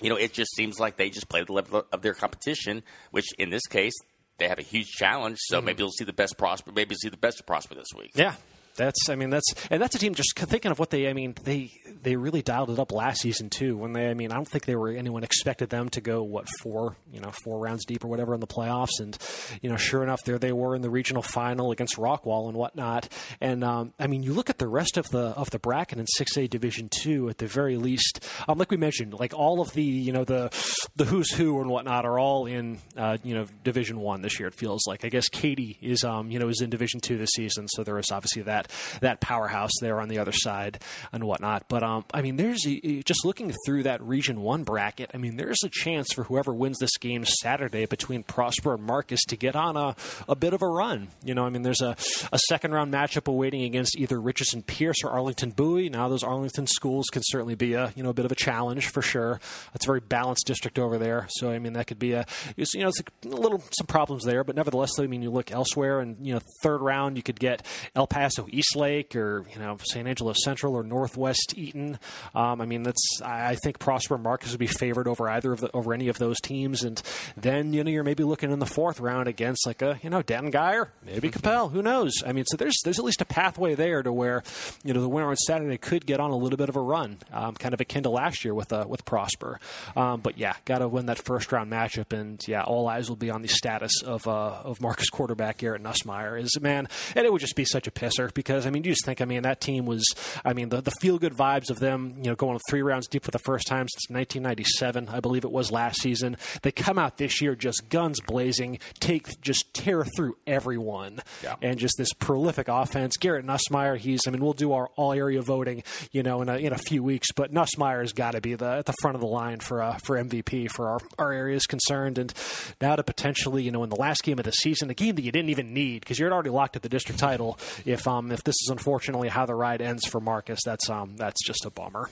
you 0.01 0.09
know, 0.09 0.15
it 0.15 0.33
just 0.33 0.55
seems 0.55 0.79
like 0.79 0.97
they 0.97 1.09
just 1.09 1.29
play 1.29 1.43
the 1.43 1.53
level 1.53 1.85
of 1.91 2.01
their 2.01 2.13
competition, 2.13 2.83
which 3.11 3.25
in 3.37 3.49
this 3.49 3.65
case 3.67 3.93
they 4.37 4.47
have 4.47 4.59
a 4.59 4.63
huge 4.63 4.87
challenge. 4.87 5.37
So 5.41 5.57
mm-hmm. 5.57 5.65
maybe 5.65 5.83
you'll 5.83 5.91
see 5.91 6.05
the 6.05 6.13
best 6.13 6.37
prosper. 6.37 6.71
Maybe 6.73 6.91
you'll 6.91 6.99
see 6.99 7.09
the 7.09 7.17
best 7.17 7.45
prosper 7.45 7.75
this 7.75 7.87
week. 7.97 8.11
Yeah, 8.15 8.35
that's 8.75 9.09
I 9.09 9.15
mean 9.15 9.29
that's 9.29 9.53
and 9.69 9.81
that's 9.81 9.95
a 9.95 9.99
team 9.99 10.13
just 10.15 10.37
thinking 10.37 10.71
of 10.71 10.79
what 10.79 10.89
they 10.89 11.09
I 11.09 11.13
mean 11.13 11.35
they 11.43 11.71
they 12.03 12.15
really 12.15 12.41
dialed 12.41 12.69
it 12.69 12.79
up 12.79 12.91
last 12.91 13.21
season 13.21 13.49
too 13.49 13.77
when 13.77 13.93
they 13.93 14.09
I 14.09 14.13
mean 14.13 14.31
I 14.31 14.35
don't 14.35 14.47
think 14.47 14.65
they 14.65 14.75
were 14.75 14.89
anyone 14.89 15.23
expected 15.23 15.69
them 15.69 15.89
to 15.89 16.01
go 16.01 16.23
what 16.23 16.47
four 16.61 16.95
you 17.11 17.19
know 17.19 17.31
four 17.43 17.59
rounds 17.59 17.85
deep 17.85 18.03
or 18.03 18.07
whatever 18.07 18.33
in 18.33 18.39
the 18.39 18.47
playoffs. 18.47 18.99
And 18.99 19.17
you 19.61 19.69
know 19.69 19.77
sure 19.77 20.03
enough 20.03 20.23
there 20.23 20.37
they 20.37 20.51
were 20.51 20.75
in 20.75 20.81
the 20.81 20.89
regional 20.89 21.21
final 21.21 21.71
against 21.71 21.95
Rockwall 21.95 22.47
and 22.49 22.57
whatnot. 22.57 23.09
And 23.41 23.63
um, 23.63 23.93
I 23.99 24.07
mean 24.07 24.23
you 24.23 24.33
look 24.33 24.49
at 24.49 24.57
the 24.57 24.67
rest 24.67 24.97
of 24.97 25.09
the 25.09 25.27
of 25.29 25.49
the 25.51 25.59
bracket 25.59 25.99
in 25.99 26.05
6A 26.19 26.49
Division 26.49 26.89
two 26.89 27.29
at 27.29 27.37
the 27.37 27.47
very 27.47 27.77
least 27.77 28.23
um, 28.47 28.57
like 28.57 28.71
we 28.71 28.77
mentioned 28.77 29.13
like 29.13 29.33
all 29.33 29.61
of 29.61 29.73
the 29.73 29.83
you 29.83 30.11
know 30.11 30.23
the 30.23 30.49
the 30.95 31.05
who's 31.05 31.31
who 31.31 31.59
and 31.61 31.69
whatnot 31.69 32.05
are 32.05 32.19
all 32.19 32.45
in 32.45 32.79
uh, 32.97 33.17
you 33.23 33.33
know 33.35 33.45
Division 33.63 33.99
one 33.99 34.21
this 34.21 34.39
year 34.39 34.47
it 34.47 34.53
feels 34.53 34.85
like. 34.87 35.05
I 35.05 35.09
guess 35.09 35.29
Katy 35.29 35.77
is 35.81 36.03
um 36.03 36.29
you 36.29 36.39
know 36.39 36.49
is 36.49 36.61
in 36.61 36.69
Division 36.69 36.99
two 36.99 37.17
this 37.17 37.31
season 37.31 37.67
so 37.67 37.83
there 37.83 37.97
is 37.97 38.11
obviously 38.11 38.43
that 38.43 38.64
that 39.01 39.21
powerhouse 39.21 39.71
there 39.81 39.99
on 39.99 40.09
the 40.09 40.19
other 40.19 40.31
side 40.31 40.81
and 41.11 41.23
whatnot. 41.23 41.67
But 41.67 41.83
um, 41.83 42.05
I 42.13 42.21
mean, 42.21 42.35
there's 42.35 42.61
just 43.05 43.25
looking 43.25 43.53
through 43.65 43.83
that 43.83 44.01
Region 44.01 44.41
One 44.41 44.63
bracket. 44.63 45.11
I 45.13 45.17
mean, 45.17 45.37
there's 45.37 45.63
a 45.63 45.69
chance 45.69 46.13
for 46.13 46.23
whoever 46.23 46.53
wins 46.53 46.77
this 46.79 46.97
game 46.97 47.25
Saturday 47.25 47.85
between 47.85 48.23
Prosper 48.23 48.75
and 48.75 48.83
Marcus 48.83 49.23
to 49.25 49.37
get 49.37 49.55
on 49.55 49.77
a, 49.77 49.95
a 50.27 50.35
bit 50.35 50.53
of 50.53 50.61
a 50.61 50.67
run. 50.67 51.09
You 51.23 51.35
know, 51.35 51.45
I 51.45 51.49
mean, 51.49 51.61
there's 51.61 51.81
a, 51.81 51.95
a 52.31 52.39
second 52.47 52.71
round 52.71 52.93
matchup 52.93 53.27
awaiting 53.27 53.63
against 53.63 53.97
either 53.97 54.19
Richardson 54.19 54.61
Pierce 54.61 55.03
or 55.03 55.11
Arlington 55.11 55.51
Bowie. 55.51 55.89
Now, 55.89 56.07
those 56.09 56.23
Arlington 56.23 56.67
schools 56.67 57.05
can 57.11 57.21
certainly 57.25 57.55
be 57.55 57.73
a 57.73 57.91
you 57.95 58.03
know 58.03 58.09
a 58.09 58.13
bit 58.13 58.25
of 58.25 58.31
a 58.31 58.35
challenge 58.35 58.87
for 58.87 59.01
sure. 59.01 59.39
It's 59.73 59.85
a 59.85 59.87
very 59.87 59.99
balanced 59.99 60.45
district 60.45 60.79
over 60.79 60.97
there, 60.97 61.27
so 61.29 61.51
I 61.51 61.59
mean 61.59 61.73
that 61.73 61.87
could 61.87 61.99
be 61.99 62.13
a 62.13 62.25
you 62.55 62.65
know 62.75 62.89
it's 62.89 62.99
a 62.99 63.27
little 63.27 63.63
some 63.77 63.87
problems 63.87 64.23
there, 64.23 64.43
but 64.43 64.55
nevertheless, 64.55 64.99
I 64.99 65.07
mean 65.07 65.21
you 65.21 65.31
look 65.31 65.51
elsewhere 65.51 65.99
and 65.99 66.25
you 66.25 66.33
know 66.33 66.41
third 66.61 66.81
round 66.81 67.17
you 67.17 67.23
could 67.23 67.39
get 67.39 67.65
El 67.95 68.07
Paso 68.07 68.47
Eastlake 68.57 69.15
or 69.15 69.45
you 69.53 69.59
know 69.59 69.77
San 69.83 70.07
Angelo 70.07 70.33
Central 70.33 70.75
or 70.75 70.83
Northwest 70.83 71.53
Eaton. 71.57 71.99
Um, 72.33 72.61
I 72.61 72.65
mean, 72.65 72.83
that's 72.83 73.21
I 73.23 73.55
think 73.55 73.79
Prosper 73.79 74.17
Marcus 74.17 74.51
would 74.51 74.59
be 74.59 74.67
favored 74.67 75.07
over 75.07 75.29
either 75.29 75.51
of 75.51 75.61
the 75.61 75.71
over 75.73 75.93
any 75.93 76.07
of 76.07 76.17
those 76.17 76.39
teams, 76.41 76.83
and 76.83 77.01
then 77.37 77.73
you 77.73 77.83
know 77.83 77.91
you're 77.91 78.03
maybe 78.03 78.23
looking 78.23 78.51
in 78.51 78.59
the 78.59 78.65
fourth 78.65 78.99
round 78.99 79.27
against 79.27 79.65
like 79.65 79.81
a 79.81 79.99
you 80.01 80.09
know 80.09 80.21
Dan 80.21 80.51
Guyer, 80.51 80.89
maybe 81.05 81.29
mm-hmm. 81.29 81.73
Who 81.73 81.81
knows? 81.81 82.13
I 82.25 82.33
mean, 82.33 82.45
so 82.45 82.57
there's 82.57 82.75
there's 82.83 82.99
at 82.99 83.05
least 83.05 83.21
a 83.21 83.25
pathway 83.25 83.75
there 83.75 84.03
to 84.03 84.11
where 84.11 84.43
you 84.83 84.93
know 84.93 85.01
the 85.01 85.09
winner 85.09 85.29
on 85.29 85.35
Saturday 85.37 85.77
could 85.77 86.05
get 86.05 86.19
on 86.19 86.31
a 86.31 86.37
little 86.37 86.57
bit 86.57 86.69
of 86.69 86.75
a 86.75 86.81
run, 86.81 87.17
um, 87.31 87.55
kind 87.55 87.73
of 87.73 87.81
akin 87.81 88.03
to 88.03 88.09
last 88.09 88.43
year 88.43 88.53
with 88.53 88.71
uh, 88.71 88.85
with 88.87 89.05
Prosper. 89.05 89.59
Um, 89.95 90.21
but 90.21 90.37
yeah, 90.37 90.55
got 90.65 90.79
to 90.79 90.87
win 90.87 91.07
that 91.07 91.19
first 91.19 91.51
round 91.51 91.71
matchup, 91.71 92.13
and 92.13 92.41
yeah, 92.47 92.63
all 92.63 92.87
eyes 92.87 93.09
will 93.09 93.15
be 93.15 93.29
on 93.29 93.41
the 93.41 93.47
status 93.47 94.01
of 94.03 94.27
uh, 94.27 94.61
of 94.63 94.81
Marcus 94.81 95.09
quarterback 95.09 95.57
Garrett 95.57 95.83
Nussmeier. 95.83 96.39
Is 96.39 96.59
man, 96.59 96.87
and 97.15 97.25
it 97.25 97.31
would 97.31 97.41
just 97.41 97.55
be 97.55 97.65
such 97.65 97.87
a 97.87 97.91
pisser 97.91 98.33
because 98.33 98.44
I 98.49 98.69
mean, 98.69 98.83
you 98.83 98.91
just 98.91 99.05
think, 99.05 99.21
I 99.21 99.25
mean, 99.25 99.43
that 99.43 99.61
team 99.61 99.85
was, 99.85 100.05
I 100.43 100.53
mean, 100.53 100.69
the, 100.69 100.81
the 100.81 100.91
feel 100.91 101.17
good 101.17 101.33
vibes 101.33 101.69
of 101.69 101.79
them, 101.79 102.15
you 102.17 102.29
know, 102.29 102.35
going 102.35 102.59
three 102.69 102.81
rounds 102.81 103.07
deep 103.07 103.23
for 103.23 103.31
the 103.31 103.39
first 103.39 103.67
time 103.67 103.87
since 103.87 104.09
1997, 104.09 105.09
I 105.09 105.19
believe 105.19 105.43
it 105.43 105.51
was 105.51 105.71
last 105.71 106.01
season. 106.01 106.37
They 106.61 106.71
come 106.71 106.97
out 106.97 107.17
this 107.17 107.41
year 107.41 107.55
just 107.55 107.89
guns 107.89 108.19
blazing, 108.21 108.79
take, 108.99 109.41
just 109.41 109.73
tear 109.73 110.05
through 110.15 110.37
everyone. 110.45 111.21
Yeah. 111.43 111.55
And 111.61 111.79
just 111.79 111.95
this 111.97 112.13
prolific 112.13 112.67
offense. 112.67 113.17
Garrett 113.17 113.45
Nussmeier, 113.45 113.97
he's, 113.97 114.21
I 114.27 114.31
mean, 114.31 114.41
we'll 114.41 114.53
do 114.53 114.73
our 114.73 114.89
all 114.95 115.13
area 115.13 115.41
voting, 115.41 115.83
you 116.11 116.23
know, 116.23 116.41
in 116.41 116.49
a, 116.49 116.57
in 116.57 116.73
a 116.73 116.77
few 116.77 117.03
weeks, 117.03 117.31
but 117.35 117.53
Nussmeier's 117.53 118.13
got 118.13 118.31
to 118.31 118.41
be 118.41 118.55
the, 118.55 118.77
at 118.77 118.85
the 118.85 118.95
front 119.01 119.15
of 119.15 119.21
the 119.21 119.27
line 119.27 119.59
for, 119.59 119.81
uh, 119.81 119.97
for 120.03 120.17
MVP 120.17 120.69
for 120.71 120.89
our, 120.89 120.99
our 121.17 121.31
area 121.31 121.55
is 121.55 121.65
concerned. 121.65 122.17
And 122.17 122.33
now 122.81 122.95
to 122.95 123.03
potentially, 123.03 123.63
you 123.63 123.71
know, 123.71 123.83
in 123.83 123.89
the 123.89 123.95
last 123.95 124.23
game 124.23 124.39
of 124.39 124.45
the 124.45 124.51
season, 124.51 124.89
a 124.89 124.93
game 124.93 125.15
that 125.15 125.23
you 125.23 125.31
didn't 125.31 125.49
even 125.49 125.73
need 125.73 126.01
because 126.01 126.19
you're 126.19 126.31
already 126.31 126.49
locked 126.49 126.75
at 126.75 126.81
the 126.81 126.89
district 126.89 127.19
title 127.19 127.57
if, 127.85 128.07
um, 128.07 128.31
if 128.35 128.43
this 128.43 128.55
is 128.61 128.69
unfortunately 128.69 129.29
how 129.29 129.47
the 129.47 129.55
ride 129.55 129.81
ends 129.81 130.05
for 130.05 130.19
Marcus. 130.19 130.59
That's 130.63 130.89
um, 130.89 131.15
that's 131.17 131.43
just 131.43 131.65
a 131.65 131.71
bummer. 131.71 132.09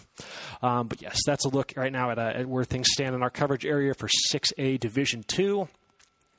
Um, 0.64 0.88
but 0.88 1.02
yes, 1.02 1.20
that's 1.26 1.46
a 1.46 1.50
look 1.50 1.74
right 1.78 1.92
now 1.92 2.10
at, 2.10 2.18
uh, 2.18 2.32
at 2.34 2.48
where 2.48 2.64
things 2.64 2.88
stand 2.92 3.14
in 3.14 3.22
our 3.22 3.30
coverage 3.30 3.66
area 3.66 3.94
for 3.94 4.10
6A 4.34 4.80
Division 4.80 5.24
Two 5.28 5.68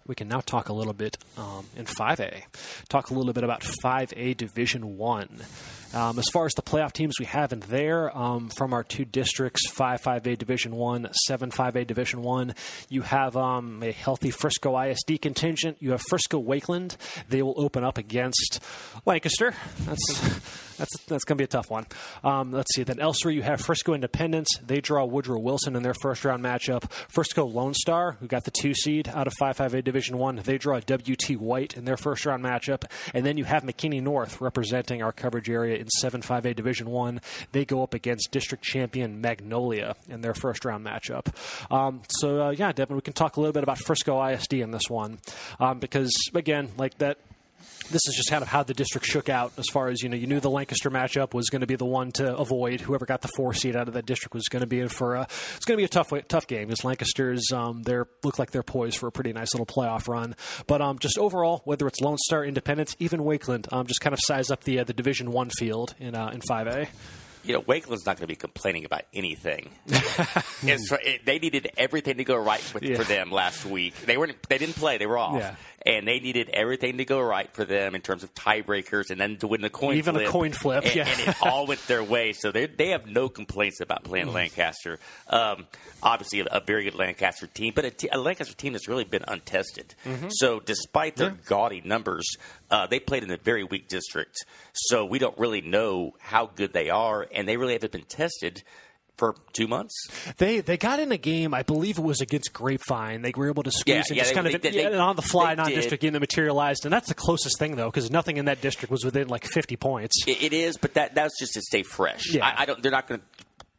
we 0.07 0.14
can 0.14 0.29
now 0.29 0.40
talk 0.40 0.68
a 0.68 0.73
little 0.73 0.92
bit 0.92 1.16
um, 1.38 1.66
in 1.77 1.87
5A. 1.87 2.42
Talk 2.88 3.11
a 3.11 3.14
little 3.14 3.33
bit 3.33 3.44
about 3.44 3.62
5A 3.62 4.37
Division 4.37 4.99
1. 4.99 5.40
Um, 5.95 6.19
as 6.19 6.25
far 6.33 6.45
as 6.45 6.53
the 6.55 6.63
playoff 6.63 6.93
teams 6.93 7.21
we 7.21 7.27
have 7.27 7.53
in 7.53 7.61
there, 7.61 8.17
um, 8.17 8.49
from 8.49 8.73
our 8.73 8.83
two 8.83 9.05
districts, 9.05 9.71
5 9.71 10.03
5A 10.03 10.37
Division 10.37 10.75
1, 10.75 11.09
7 11.27 11.51
5A 11.51 11.87
Division 11.87 12.23
1, 12.23 12.55
you 12.89 13.03
have 13.03 13.37
um, 13.37 13.81
a 13.81 13.93
healthy 13.93 14.31
Frisco 14.31 14.77
ISD 14.77 15.23
contingent. 15.23 15.77
You 15.79 15.93
have 15.93 16.03
Frisco 16.03 16.43
Wakeland. 16.43 16.97
They 17.29 17.43
will 17.43 17.55
open 17.57 17.85
up 17.85 17.97
against 17.97 18.59
Lancaster. 19.07 19.55
That's. 19.81 20.41
That's 20.77 21.05
that's 21.05 21.25
going 21.25 21.37
to 21.37 21.43
be 21.43 21.45
a 21.45 21.49
tough 21.49 21.71
one. 21.71 21.87
Um, 22.23 22.51
let's 22.51 22.75
see. 22.75 22.83
Then 22.83 23.01
elsewhere, 23.01 23.33
you 23.33 23.43
have 23.43 23.61
Frisco 23.61 23.95
Independence. 23.95 24.49
They 24.65 24.81
draw 24.81 25.05
Woodrow 25.05 25.39
Wilson 25.39 25.77
in 25.77 25.83
their 25.83 25.95
first 25.95 26.25
round 26.25 26.43
matchup. 26.43 26.91
Frisco 27.09 27.45
Lone 27.45 27.75
Star, 27.75 28.13
who 28.21 28.27
got 28.27 28.45
the 28.45 28.51
two 28.51 28.75
seed 28.75 29.09
out 29.09 29.27
of 29.27 29.35
5-5A 29.41 29.85
Division 29.85 30.19
One, 30.19 30.37
they 30.37 30.59
draw 30.59 30.81
WT 30.81 31.39
White 31.39 31.77
in 31.77 31.85
their 31.85 31.97
first 31.97 32.27
round 32.27 32.45
matchup. 32.45 32.85
And 33.13 33.25
then 33.25 33.37
you 33.37 33.45
have 33.45 33.63
McKinney 33.63 34.03
North 34.03 34.41
representing 34.41 35.03
our 35.03 35.13
coverage 35.13 35.49
area 35.49 35.77
in 35.85 36.11
7-5A 36.11 36.57
Division 36.57 36.90
One. 36.90 37.20
They 37.53 37.64
go 37.64 37.83
up 37.83 37.94
against 37.94 38.31
district 38.31 38.64
champion 38.64 39.20
Magnolia 39.20 39.97
in 40.09 40.20
their 40.20 40.35
first 40.35 40.64
round 40.64 40.85
matchup. 40.85 41.27
Um, 41.73 42.03
so 42.09 42.42
uh, 42.42 42.51
yeah, 42.51 42.73
Devin, 42.73 42.97
we 42.97 43.03
can 43.03 43.12
talk 43.12 43.37
a 43.37 43.40
little 43.40 43.53
bit 43.53 43.62
about 43.62 43.79
Frisco 43.79 44.23
ISD 44.25 44.55
in 44.55 44.70
this 44.70 44.88
one 44.88 45.18
um, 45.61 45.79
because 45.79 46.12
again, 46.35 46.70
like 46.77 46.99
that 46.99 47.18
this 47.90 48.03
is 48.07 48.14
just 48.16 48.31
kind 48.31 48.42
of 48.42 48.48
how 48.48 48.62
the 48.62 48.74
district 48.74 49.07
shook 49.07 49.29
out 49.29 49.53
as 49.59 49.66
far 49.70 49.88
as 49.88 50.03
you 50.03 50.09
know 50.09 50.16
you 50.16 50.27
knew 50.27 50.40
the 50.40 50.50
lancaster 50.50 50.90
matchup 50.90 51.35
was 51.35 51.48
going 51.50 51.61
to 51.61 51.66
be 51.66 51.77
the 51.77 51.85
one 51.85 52.11
to 52.12 52.37
avoid 52.37 52.81
whoever 52.81 53.07
got 53.07 53.20
the 53.20 53.29
four 53.37 53.53
seed 53.53 53.77
out 53.77 53.88
of 53.88 53.94
that 53.94 54.07
district 54.07 54.35
was 54.35 54.44
going 54.48 54.61
to 54.61 54.66
be 54.66 54.81
in 54.81 54.88
for 54.88 55.14
a 55.14 55.22
it's 55.57 55.64
going 55.64 55.77
to 55.77 55.81
be 55.81 55.85
a 55.85 55.88
tough 55.88 56.12
tough 56.29 56.46
game 56.46 56.68
because 56.68 56.85
lancaster's 56.85 57.53
um, 57.53 57.83
they 57.83 57.96
look 58.22 58.38
like 58.38 58.50
they're 58.50 58.62
poised 58.62 58.98
for 58.98 59.07
a 59.07 59.12
pretty 59.12 59.33
nice 59.33 59.55
little 59.55 59.66
playoff 59.66 60.09
run 60.09 60.35
but 60.66 60.81
um, 60.81 60.98
just 60.98 61.18
overall 61.18 61.62
whether 61.64 61.87
it's 61.87 62.00
lone 62.00 62.18
star 62.18 62.44
independence 62.44 62.96
even 62.98 63.20
wakeland 63.20 63.70
um, 63.72 63.87
just 63.87 64.00
kind 64.00 64.14
of 64.14 64.20
size 64.22 64.50
up 64.50 64.64
the 64.64 64.79
uh, 64.79 64.85
the 64.85 64.94
division 64.94 65.31
one 65.31 65.50
field 65.50 65.94
in 66.00 66.14
uh, 66.14 66.29
in 66.29 66.40
5a 66.40 66.88
you 67.46 67.53
know, 67.53 67.61
Wakeland's 67.61 68.07
not 68.07 68.16
going 68.16 68.22
to 68.22 68.27
be 68.27 68.37
complaining 68.37 68.87
about 68.87 69.03
anything. 69.12 69.70
it, 71.03 71.27
they 71.27 71.38
needed 71.38 71.70
everything 71.77 72.16
to 72.16 72.24
go 72.24 72.38
right 72.38 72.62
with, 72.72 72.83
yeah. 72.83 72.96
for 72.96 73.05
them 73.05 73.31
last 73.31 73.66
week. 73.66 73.94
They 74.07 74.16
weren't. 74.16 74.35
They 74.48 74.57
didn't 74.57 74.77
play. 74.77 74.96
They 74.96 75.05
were 75.05 75.18
off. 75.18 75.37
Yeah 75.37 75.57
and 75.87 76.09
they 76.09 76.18
needed 76.18 76.49
everything 76.51 76.97
to 76.99 77.05
go 77.05 77.20
right 77.20 77.53
for 77.53 77.64
them 77.64 77.94
in 77.94 78.01
terms 78.01 78.23
of 78.23 78.35
tiebreakers 78.35 79.11
and 79.11 79.20
then 79.20 79.37
to 79.37 79.47
win 79.47 79.61
the 79.61 79.70
coin 79.70 79.97
even 79.97 80.14
flip. 80.14 80.29
a 80.29 80.31
coin 80.31 80.53
flip 80.53 80.85
and, 80.85 80.94
yeah. 80.94 81.09
and 81.09 81.29
it 81.29 81.37
all 81.42 81.66
went 81.66 81.85
their 81.87 82.03
way 82.03 82.33
so 82.33 82.51
they 82.51 82.66
they 82.66 82.90
have 82.90 83.07
no 83.07 83.29
complaints 83.29 83.81
about 83.81 84.05
playing 84.05 84.27
mm. 84.27 84.35
Lancaster 84.35 84.99
um, 85.29 85.66
obviously 86.03 86.40
a, 86.40 86.47
a, 86.47 86.61
very 86.61 86.85
good 86.85 86.94
Lancaster 86.94 87.47
team 87.47 87.73
but 87.75 87.85
a, 87.85 87.90
t- 87.90 88.09
a 88.11 88.18
Lancaster 88.18 88.55
team 88.55 88.73
that's 88.73 88.88
really 88.88 89.05
been 89.05 89.25
untested 89.29 89.94
mm-hmm. 90.05 90.29
so 90.31 90.61
despite 90.61 91.16
their 91.16 91.31
yeah. 91.31 91.37
gaudy 91.47 91.83
numbers 91.85 92.37
uh, 92.70 92.87
they 92.87 92.99
played 92.99 93.23
in 93.23 93.31
a 93.31 93.37
very 93.37 93.64
weak 93.64 93.88
district 93.88 94.44
so 94.73 95.05
we 95.05 95.18
don't 95.18 95.38
really 95.38 95.61
know 95.61 96.14
how 96.18 96.47
good 96.47 96.73
they 96.73 96.90
are 96.90 97.27
and 97.35 97.47
they 97.47 97.57
really 97.57 97.75
haven't 97.75 97.92
been 97.92 98.05
tested 98.05 98.62
for 99.16 99.35
two 99.53 99.68
months. 99.68 100.09
They 100.38 100.61
they 100.61 100.77
got 100.77 101.00
in 101.00 101.12
a 101.12 101.16
game, 101.16 101.55
I 101.55 101.62
believe 101.62 101.98
it 101.98 102.03
was 102.03 102.20
against 102.20 102.53
Grapevine. 102.53 103.22
They 103.22 103.33
were 103.37 103.48
able 103.48 103.62
to 103.62 103.70
squeeze 103.70 103.94
yeah, 103.94 104.03
and 104.09 104.16
yeah, 104.16 104.22
just 104.22 104.31
they, 104.31 104.35
kind 104.35 104.62
they, 104.62 104.68
of 104.68 104.92
they, 104.92 104.98
on 104.98 105.16
the 105.16 105.22
fly 105.22 105.55
non-district 105.55 106.03
game 106.03 106.12
that 106.12 106.20
materialized, 106.20 106.85
and 106.85 106.92
that's 106.92 107.09
the 107.09 107.14
closest 107.14 107.59
thing 107.59 107.77
though, 107.77 107.90
because 107.90 108.11
nothing 108.11 108.37
in 108.37 108.46
that 108.46 108.61
district 108.61 108.90
was 108.90 109.05
within 109.05 109.29
like 109.29 109.44
50 109.44 109.77
points. 109.77 110.24
it, 110.27 110.42
it 110.42 110.53
is, 110.53 110.77
but 110.77 110.94
that 110.94 111.14
that's 111.14 111.38
just 111.38 111.55
to 111.55 111.61
stay 111.61 111.83
fresh. 111.83 112.35
Yeah. 112.35 112.46
I, 112.46 112.62
I 112.62 112.66
don't. 112.66 112.83
They're 112.83 112.92
not 112.92 113.09
going 113.09 113.20
to 113.20 113.27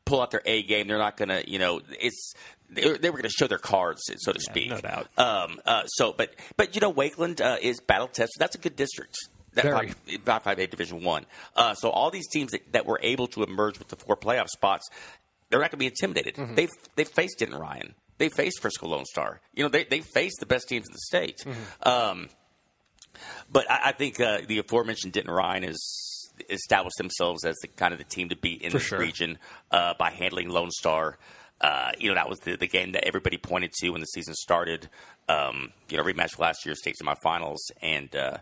pull 0.05 0.21
out 0.21 0.31
their 0.31 0.41
A 0.45 0.63
game. 0.63 0.87
They're 0.87 0.97
not 0.97 1.17
going 1.17 1.29
to, 1.29 1.49
you 1.49 1.59
know, 1.59 1.81
it's 1.99 2.33
they, 2.69 2.85
were 2.85 2.97
going 2.97 3.23
to 3.23 3.29
show 3.29 3.47
their 3.47 3.57
cards, 3.57 4.03
so 4.17 4.31
to 4.31 4.39
speak. 4.39 4.69
Yeah, 4.69 4.75
no 4.75 4.81
doubt. 4.81 5.07
Um, 5.17 5.59
uh, 5.65 5.85
so, 5.85 6.13
but 6.13 6.33
but 6.57 6.75
you 6.75 6.81
know, 6.81 6.91
Wakeland 6.91 7.41
uh, 7.41 7.57
is 7.61 7.79
battle 7.79 8.07
tested. 8.07 8.39
That's 8.39 8.55
a 8.55 8.59
good 8.59 8.75
district. 8.75 9.15
That 9.53 9.63
Very. 9.63 9.93
Five, 10.25 10.43
five 10.43 10.59
A 10.59 10.67
Division 10.67 11.03
One. 11.03 11.25
Uh, 11.55 11.75
so 11.75 11.89
all 11.89 12.11
these 12.11 12.27
teams 12.27 12.51
that, 12.51 12.71
that 12.73 12.85
were 12.85 12.99
able 13.01 13.27
to 13.27 13.43
emerge 13.43 13.79
with 13.79 13.87
the 13.87 13.95
four 13.95 14.17
playoff 14.17 14.47
spots 14.49 14.89
they're 15.55 15.63
not 15.63 15.71
going 15.71 15.77
to 15.77 15.77
be 15.77 15.85
intimidated. 15.87 16.35
Mm-hmm. 16.35 16.55
They've 16.55 16.69
they've 16.95 17.07
faced 17.07 17.39
Denton 17.39 17.59
Ryan. 17.59 17.95
They 18.17 18.29
faced 18.29 18.61
Frisco 18.61 18.87
Lone 18.87 19.05
Star. 19.05 19.41
You 19.53 19.63
know, 19.63 19.69
they 19.69 19.83
they 19.85 20.01
faced 20.01 20.39
the 20.39 20.45
best 20.45 20.67
teams 20.67 20.85
in 20.87 20.93
the 20.93 20.99
state. 20.99 21.37
Mm-hmm. 21.45 21.87
Um, 21.89 22.29
but 23.51 23.69
I, 23.69 23.79
I 23.85 23.91
think 23.93 24.19
uh, 24.19 24.39
the 24.47 24.59
aforementioned 24.59 25.13
Denton 25.13 25.33
Ryan 25.33 25.63
has 25.63 25.79
established 26.49 26.97
themselves 26.97 27.45
as 27.45 27.55
the 27.61 27.67
kind 27.69 27.93
of 27.93 27.97
the 27.97 28.03
team 28.05 28.29
to 28.29 28.35
beat 28.35 28.61
in 28.61 28.71
For 28.71 28.77
this 28.77 28.87
sure. 28.87 28.99
region 28.99 29.37
uh, 29.71 29.93
by 29.97 30.11
handling 30.11 30.49
Lone 30.49 30.71
Star. 30.71 31.17
Uh, 31.61 31.91
you 31.97 32.09
know, 32.09 32.15
that 32.15 32.27
was 32.27 32.37
the, 32.39 32.57
the 32.57 32.67
game 32.67 32.91
that 32.91 33.05
everybody 33.07 33.37
pointed 33.37 33.71
to 33.71 33.89
when 33.91 34.01
the 34.01 34.07
season 34.07 34.33
started. 34.33 34.89
Um, 35.29 35.71
you 35.89 35.97
know, 35.97 36.03
rematch 36.03 36.37
last 36.37 36.65
year's 36.65 36.79
state 36.79 36.95
semifinals, 37.01 37.59
and 37.81 38.13
uh, 38.15 38.37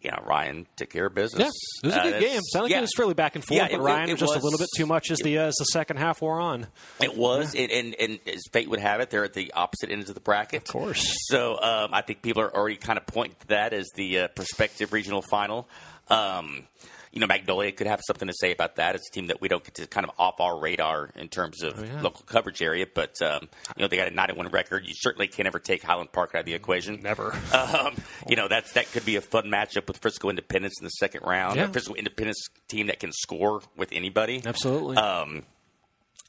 you 0.00 0.10
know, 0.10 0.22
Ryan 0.24 0.66
took 0.76 0.90
care 0.90 1.06
of 1.06 1.14
business. 1.14 1.52
Yeah, 1.82 1.90
it 1.90 1.94
was 1.94 1.96
a 1.96 2.00
good 2.02 2.14
uh, 2.14 2.20
game. 2.20 2.40
Sounded 2.42 2.64
like 2.64 2.70
yeah. 2.70 2.78
it 2.78 2.82
was 2.82 2.92
fairly 2.96 3.14
back 3.14 3.34
and 3.34 3.44
forth, 3.44 3.58
yeah, 3.58 3.68
but 3.68 3.80
it, 3.80 3.80
Ryan 3.80 4.08
it, 4.08 4.12
was 4.12 4.20
just 4.20 4.34
was, 4.34 4.42
a 4.42 4.44
little 4.44 4.58
bit 4.58 4.68
too 4.76 4.86
much 4.86 5.10
as 5.10 5.18
the 5.18 5.38
uh, 5.38 5.46
as 5.46 5.54
the 5.58 5.64
second 5.64 5.96
half 5.96 6.22
wore 6.22 6.40
on. 6.40 6.68
It 7.00 7.16
was, 7.16 7.54
yeah. 7.54 7.62
and, 7.62 7.72
and, 7.72 7.94
and, 7.98 8.18
as 8.26 8.42
fate 8.52 8.70
would 8.70 8.78
have 8.78 9.00
it, 9.00 9.10
they're 9.10 9.24
at 9.24 9.34
the 9.34 9.52
opposite 9.54 9.90
ends 9.90 10.08
of 10.08 10.14
the 10.14 10.20
bracket. 10.20 10.62
Of 10.62 10.68
course. 10.68 11.14
So 11.26 11.60
um, 11.60 11.92
I 11.92 12.02
think 12.02 12.22
people 12.22 12.42
are 12.42 12.54
already 12.54 12.76
kind 12.76 12.98
of 12.98 13.06
pointing 13.06 13.36
to 13.40 13.46
that 13.48 13.72
as 13.72 13.88
the 13.96 14.20
uh, 14.20 14.28
prospective 14.28 14.92
regional 14.92 15.22
final. 15.22 15.68
Um, 16.08 16.66
you 17.12 17.20
know, 17.20 17.26
Magnolia 17.26 17.72
could 17.72 17.86
have 17.86 18.00
something 18.06 18.28
to 18.28 18.34
say 18.34 18.52
about 18.52 18.76
that. 18.76 18.94
It's 18.94 19.08
a 19.08 19.12
team 19.12 19.26
that 19.28 19.40
we 19.40 19.48
don't 19.48 19.64
get 19.64 19.74
to 19.74 19.86
kind 19.86 20.06
of 20.06 20.12
off 20.18 20.40
our 20.40 20.58
radar 20.58 21.10
in 21.14 21.28
terms 21.28 21.62
of 21.62 21.78
oh, 21.78 21.84
yeah. 21.84 22.00
local 22.00 22.22
coverage 22.26 22.62
area, 22.62 22.86
but 22.92 23.20
um, 23.22 23.48
you 23.76 23.82
know 23.82 23.88
they 23.88 23.96
got 23.96 24.08
a 24.08 24.10
9-1 24.10 24.52
record. 24.52 24.86
You 24.86 24.94
certainly 24.94 25.28
can't 25.28 25.46
ever 25.46 25.58
take 25.58 25.82
Highland 25.82 26.12
Park 26.12 26.34
out 26.34 26.40
of 26.40 26.46
the 26.46 26.54
equation. 26.54 27.00
Never. 27.02 27.36
Um, 27.58 27.96
you 28.28 28.36
know 28.36 28.46
that's 28.46 28.72
that 28.74 28.90
could 28.92 29.04
be 29.04 29.16
a 29.16 29.20
fun 29.20 29.44
matchup 29.44 29.88
with 29.88 29.98
Frisco 29.98 30.28
Independence 30.30 30.74
in 30.80 30.84
the 30.84 30.90
second 30.90 31.22
round. 31.24 31.56
Yeah. 31.56 31.64
A 31.64 31.68
Frisco 31.68 31.94
Independence 31.94 32.48
team 32.68 32.86
that 32.86 33.00
can 33.00 33.10
score 33.12 33.62
with 33.76 33.90
anybody. 33.92 34.42
Absolutely. 34.44 34.96
Um, 34.96 35.44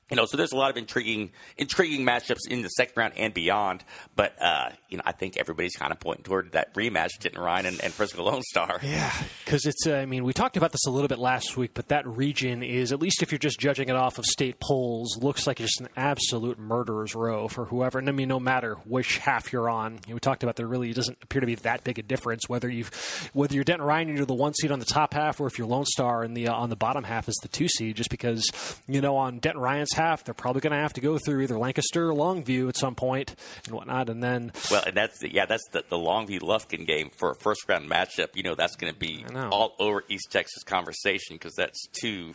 you 0.10 0.18
know, 0.18 0.26
so 0.26 0.38
there's 0.38 0.52
a 0.52 0.58
lot 0.58 0.72
of 0.72 0.78
intriguing, 0.78 1.32
intriguing 1.58 2.06
matchups 2.06 2.48
in 2.50 2.62
the 2.62 2.70
second 2.70 2.94
round 2.98 3.14
and 3.18 3.34
beyond. 3.34 3.84
But 4.16 4.42
uh, 4.42 4.70
you 4.90 4.98
know, 4.98 5.04
I 5.06 5.12
think 5.12 5.38
everybody's 5.38 5.76
kind 5.76 5.92
of 5.92 6.00
pointing 6.00 6.24
toward 6.24 6.54
that 6.54 6.74
rematch, 6.74 7.20
Denton 7.20 7.42
Ryan 7.42 7.66
and, 7.68 7.84
and 7.84 7.94
Frisco 7.94 8.24
Lone 8.24 8.42
Star. 8.44 8.80
Yeah, 8.90 9.14
because 9.46 9.66
it's. 9.66 9.86
Uh, 9.86 9.96
I 9.96 10.06
mean, 10.08 10.24
we 10.24 10.34
talked 10.34 10.58
about 10.58 10.72
this 10.72 10.86
a 10.88 10.90
little 10.90 11.08
bit 11.08 11.20
last 11.20 11.56
week, 11.56 11.72
but 11.76 11.90
that 11.90 12.08
region 12.08 12.64
is, 12.64 12.92
at 12.92 13.00
least 13.00 13.22
if 13.22 13.32
you're 13.32 13.38
just 13.38 13.60
judging 13.60 13.88
it 13.90 13.96
off 13.96 14.18
of 14.18 14.26
state 14.26 14.60
polls, 14.60 15.18
looks 15.22 15.46
like 15.46 15.58
just 15.58 15.80
an 15.80 15.90
absolute 15.96 16.58
murderer's 16.58 17.14
row 17.14 17.48
for 17.48 17.66
whoever. 17.66 18.00
And 18.00 18.10
I 18.10 18.12
mean, 18.12 18.28
no 18.28 18.40
matter 18.40 18.76
which 18.86 19.20
half 19.20 19.54
you're 19.54 19.70
on, 19.70 19.94
you 19.94 20.00
know, 20.10 20.14
we 20.16 20.20
talked 20.22 20.42
about 20.42 20.56
there 20.56 20.66
really 20.66 20.92
doesn't 20.92 21.20
appear 21.22 21.42
to 21.42 21.46
be 21.46 21.56
that 21.56 21.84
big 21.84 22.00
a 22.00 22.02
difference 22.02 22.50
whether 22.50 22.68
you've, 22.68 22.90
whether 23.34 23.54
you're 23.54 23.64
Denton 23.64 23.86
Ryan 23.86 24.10
and 24.10 24.18
you're 24.18 24.26
the 24.26 24.34
one 24.34 24.54
seed 24.56 24.72
on 24.72 24.80
the 24.80 24.86
top 24.86 25.14
half, 25.14 25.40
or 25.40 25.46
if 25.46 25.60
you're 25.60 25.68
Lone 25.68 25.86
Star 25.86 26.24
and 26.24 26.36
the 26.36 26.48
uh, 26.48 26.54
on 26.54 26.70
the 26.70 26.76
bottom 26.76 27.04
half 27.04 27.30
is 27.30 27.36
the 27.44 27.48
two 27.48 27.68
seed, 27.68 27.96
just 27.96 28.10
because 28.10 28.44
you 28.88 29.02
know 29.02 29.18
on 29.18 29.38
Denton 29.40 29.62
Ryan's 29.62 29.94
half 30.00 30.24
they're 30.24 30.34
probably 30.34 30.62
going 30.62 30.74
to 30.74 30.80
have 30.80 30.94
to 30.94 31.02
go 31.02 31.18
through 31.18 31.42
either 31.42 31.58
Lancaster 31.58 32.10
or 32.10 32.14
Longview 32.14 32.70
at 32.70 32.78
some 32.78 32.96
point 32.96 33.36
and 33.66 33.76
whatnot, 33.76 34.10
and 34.10 34.24
then 34.24 34.52
well, 34.72 34.84
and 34.86 34.96
that's 34.96 35.22
yeah, 35.24 35.46
that's 35.46 35.68
the, 35.72 35.84
the 35.90 35.98
Longview 35.98 36.40
Lufkin 36.40 36.86
game 36.86 37.10
for 37.10 37.32
a 37.32 37.36
first 37.36 37.68
round 37.68 37.90
matchup. 37.90 38.36
You 38.36 38.44
know, 38.44 38.56
that's 38.56 38.76
going 38.76 38.94
to 38.94 38.98
be 38.98 39.26
all 39.36 39.76
over 39.80 40.04
East 40.10 40.32
Texas 40.32 40.64
conversation 40.64 41.36
because 41.36 41.56
that's 41.56 41.88
two 42.00 42.34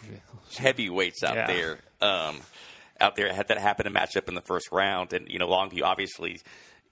heavyweights 0.56 1.22
out 1.22 1.36
yeah. 1.36 1.46
there. 1.46 1.78
Um, 2.00 2.40
out 3.00 3.16
there 3.16 3.32
had 3.32 3.48
that 3.48 3.58
happen 3.58 3.84
to 3.84 3.90
match 3.90 4.16
up 4.16 4.28
in 4.28 4.34
the 4.34 4.42
first 4.42 4.70
round, 4.70 5.12
and 5.12 5.28
you 5.28 5.38
know, 5.38 5.48
Longview 5.48 5.82
obviously 5.82 6.40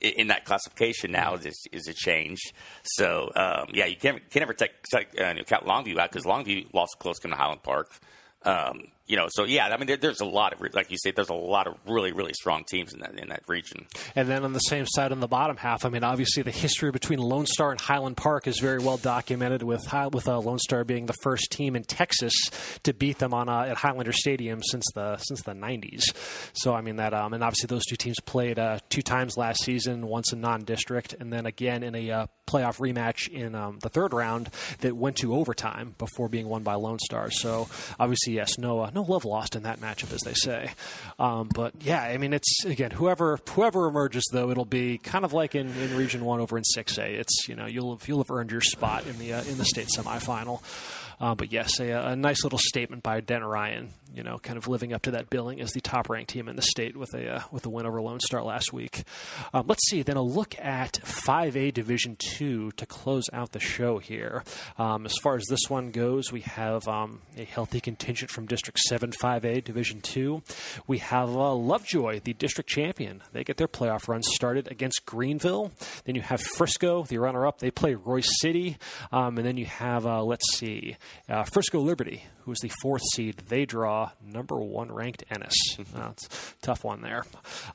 in 0.00 0.28
that 0.28 0.44
classification 0.44 1.12
now 1.12 1.34
is, 1.34 1.66
is 1.70 1.86
a 1.86 1.94
change. 1.94 2.40
So 2.82 3.30
um, 3.36 3.68
yeah, 3.72 3.86
you 3.86 3.96
can't 3.96 4.28
can 4.30 4.40
never 4.40 4.54
take, 4.54 4.72
take 4.92 5.20
uh, 5.20 5.34
count 5.44 5.64
Longview 5.64 5.98
out 5.98 6.10
because 6.10 6.24
Longview 6.24 6.72
lost 6.74 6.96
close 6.98 7.18
to 7.20 7.28
Highland 7.28 7.62
Park. 7.62 7.90
Um, 8.44 8.88
you 9.06 9.16
know, 9.16 9.26
so 9.30 9.44
yeah, 9.44 9.66
I 9.66 9.76
mean, 9.76 9.86
there, 9.86 9.96
there's 9.96 10.20
a 10.20 10.26
lot 10.26 10.52
of, 10.52 10.74
like 10.74 10.90
you 10.90 10.98
say, 10.98 11.10
there's 11.10 11.28
a 11.28 11.34
lot 11.34 11.66
of 11.66 11.76
really, 11.86 12.12
really 12.12 12.32
strong 12.34 12.64
teams 12.64 12.92
in 12.92 13.00
that 13.00 13.18
in 13.18 13.28
that 13.28 13.42
region. 13.46 13.86
And 14.14 14.28
then 14.28 14.44
on 14.44 14.52
the 14.52 14.60
same 14.60 14.86
side, 14.86 15.12
on 15.12 15.20
the 15.20 15.28
bottom 15.28 15.56
half, 15.56 15.84
I 15.84 15.88
mean, 15.88 16.04
obviously 16.04 16.42
the 16.42 16.50
history 16.50 16.90
between 16.90 17.18
Lone 17.18 17.46
Star 17.46 17.70
and 17.70 17.80
Highland 17.80 18.16
Park 18.16 18.46
is 18.46 18.58
very 18.60 18.78
well 18.78 18.96
documented, 18.96 19.62
with 19.62 19.82
with 20.12 20.28
uh, 20.28 20.38
Lone 20.38 20.58
Star 20.58 20.84
being 20.84 21.06
the 21.06 21.14
first 21.22 21.50
team 21.50 21.76
in 21.76 21.82
Texas 21.82 22.32
to 22.84 22.92
beat 22.92 23.18
them 23.18 23.34
on 23.34 23.48
uh, 23.48 23.62
at 23.62 23.76
Highlander 23.76 24.12
Stadium 24.12 24.62
since 24.62 24.84
the 24.94 25.16
since 25.18 25.42
the 25.42 25.52
90s. 25.52 26.04
So 26.52 26.74
I 26.74 26.80
mean 26.80 26.96
that, 26.96 27.14
um, 27.14 27.32
and 27.34 27.42
obviously 27.42 27.66
those 27.66 27.84
two 27.84 27.96
teams 27.96 28.16
played 28.24 28.58
uh, 28.58 28.78
two 28.88 29.02
times 29.02 29.36
last 29.36 29.62
season, 29.64 30.06
once 30.06 30.32
in 30.32 30.40
non-district, 30.40 31.14
and 31.18 31.32
then 31.32 31.46
again 31.46 31.82
in 31.82 31.94
a 31.94 32.10
uh, 32.10 32.26
playoff 32.46 32.78
rematch 32.78 33.28
in 33.28 33.54
um, 33.54 33.78
the 33.82 33.88
third 33.88 34.12
round 34.12 34.50
that 34.80 34.96
went 34.96 35.16
to 35.16 35.34
overtime 35.34 35.94
before 35.98 36.28
being 36.28 36.48
won 36.48 36.62
by 36.62 36.74
Lone 36.74 36.98
Star. 36.98 37.30
So 37.30 37.68
obviously, 37.98 38.34
yes, 38.34 38.58
no 38.58 38.80
uh, 38.80 38.90
no 38.94 39.02
love 39.02 39.24
lost 39.24 39.56
in 39.56 39.62
that 39.64 39.80
matchup, 39.80 40.12
as 40.12 40.20
they 40.20 40.34
say. 40.34 40.70
Um, 41.18 41.48
but 41.52 41.74
yeah, 41.80 42.02
I 42.02 42.16
mean, 42.18 42.32
it's 42.32 42.64
again 42.64 42.90
whoever 42.90 43.38
whoever 43.50 43.86
emerges 43.86 44.24
though, 44.32 44.50
it'll 44.50 44.64
be 44.64 44.98
kind 44.98 45.24
of 45.24 45.32
like 45.32 45.54
in, 45.54 45.68
in 45.68 45.96
Region 45.96 46.24
One 46.24 46.40
over 46.40 46.56
in 46.56 46.64
Six 46.64 46.98
A. 46.98 47.06
It's 47.06 47.48
you 47.48 47.54
know 47.54 47.66
you'll 47.66 47.96
have, 47.96 48.08
you'll 48.08 48.18
have 48.22 48.30
earned 48.30 48.50
your 48.50 48.60
spot 48.60 49.06
in 49.06 49.18
the 49.18 49.34
uh, 49.34 49.44
in 49.44 49.58
the 49.58 49.64
state 49.64 49.88
semifinal. 49.96 50.62
Uh, 51.22 51.36
but 51.36 51.52
yes, 51.52 51.78
a, 51.78 51.88
a, 51.90 52.16
nice 52.16 52.42
little 52.42 52.58
statement 52.58 53.00
by 53.04 53.20
Denton 53.20 53.48
Ryan. 53.48 53.90
You 54.12 54.24
know, 54.24 54.38
kind 54.38 54.58
of 54.58 54.68
living 54.68 54.92
up 54.92 55.02
to 55.02 55.12
that 55.12 55.30
billing 55.30 55.60
as 55.60 55.70
the 55.70 55.80
top 55.80 56.10
ranked 56.10 56.30
team 56.30 56.48
in 56.48 56.56
the 56.56 56.62
state 56.62 56.96
with 56.96 57.14
a 57.14 57.36
uh, 57.36 57.42
with 57.52 57.64
a 57.64 57.70
win 57.70 57.86
over 57.86 58.02
Lone 58.02 58.20
Star 58.20 58.42
last 58.42 58.72
week. 58.72 59.04
Um, 59.54 59.66
let's 59.68 59.88
see. 59.88 60.02
Then 60.02 60.16
a 60.16 60.22
look 60.22 60.54
at 60.58 60.94
5A 61.04 61.72
Division 61.72 62.16
Two 62.16 62.72
to 62.72 62.84
close 62.84 63.24
out 63.32 63.52
the 63.52 63.60
show 63.60 63.98
here. 63.98 64.42
Um, 64.76 65.06
as 65.06 65.16
far 65.22 65.36
as 65.36 65.44
this 65.48 65.70
one 65.70 65.92
goes, 65.92 66.32
we 66.32 66.40
have 66.42 66.86
um, 66.88 67.22
a 67.38 67.44
healthy 67.44 67.80
contingent 67.80 68.30
from 68.30 68.46
District 68.46 68.78
Seven 68.80 69.12
5A 69.12 69.62
Division 69.62 70.00
Two. 70.00 70.42
We 70.88 70.98
have 70.98 71.30
uh, 71.30 71.54
Lovejoy, 71.54 72.20
the 72.20 72.34
district 72.34 72.68
champion. 72.68 73.22
They 73.32 73.44
get 73.44 73.56
their 73.56 73.68
playoff 73.68 74.08
run 74.08 74.22
started 74.24 74.70
against 74.70 75.06
Greenville. 75.06 75.70
Then 76.04 76.16
you 76.16 76.22
have 76.22 76.42
Frisco, 76.42 77.04
the 77.04 77.18
runner 77.18 77.46
up. 77.46 77.60
They 77.60 77.70
play 77.70 77.94
Royse 77.94 78.28
City, 78.40 78.76
um, 79.12 79.38
and 79.38 79.46
then 79.46 79.56
you 79.56 79.66
have 79.66 80.04
uh, 80.04 80.22
let's 80.22 80.58
see. 80.58 80.96
Uh, 81.28 81.44
Frisco 81.44 81.80
Liberty, 81.80 82.24
who 82.44 82.52
is 82.52 82.58
the 82.58 82.70
fourth 82.82 83.02
seed, 83.14 83.36
they 83.48 83.64
draw 83.64 84.10
number 84.24 84.56
one 84.58 84.90
ranked 84.90 85.24
Ennis. 85.30 85.54
That's 85.94 86.26
a 86.26 86.66
tough 86.66 86.84
one 86.84 87.00
there. 87.00 87.24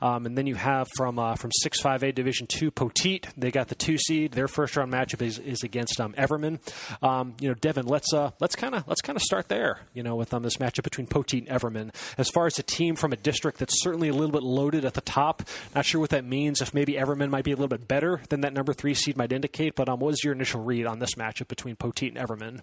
Um, 0.02 0.26
and 0.26 0.38
then 0.38 0.48
you 0.48 0.56
have 0.56 0.88
from 0.96 1.18
uh, 1.18 1.36
from 1.36 1.52
six 1.54 1.80
five 1.80 2.04
A 2.04 2.12
Division 2.12 2.48
two 2.48 2.72
Poteet. 2.72 3.28
They 3.38 3.52
got 3.52 3.68
the 3.68 3.76
two 3.76 3.98
seed. 3.98 4.34
Their 4.34 4.48
first 4.48 4.76
round 4.76 4.92
matchup 4.92 5.22
is, 5.22 5.40
is 5.40 5.64
against 5.64 6.00
um, 6.00 6.14
Everman. 6.14 6.60
Um, 7.02 7.36
you 7.40 7.48
know, 7.48 7.56
Devin, 7.56 7.86
let's 7.86 8.14
uh, 8.14 8.32
let's 8.40 8.56
kind 8.56 8.76
of 8.76 8.88
let's 8.88 9.02
kind 9.02 9.16
of 9.16 9.22
start 9.22 9.48
there. 9.48 9.80
You 9.94 10.04
know, 10.04 10.16
with 10.16 10.34
um, 10.34 10.44
this 10.44 10.58
matchup 10.58 10.84
between 10.84 11.08
Poteet 11.08 11.48
and 11.48 11.62
Everman. 11.62 11.94
As 12.18 12.30
far 12.30 12.48
as 12.48 12.60
a 12.60 12.64
team 12.64 12.96
from 12.96 13.14
a 13.14 13.18
district 13.18 13.60
that's 13.60 13.82
certainly 13.82 14.10
a 14.10 14.14
little 14.14 14.32
bit 14.32 14.44
loaded 14.44 14.86
at 14.86 14.94
the 14.94 15.02
top. 15.02 15.44
Not 15.74 15.86
sure 15.86 16.02
what 16.02 16.12
that 16.12 16.26
means. 16.26 16.62
If 16.62 16.74
maybe 16.74 16.94
Everman 16.94 17.30
might 17.30 17.46
be 17.46 17.52
a 17.52 17.56
little 17.56 17.68
bit 17.68 17.88
better 17.88 18.22
than 18.30 18.42
that 18.42 18.54
number 18.54 18.74
three 18.74 18.94
seed 18.94 19.18
might 19.18 19.32
indicate. 19.32 19.76
But 19.76 19.90
um, 19.90 20.00
what 20.00 20.14
is 20.14 20.24
your 20.24 20.34
initial 20.34 20.62
read 20.64 20.86
on 20.86 21.00
this 21.00 21.16
matchup 21.16 21.48
between 21.48 21.76
Poteet 21.76 22.16
and 22.16 22.18
Everman? 22.18 22.62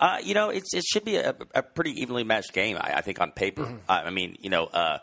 Uh, 0.00 0.16
you 0.24 0.32
know, 0.32 0.48
it 0.48 0.64
should 0.82 1.04
be 1.04 1.16
a, 1.16 1.36
a, 1.54 1.62
pretty 1.62 2.00
evenly 2.00 2.24
matched 2.24 2.54
game, 2.54 2.78
I, 2.80 2.94
I 2.96 3.00
think, 3.02 3.20
on 3.20 3.32
paper. 3.32 3.64
Mm-hmm. 3.64 3.78
I 3.86 4.08
mean, 4.08 4.38
you 4.40 4.48
know, 4.48 4.64
uh, 4.64 4.98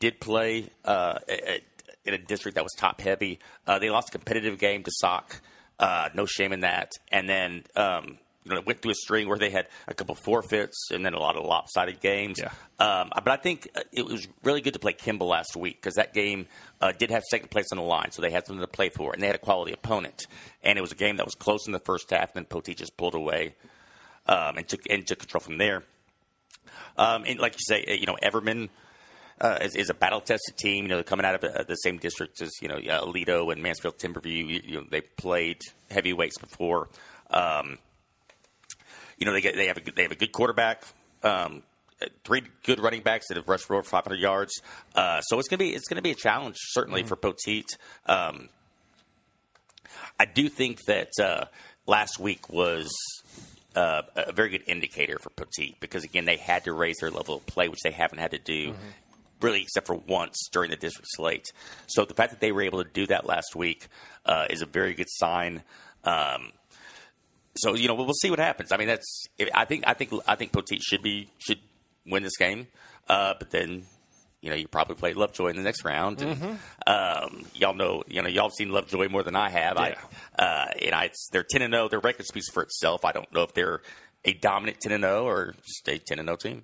did 0.00 0.20
play 0.20 0.68
uh, 0.84 1.20
in 2.04 2.14
a 2.14 2.18
district 2.18 2.56
that 2.56 2.64
was 2.64 2.72
top 2.76 3.00
heavy. 3.00 3.38
Uh, 3.66 3.78
they 3.78 3.88
lost 3.88 4.08
a 4.08 4.12
competitive 4.12 4.58
game 4.58 4.82
to 4.82 4.90
Sauk. 4.90 5.40
Uh, 5.78 6.08
no 6.14 6.26
shame 6.26 6.52
in 6.52 6.60
that. 6.60 6.90
And 7.12 7.28
then, 7.28 7.64
um, 7.76 8.18
you 8.44 8.52
know, 8.52 8.58
it 8.58 8.66
went 8.66 8.82
through 8.82 8.92
a 8.92 8.96
string 8.96 9.28
where 9.28 9.38
they 9.38 9.50
had 9.50 9.68
a 9.86 9.94
couple 9.94 10.14
forfeits 10.14 10.90
and 10.90 11.04
then 11.04 11.14
a 11.14 11.18
lot 11.18 11.36
of 11.36 11.44
lopsided 11.44 12.00
games. 12.00 12.40
Yeah. 12.40 12.50
Um, 12.78 13.10
but 13.14 13.28
I 13.28 13.36
think 13.36 13.68
uh, 13.76 13.82
it 13.92 14.04
was 14.04 14.26
really 14.42 14.60
good 14.60 14.72
to 14.74 14.78
play 14.78 14.92
Kimball 14.92 15.28
last 15.28 15.56
week 15.56 15.80
because 15.80 15.94
that 15.94 16.14
game 16.14 16.46
uh, 16.80 16.92
did 16.92 17.10
have 17.10 17.22
second 17.30 17.50
place 17.50 17.66
on 17.72 17.78
the 17.78 17.84
line, 17.84 18.10
so 18.10 18.22
they 18.22 18.30
had 18.30 18.46
something 18.46 18.62
to 18.62 18.66
play 18.66 18.88
for, 18.88 19.12
and 19.12 19.22
they 19.22 19.26
had 19.26 19.36
a 19.36 19.40
quality 19.40 19.72
opponent. 19.72 20.26
And 20.62 20.78
it 20.78 20.80
was 20.80 20.92
a 20.92 20.96
game 20.96 21.16
that 21.18 21.26
was 21.26 21.34
close 21.34 21.66
in 21.66 21.72
the 21.72 21.80
first 21.80 22.10
half, 22.10 22.34
and 22.34 22.44
then 22.44 22.44
Poteet 22.46 22.76
just 22.76 22.96
pulled 22.96 23.14
away 23.14 23.54
um, 24.30 24.56
and 24.56 24.66
took 24.66 24.80
and 24.88 25.06
took 25.06 25.18
control 25.18 25.40
from 25.40 25.58
there. 25.58 25.82
Um, 26.96 27.24
and 27.26 27.38
like 27.38 27.54
you 27.54 27.60
say, 27.62 27.98
you 27.98 28.06
know, 28.06 28.16
Everman 28.22 28.68
uh, 29.40 29.58
is, 29.62 29.74
is, 29.74 29.90
a 29.90 29.94
battle 29.94 30.20
tested 30.20 30.56
team. 30.56 30.84
You 30.84 30.90
know, 30.90 30.96
they're 30.96 31.04
coming 31.04 31.26
out 31.26 31.34
of 31.34 31.44
uh, 31.44 31.64
the 31.64 31.74
same 31.74 31.98
district 31.98 32.40
as 32.40 32.50
you 32.62 32.68
know 32.68 32.76
Aledo 32.76 33.52
and 33.52 33.62
Mansfield 33.62 33.98
Timberview. 33.98 34.48
You, 34.48 34.60
you 34.64 34.76
know, 34.76 34.86
they 34.88 35.00
played 35.00 35.60
heavyweights 35.90 36.38
before. 36.38 36.88
Um, 37.30 37.78
you 39.18 39.26
know, 39.26 39.32
they 39.32 39.40
get 39.40 39.56
they 39.56 39.66
have 39.66 39.78
a 39.78 39.92
they 39.94 40.02
have 40.02 40.12
a 40.12 40.16
good 40.16 40.32
quarterback. 40.32 40.84
Um, 41.22 41.62
three 42.24 42.42
good 42.64 42.80
running 42.80 43.02
backs 43.02 43.28
that 43.28 43.36
have 43.36 43.48
rushed 43.48 43.66
for 43.66 43.74
over 43.74 43.82
500 43.82 44.18
yards. 44.18 44.62
Uh, 44.94 45.20
so 45.22 45.38
it's 45.38 45.48
gonna 45.48 45.58
be 45.58 45.70
it's 45.70 45.88
gonna 45.88 46.02
be 46.02 46.12
a 46.12 46.14
challenge 46.14 46.56
certainly 46.58 47.02
mm-hmm. 47.02 47.08
for 47.08 47.16
Poteet. 47.16 47.76
Um, 48.06 48.48
I 50.18 50.24
do 50.26 50.48
think 50.48 50.84
that 50.84 51.10
uh, 51.20 51.46
last 51.86 52.18
week 52.18 52.48
was 52.50 52.90
uh, 53.76 54.02
a 54.16 54.32
very 54.32 54.50
good 54.50 54.64
indicator 54.66 55.18
for 55.18 55.30
Poteet 55.30 55.76
because 55.80 56.04
again 56.04 56.24
they 56.24 56.36
had 56.36 56.64
to 56.64 56.72
raise 56.72 56.98
their 56.98 57.10
level 57.10 57.36
of 57.36 57.46
play, 57.46 57.68
which 57.68 57.80
they 57.82 57.92
haven't 57.92 58.18
had 58.18 58.32
to 58.32 58.38
do. 58.38 58.70
Mm-hmm. 58.70 58.88
Really, 59.40 59.62
except 59.62 59.86
for 59.86 59.94
once 59.94 60.50
during 60.52 60.68
the 60.68 60.76
district 60.76 61.08
slate. 61.12 61.46
So 61.86 62.04
the 62.04 62.12
fact 62.12 62.30
that 62.32 62.40
they 62.40 62.52
were 62.52 62.60
able 62.60 62.84
to 62.84 62.90
do 62.90 63.06
that 63.06 63.24
last 63.24 63.56
week 63.56 63.88
uh, 64.26 64.44
is 64.50 64.60
a 64.60 64.66
very 64.66 64.92
good 64.92 65.08
sign. 65.08 65.62
Um, 66.04 66.52
so 67.56 67.74
you 67.74 67.88
know 67.88 67.94
we'll 67.94 68.12
see 68.12 68.28
what 68.28 68.38
happens. 68.38 68.70
I 68.70 68.76
mean, 68.76 68.88
that's 68.88 69.26
I 69.54 69.64
think 69.64 69.84
I 69.86 69.94
think 69.94 70.12
I 70.26 70.34
think 70.34 70.52
Poteet 70.52 70.82
should 70.82 71.02
be 71.02 71.28
should 71.38 71.58
win 72.06 72.22
this 72.22 72.36
game, 72.36 72.66
uh, 73.08 73.34
but 73.38 73.50
then 73.50 73.84
you 74.40 74.50
know, 74.50 74.56
you 74.56 74.68
probably 74.68 74.96
play 74.96 75.12
Lovejoy 75.12 75.48
in 75.48 75.56
the 75.56 75.62
next 75.62 75.84
round. 75.84 76.22
And, 76.22 76.36
mm-hmm. 76.36 76.54
um, 76.86 77.44
y'all 77.54 77.74
know, 77.74 78.02
you 78.06 78.22
know, 78.22 78.28
y'all 78.28 78.44
have 78.44 78.52
seen 78.52 78.70
Lovejoy 78.70 79.08
more 79.08 79.22
than 79.22 79.36
I 79.36 79.50
have. 79.50 79.76
Yeah. 79.76 79.94
I, 80.38 80.42
uh, 80.42 80.66
and 80.82 80.94
I, 80.94 81.10
they're 81.32 81.44
ten 81.48 81.62
and 81.62 81.72
zero. 81.72 81.84
Oh. 81.84 81.88
Their 81.88 82.00
record 82.00 82.26
speaks 82.26 82.50
for 82.50 82.62
itself. 82.62 83.04
I 83.04 83.12
don't 83.12 83.30
know 83.32 83.42
if 83.42 83.52
they're 83.52 83.82
a 84.24 84.32
dominant 84.32 84.80
ten 84.80 84.92
and 84.92 85.02
zero 85.04 85.20
oh 85.20 85.26
or 85.26 85.54
just 85.66 85.88
a 85.88 85.98
ten 85.98 86.18
and 86.18 86.28
zero 86.28 86.34
oh 86.34 86.36
team. 86.36 86.62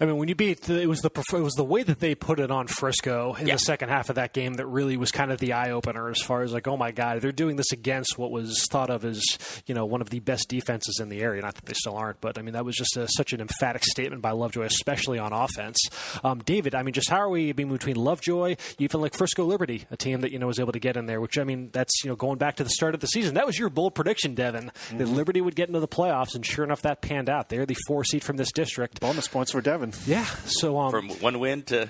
I 0.00 0.06
mean, 0.06 0.16
when 0.16 0.28
you 0.28 0.34
beat, 0.34 0.62
the, 0.62 0.80
it 0.80 0.88
was 0.88 1.00
the 1.00 1.10
it 1.14 1.32
was 1.40 1.54
the 1.54 1.64
way 1.64 1.82
that 1.82 2.00
they 2.00 2.14
put 2.14 2.40
it 2.40 2.50
on 2.50 2.66
Frisco 2.66 3.34
in 3.34 3.46
Yeah. 3.46 3.54
the 3.54 3.60
second 3.60 3.88
half 3.90 4.08
of 4.10 4.16
that 4.16 4.32
game 4.32 4.54
that 4.54 4.66
really 4.66 4.96
was 4.96 5.10
kind 5.12 5.30
of 5.30 5.38
the 5.38 5.52
eye 5.52 5.70
opener 5.70 6.08
as 6.10 6.20
far 6.20 6.42
as 6.42 6.52
like, 6.52 6.66
oh 6.66 6.76
my 6.76 6.90
god, 6.90 7.20
they're 7.20 7.32
doing 7.32 7.56
this 7.56 7.70
against 7.72 8.18
what 8.18 8.30
was 8.30 8.66
thought 8.70 8.90
of 8.90 9.04
as 9.04 9.22
you 9.66 9.74
know 9.74 9.84
one 9.86 10.00
of 10.00 10.10
the 10.10 10.20
best 10.20 10.48
defenses 10.48 10.98
in 11.00 11.08
the 11.08 11.20
area. 11.20 11.42
Not 11.42 11.54
that 11.54 11.64
they 11.66 11.74
still 11.74 11.96
aren't, 11.96 12.20
but 12.20 12.38
I 12.38 12.42
mean 12.42 12.54
that 12.54 12.64
was 12.64 12.74
just 12.76 12.96
a, 12.96 13.06
such 13.08 13.32
an 13.32 13.40
emphatic 13.40 13.84
statement 13.84 14.20
by 14.22 14.32
Lovejoy, 14.32 14.64
especially 14.64 15.18
on 15.18 15.32
offense. 15.32 15.78
Um, 16.24 16.40
David, 16.40 16.74
I 16.74 16.82
mean, 16.82 16.92
just 16.94 17.08
how 17.10 17.18
are 17.18 17.28
we? 17.30 17.52
being 17.52 17.68
between 17.70 17.96
Lovejoy, 17.96 18.56
even 18.78 19.00
like 19.00 19.14
Frisco 19.14 19.44
Liberty, 19.44 19.84
a 19.90 19.96
team 19.96 20.22
that 20.22 20.32
you 20.32 20.38
know 20.38 20.46
was 20.48 20.58
able 20.58 20.72
to 20.72 20.80
get 20.80 20.96
in 20.96 21.06
there, 21.06 21.20
which 21.20 21.38
I 21.38 21.44
mean, 21.44 21.70
that's 21.72 22.02
you 22.02 22.10
know 22.10 22.16
going 22.16 22.38
back 22.38 22.56
to 22.56 22.64
the 22.64 22.70
start 22.70 22.94
of 22.94 23.00
the 23.00 23.06
season. 23.06 23.34
That 23.34 23.46
was 23.46 23.58
your 23.58 23.68
bold 23.70 23.94
prediction, 23.94 24.34
Devin, 24.34 24.72
that 24.96 25.06
Liberty 25.08 25.40
would 25.40 25.54
get 25.54 25.68
into 25.68 25.80
the 25.80 25.88
playoffs, 25.88 26.34
and 26.34 26.44
sure 26.44 26.64
enough, 26.64 26.82
that 26.82 27.00
panned 27.02 27.28
out. 27.30 27.48
They're 27.48 27.66
the 27.66 27.76
four 27.86 28.04
seed 28.04 28.24
from 28.24 28.36
this 28.36 28.50
district. 28.52 29.00
Bonus 29.00 29.28
points 29.28 29.51
for 29.52 29.60
Devin. 29.60 29.92
Yeah. 30.06 30.24
So 30.46 30.78
um, 30.78 30.90
From 30.90 31.08
one 31.20 31.38
win 31.38 31.62
to 31.64 31.88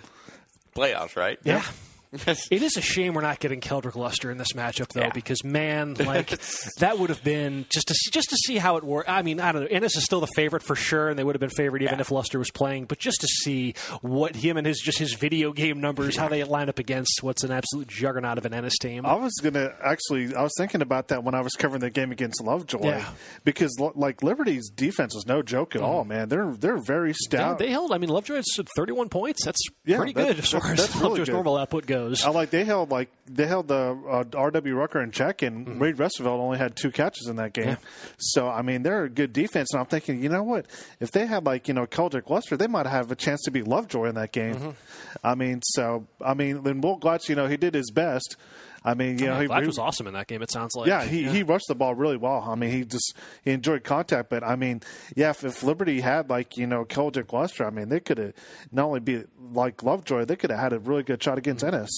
playoffs, 0.76 1.16
right? 1.16 1.38
yeah. 1.44 1.64
It 2.12 2.62
is 2.62 2.76
a 2.76 2.82
shame 2.82 3.14
we're 3.14 3.22
not 3.22 3.38
getting 3.40 3.60
Keldrick 3.60 3.94
Luster 3.96 4.30
in 4.30 4.36
this 4.36 4.52
matchup, 4.54 4.88
though, 4.88 5.00
Yeah. 5.02 5.10
because 5.14 5.42
man, 5.44 5.94
like 6.00 6.38
that 6.78 6.98
would 6.98 7.08
have 7.08 7.24
been 7.24 7.64
just 7.70 7.88
to 7.88 7.94
see, 7.94 8.10
just 8.10 8.28
to 8.30 8.36
see 8.36 8.58
how 8.58 8.76
it 8.76 8.84
worked. 8.84 9.08
I 9.08 9.22
mean, 9.22 9.40
I 9.40 9.50
don't 9.52 9.62
know. 9.62 9.68
Ennis 9.70 9.96
is 9.96 10.04
still 10.04 10.20
the 10.20 10.28
favorite 10.36 10.62
for 10.62 10.76
sure, 10.76 11.08
and 11.08 11.18
they 11.18 11.24
would 11.24 11.34
have 11.34 11.40
been 11.40 11.48
favored 11.48 11.82
even 11.82 11.94
Yeah. 11.94 12.00
if 12.02 12.10
Luster 12.10 12.38
was 12.38 12.50
playing. 12.50 12.84
But 12.84 12.98
just 12.98 13.22
to 13.22 13.26
see 13.26 13.74
what 14.02 14.36
him 14.36 14.58
and 14.58 14.66
his 14.66 14.78
just 14.78 14.98
his 14.98 15.14
video 15.14 15.52
game 15.52 15.80
numbers, 15.80 16.14
how 16.16 16.28
they 16.28 16.44
line 16.44 16.68
up 16.68 16.78
against 16.78 17.22
what's 17.22 17.44
an 17.44 17.50
absolute 17.50 17.88
juggernaut 17.88 18.36
of 18.36 18.44
an 18.44 18.52
Ennis 18.52 18.76
team. 18.78 19.06
I 19.06 19.14
was 19.14 19.32
gonna 19.42 19.72
actually. 19.82 20.34
I 20.34 20.42
was 20.42 20.52
thinking 20.58 20.82
about 20.82 21.08
that 21.08 21.24
when 21.24 21.34
I 21.34 21.40
was 21.40 21.54
covering 21.54 21.80
the 21.80 21.88
game 21.90 22.12
against 22.12 22.42
Lovejoy, 22.42 22.80
Yeah. 22.84 23.08
because 23.44 23.74
like 23.94 24.22
Liberty's 24.22 24.68
defense 24.68 25.14
was 25.14 25.24
no 25.26 25.40
joke 25.42 25.74
at 25.76 25.80
mm. 25.80 25.86
all, 25.86 26.04
man. 26.04 26.28
They're 26.28 26.52
they're 26.52 26.76
very 26.82 27.14
stout. 27.14 27.58
they 27.58 27.70
held. 27.70 27.90
I 27.90 27.96
mean, 27.96 28.10
Lovejoy 28.10 28.34
had 28.36 28.44
31 28.76 29.08
points. 29.08 29.44
That's 29.46 29.60
Yeah, 29.86 29.96
pretty 29.96 30.12
that- 30.12 30.26
good 30.26 30.38
as 30.40 30.50
that- 30.50 30.60
far 30.62 30.72
as 30.72 30.78
that's 30.78 30.94
really 30.96 31.08
Lovejoy's 31.08 31.28
normal 31.30 31.56
output 31.56 31.86
goes. 31.86 32.01
I 32.24 32.30
like 32.30 32.50
they 32.50 32.64
held 32.64 32.90
like 32.90 33.10
they 33.26 33.46
held 33.46 33.68
the 33.68 33.98
uh, 34.08 34.24
R.W. 34.36 34.74
Rucker 34.74 35.02
in 35.02 35.10
check, 35.10 35.42
and 35.42 35.80
Reed 35.80 35.96
Westerveld 35.96 36.38
only 36.38 36.58
had 36.58 36.76
two 36.76 36.90
catches 36.90 37.26
in 37.28 37.36
that 37.36 37.52
game. 37.52 37.68
Yeah. 37.68 37.76
So 38.18 38.48
I 38.48 38.62
mean, 38.62 38.82
they're 38.82 39.04
a 39.04 39.08
good 39.10 39.32
defense, 39.32 39.72
and 39.72 39.80
I'm 39.80 39.86
thinking, 39.86 40.22
you 40.22 40.28
know 40.28 40.42
what? 40.42 40.66
If 41.00 41.10
they 41.10 41.26
had 41.26 41.44
like 41.44 41.68
you 41.68 41.74
know 41.74 41.86
Keldrick 41.86 42.28
Luster, 42.30 42.56
they 42.56 42.66
might 42.66 42.86
have 42.86 43.10
a 43.10 43.16
chance 43.16 43.42
to 43.44 43.50
be 43.50 43.62
Lovejoy 43.62 44.06
in 44.06 44.14
that 44.16 44.32
game. 44.32 44.74
I 45.24 45.34
mean, 45.34 45.60
so 45.62 46.06
I 46.24 46.34
mean, 46.34 46.62
then 46.62 46.80
Will 46.80 46.98
Glutz, 46.98 47.28
you 47.28 47.34
know, 47.34 47.46
he 47.46 47.56
did 47.56 47.74
his 47.74 47.90
best. 47.90 48.36
I 48.84 48.94
mean, 48.94 49.18
you 49.18 49.26
know, 49.26 49.40
he, 49.40 49.46
Vlad 49.46 49.66
was 49.66 49.78
awesome 49.78 50.06
in 50.06 50.14
that 50.14 50.26
game. 50.26 50.42
It 50.42 50.50
sounds 50.50 50.74
like. 50.74 50.88
yeah, 50.88 51.04
he, 51.04 51.24
he 51.24 51.42
rushed 51.42 51.66
the 51.68 51.74
ball 51.74 51.94
really 51.94 52.16
well. 52.16 52.44
I 52.46 52.54
mean, 52.54 52.70
he 52.70 52.84
just 52.84 53.16
he 53.42 53.52
enjoyed 53.52 53.84
contact, 53.84 54.30
but 54.30 54.42
I 54.42 54.56
mean, 54.56 54.82
yeah, 55.16 55.30
if, 55.30 55.44
if 55.44 55.62
Liberty 55.62 56.00
had 56.00 56.28
like 56.30 56.56
you 56.56 56.66
know 56.66 56.84
Keldrick 56.84 57.32
Luster, 57.32 57.66
I 57.66 57.70
mean, 57.70 57.88
they 57.88 58.00
could 58.00 58.18
have 58.18 58.34
not 58.70 58.86
only 58.86 59.00
be 59.00 59.24
like 59.52 59.82
Lovejoy, 59.82 60.24
they 60.24 60.36
could 60.36 60.50
have 60.50 60.60
had 60.60 60.72
a 60.72 60.78
really 60.78 61.02
good 61.02 61.22
shot 61.22 61.38
against 61.38 61.64
mm-hmm. 61.64 61.74
Ennis. 61.74 61.90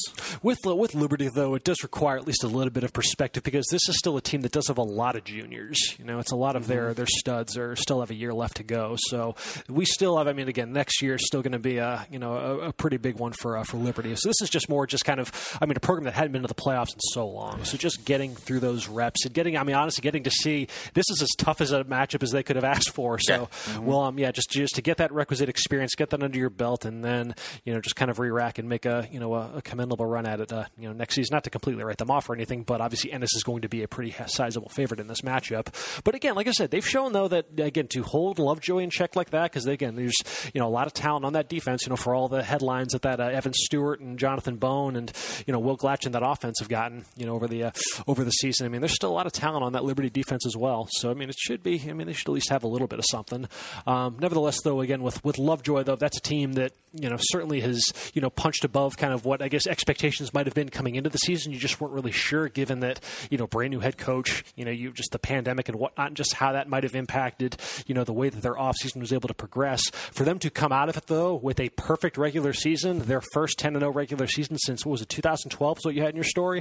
With 0.43 0.59
uh, 0.66 0.74
with 0.74 0.95
Liberty, 0.95 1.28
though, 1.35 1.55
it 1.55 1.64
does 1.64 1.82
require 1.82 2.16
at 2.16 2.26
least 2.26 2.45
a 2.45 2.49
little 2.49 2.70
bit 2.70 2.85
of 2.85 2.93
perspective 2.93 3.43
because 3.43 3.66
this 3.70 3.89
is 3.89 3.97
still 3.97 4.16
a 4.16 4.20
team 4.20 4.43
that 4.43 4.53
does 4.53 4.68
have 4.68 4.78
a 4.78 4.82
lot 4.82 5.16
of 5.16 5.24
juniors. 5.24 5.78
You 5.99 6.05
know, 6.05 6.18
it's 6.18 6.32
a 6.32 6.37
lot 6.37 6.57
of 6.57 6.66
their 6.66 6.87
mm-hmm. 6.87 6.95
their 6.95 7.07
studs 7.09 7.57
are 7.57 7.76
still 7.76 8.01
have 8.01 8.11
a 8.11 8.14
year 8.14 8.35
left 8.35 8.57
to 8.59 8.62
go. 8.62 8.97
So 9.09 9.37
we 9.68 9.85
still 9.85 10.18
have. 10.18 10.28
I 10.28 10.32
mean, 10.32 10.49
again, 10.49 10.72
next 10.72 11.03
year 11.03 11.14
is 11.14 11.26
still 11.26 11.43
going 11.43 11.53
to 11.53 11.59
be 11.59 11.78
a 11.78 12.07
you 12.11 12.18
know 12.18 12.35
a, 12.35 12.59
a 12.68 12.72
pretty 12.72 12.97
big 12.97 13.18
one 13.18 13.32
for 13.32 13.57
uh, 13.57 13.64
for 13.64 13.76
Liberty. 13.76 14.14
So 14.16 14.28
this 14.28 14.41
is 14.43 14.51
just 14.51 14.68
more 14.68 14.87
just 14.87 15.05
kind 15.05 15.20
of 15.20 15.32
I 15.61 15.66
mean 15.66 15.76
a 15.76 15.80
program 15.80 16.05
that 16.05 16.14
hadn't 16.14 16.32
been 16.32 16.43
to 16.43 16.49
the 16.49 16.55
playoffs 16.55 16.74
in 16.75 17.01
so 17.01 17.27
long. 17.27 17.64
So 17.64 17.77
just 17.77 18.05
getting 18.05 18.35
through 18.35 18.61
those 18.61 18.89
reps 18.89 19.25
and 19.25 19.35
getting 19.35 19.57
I 19.57 19.62
mean 19.64 19.77
honestly 19.77 20.03
getting 20.03 20.25
to 20.25 20.31
see 20.31 20.68
this 20.95 21.09
is 21.11 21.22
as 21.22 21.31
tough 21.39 21.61
as 21.61 21.72
a 21.72 21.85
matchup 21.85 22.22
as 22.22 22.31
they 22.31 22.43
could 22.43 22.57
have 22.57 22.64
asked 22.64 22.91
for. 22.91 23.18
So 23.18 23.49
well 23.81 24.01
um 24.01 24.18
yeah 24.18 24.33
just 24.33 24.51
just 24.51 24.75
to 24.77 24.83
get 24.83 24.99
that 24.99 25.12
requisite 25.12 25.49
experience, 25.49 25.95
get 25.95 26.11
that 26.11 26.22
under 26.22 26.39
your 26.39 26.51
belt, 26.51 26.85
and 26.85 27.05
then 27.05 27.35
you 27.64 27.72
know 27.72 27.81
just 27.81 27.97
kind 27.97 28.11
of 28.11 28.18
re-rack 28.18 28.59
and 28.59 28.68
make 28.68 28.87
a 28.87 29.09
you 29.11 29.20
know 29.20 29.35
a, 29.35 29.57
a 29.57 29.62
commendable 29.62 30.07
run 30.07 30.27
at 30.27 30.41
it 30.41 30.53
uh, 30.53 30.64
you 30.79 30.89
know 30.89 30.95
next 30.95 31.14
season. 31.14 31.35
Not 31.35 31.45
to 31.45 31.51
completely 31.51 31.85
write 31.85 31.99
them 31.99 32.11
off 32.11 32.29
or 32.29 32.35
anything, 32.35 32.62
but 32.62 32.81
obviously 32.81 33.12
Ennis 33.12 33.35
is 33.35 33.43
going 33.43 33.62
to 33.62 33.68
be 33.68 33.83
a 33.83 33.89
pretty 33.89 34.14
sizable 34.27 34.68
favorite 34.68 35.01
in 35.01 35.07
this 35.07 35.22
matchup. 35.22 35.68
But 36.05 36.14
again, 36.14 36.35
like 36.35 36.49
I 36.49 36.53
said, 36.53 36.70
they've 36.70 36.87
shown 36.87 37.12
though 37.12 37.29
that 37.29 37.59
again 37.59 37.89
to 37.89 38.03
hold 38.03 38.39
Lovejoy 38.39 38.79
in 38.79 38.91
check 38.91 39.16
like 39.16 39.31
that 39.31 39.51
because 39.51 39.66
again 39.66 39.95
there's 39.97 40.16
you 40.53 40.61
know 40.61 40.66
a 40.66 40.70
lot 40.70 40.87
of 40.87 40.93
talent 40.93 41.25
on 41.25 41.35
that 41.35 41.49
defense. 41.49 41.85
You 41.87 41.91
know 41.91 41.97
for 41.97 42.14
all 42.14 42.29
the 42.29 42.43
headlines 42.43 42.93
that 42.93 43.03
that 43.03 43.20
uh, 43.20 43.25
Evan 43.25 43.53
Stewart 43.55 44.01
and 44.01 44.18
Jonathan 44.18 44.57
Bone 44.57 44.97
and 44.97 45.12
you 45.47 45.53
know 45.53 45.59
Will 45.59 45.77
Glatch 45.77 46.07
in 46.07 46.12
that 46.12 46.22
offense 46.25 46.61
have 46.65 46.69
gotten 46.71 47.05
you 47.17 47.27
know 47.27 47.35
over 47.35 47.47
the 47.47 47.65
uh, 47.65 47.71
over 48.07 48.25
the 48.25 48.31
season. 48.31 48.67
I 48.67 48.69
mean 48.69 48.81
there's 48.81 48.95
still 48.95 49.11
a 49.11 49.15
lot 49.15 49.27
of 49.27 49.33
talent 49.33 49.65
on 49.65 49.73
that 49.73 49.85
Liberty 49.85 50.11
defense 50.11 50.47
as 50.47 50.57
well. 50.57 50.89
So 50.91 51.11
I 51.11 51.15
mean 51.15 51.29
it 51.29 51.37
should 51.39 51.62
be. 51.62 51.83
I 51.89 51.93
mean 51.93 52.07
they 52.07 52.12
should 52.12 52.29
at 52.29 52.33
least 52.33 52.51
have 52.51 52.65
a 52.65 52.69
little 52.69 52.89
bit 52.89 52.99
of 52.99 53.05
something. 53.09 53.47
Um, 53.87 54.17
nevertheless, 54.21 54.61
though, 54.62 54.81
again 54.81 55.03
with 55.03 55.23
with 55.25 55.39
Lovejoy 55.39 55.85
though 55.85 55.97
that's 55.97 56.19
a 56.19 56.23
team 56.23 56.55
that 56.55 56.73
you 56.93 57.09
know 57.09 57.17
certainly 57.19 57.61
has 57.61 57.83
you 58.15 58.21
know 58.21 58.31
punched 58.31 58.65
above 58.65 58.97
kind 58.97 59.12
of 59.12 59.25
what 59.25 59.43
I 59.43 59.49
guess 59.49 59.67
expectations 59.67 60.33
might 60.33 60.47
have 60.47 60.55
been 60.55 60.69
coming 60.69 60.95
into 60.95 61.11
the 61.11 61.19
season. 61.19 61.53
You 61.53 61.59
just 61.59 61.81
weren't 61.81 61.93
really 61.93 62.12
sure, 62.12 62.49
given 62.49 62.81
that 62.81 63.01
you 63.31 63.39
know 63.39 63.47
brand 63.47 63.71
new 63.71 63.81
head 63.81 63.99
coach, 63.99 64.45
you 64.57 64.65
know 64.65 64.71
you 64.71 64.93
just 64.93 65.11
the 65.12 65.19
pandemic 65.19 65.69
and 65.69 65.79
whatnot, 65.79 66.09
and 66.09 66.17
just 66.17 66.35
how 66.35 66.53
that 66.53 66.69
might 66.69 66.85
have 66.85 66.95
impacted 66.95 67.57
you 67.87 67.95
know 67.95 68.05
the 68.05 68.12
way 68.12 68.29
that 68.29 68.43
their 68.43 68.55
offseason 68.55 69.01
was 69.01 69.12
able 69.12 69.29
to 69.29 69.35
progress. 69.35 69.83
For 69.91 70.25
them 70.25 70.39
to 70.41 70.51
come 70.51 70.73
out 70.73 70.89
of 70.89 70.97
it 70.97 71.07
though 71.07 71.35
with 71.35 71.61
a 71.61 71.69
perfect 71.71 72.17
regular 72.17 72.53
season, 72.53 73.01
their 73.01 73.23
first 73.33 73.59
ten 73.59 73.75
and 73.75 73.83
zero 73.83 73.93
regular 73.93 74.27
season 74.27 74.57
since 74.59 74.87
what 74.87 74.93
was 74.93 75.03
it 75.03 75.09
2012 75.09 75.79
is 75.79 75.85
what 75.85 75.95
you 75.95 76.03
had 76.03 76.11
in 76.11 76.17
your 76.17 76.25
story. 76.25 76.54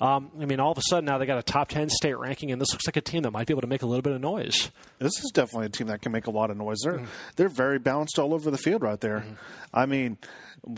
Um, 0.00 0.30
I 0.40 0.46
mean, 0.46 0.58
all 0.58 0.72
of 0.72 0.78
a 0.78 0.82
sudden 0.82 1.04
now 1.04 1.18
they 1.18 1.26
got 1.26 1.38
a 1.38 1.42
top 1.42 1.68
ten 1.68 1.88
state 1.90 2.18
ranking, 2.18 2.50
and 2.50 2.60
this 2.60 2.72
looks 2.72 2.86
like 2.86 2.96
a 2.96 3.00
team 3.00 3.22
that 3.22 3.30
might 3.30 3.46
be 3.46 3.52
able 3.52 3.60
to 3.60 3.68
make 3.68 3.82
a 3.82 3.86
little 3.86 4.02
bit 4.02 4.14
of 4.14 4.20
noise. 4.20 4.70
This 4.98 5.12
is 5.22 5.30
definitely 5.34 5.66
a 5.66 5.70
team 5.70 5.86
that 5.88 6.02
can 6.02 6.12
make 6.12 6.26
a 6.26 6.30
lot 6.30 6.50
of 6.50 6.56
noise. 6.56 6.78
They're 6.82 6.98
mm. 6.98 7.06
they're 7.36 7.48
very 7.48 7.78
balanced 7.78 8.18
all 8.18 8.34
over 8.34 8.50
the 8.50 8.58
field 8.58 8.82
right 8.82 9.00
there. 9.00 9.20
Mm-hmm. 9.20 9.34
I 9.74 9.86
mean, 9.86 10.18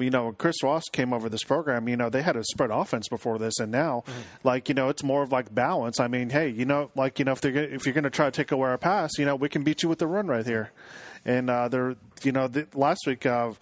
you 0.01 0.11
know, 0.11 0.33
Chris 0.33 0.63
Ross 0.63 0.85
came 0.93 1.13
over 1.13 1.29
this 1.29 1.45
program, 1.45 1.89
you 1.89 1.97
know, 1.97 2.11
they 2.11 2.23
had 2.23 2.37
a 2.37 2.45
spread 2.45 2.71
offense 2.71 3.09
before 3.09 3.39
this, 3.39 3.59
and 3.61 3.71
now, 3.71 4.03
mm-hmm. 4.07 4.21
like, 4.45 4.69
you 4.69 4.75
know, 4.75 4.89
it's 4.89 5.03
more 5.03 5.23
of 5.23 5.33
like 5.33 5.55
balance. 5.55 6.01
I 6.01 6.09
mean, 6.09 6.31
hey, 6.31 6.49
you 6.49 6.65
know, 6.65 6.91
like, 6.95 7.19
you 7.19 7.25
know, 7.25 7.33
if 7.33 7.41
they're 7.41 7.53
gonna, 7.53 7.69
if 7.69 7.87
you're 7.87 7.95
going 7.95 8.05
to 8.05 8.11
try 8.11 8.27
to 8.27 8.33
take 8.33 8.53
away 8.53 8.69
our 8.69 8.79
pass, 8.79 9.13
you 9.19 9.25
know, 9.25 9.37
we 9.37 9.49
can 9.49 9.63
beat 9.63 9.83
you 9.83 9.89
with 9.89 9.99
the 9.99 10.07
run 10.07 10.27
right 10.27 10.45
here. 10.45 10.73
And 11.25 11.51
uh, 11.51 11.69
they're, 11.69 11.97
you 12.23 12.33
know, 12.33 12.49
the, 12.49 12.67
last 12.75 13.01
week 13.07 13.27
uh, 13.27 13.53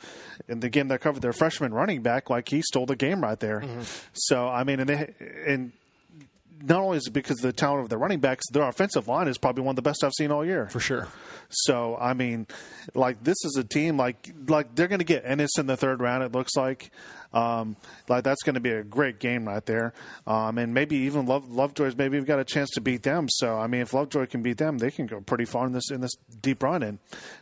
in 0.49 0.61
the 0.61 0.69
game 0.69 0.89
that 0.89 1.01
covered 1.01 1.23
their 1.23 1.33
freshman 1.33 1.73
running 1.73 2.03
back, 2.03 2.31
like 2.31 2.49
he 2.49 2.63
stole 2.63 2.87
the 2.87 2.97
game 2.97 3.21
right 3.21 3.39
there. 3.39 3.63
So 4.13 4.49
I 4.49 4.65
mean, 4.65 4.81
and 4.81 4.89
they 4.89 5.15
and 5.47 5.73
not 6.63 6.81
only 6.81 6.97
is 6.97 7.07
it 7.07 7.13
because 7.13 7.39
of 7.39 7.43
the 7.43 7.53
talent 7.53 7.83
of 7.83 7.89
the 7.89 7.99
running 7.99 8.21
backs, 8.21 8.45
their 8.51 8.63
offensive 8.63 9.09
line 9.09 9.29
is 9.29 9.39
probably 9.39 9.63
one 9.63 9.73
of 9.73 9.77
the 9.77 9.83
best 9.83 10.03
I've 10.05 10.13
seen 10.13 10.31
all 10.31 10.45
year. 10.45 10.69
For 10.69 10.81
sure. 10.81 11.09
So 11.49 11.97
I 11.97 12.15
mean, 12.15 12.47
like 12.95 13.23
this 13.23 13.37
is 13.45 13.57
a 13.57 13.65
team 13.65 13.97
like 13.97 14.33
like 14.49 14.75
they're 14.75 14.89
going 14.89 15.01
to 15.01 15.05
get 15.05 15.23
Ennis 15.25 15.59
in 15.59 15.67
the 15.67 15.77
third 15.77 16.01
round. 16.01 16.25
It 16.25 16.33
looks 16.33 16.57
like, 16.57 16.91
um, 17.33 17.77
like 18.09 18.25
that's 18.25 18.43
going 18.43 18.55
to 18.55 18.61
be 18.61 18.71
a 18.71 18.83
great 18.83 19.19
game 19.19 19.47
right 19.47 19.65
there. 19.65 19.93
Um, 20.27 20.59
and 20.59 20.75
maybe 20.75 20.97
even 20.97 21.27
Love, 21.27 21.51
Lovejoy's 21.51 21.97
maybe 21.97 22.17
we've 22.17 22.27
got 22.27 22.39
a 22.39 22.45
chance 22.45 22.71
to 22.71 22.81
beat 22.81 23.03
them. 23.03 23.29
So 23.29 23.57
I 23.57 23.67
mean, 23.67 23.83
if 23.83 23.93
Lovejoy 23.93 24.27
can 24.27 24.43
beat 24.43 24.59
them, 24.59 24.79
they 24.79 24.91
can 24.91 25.07
go 25.07 25.21
pretty 25.21 25.45
far 25.45 25.67
in 25.67 25.73
this 25.73 25.91
in 25.91 26.01
this 26.01 26.15
deep 26.41 26.63
run. 26.63 26.83
And 26.83 26.99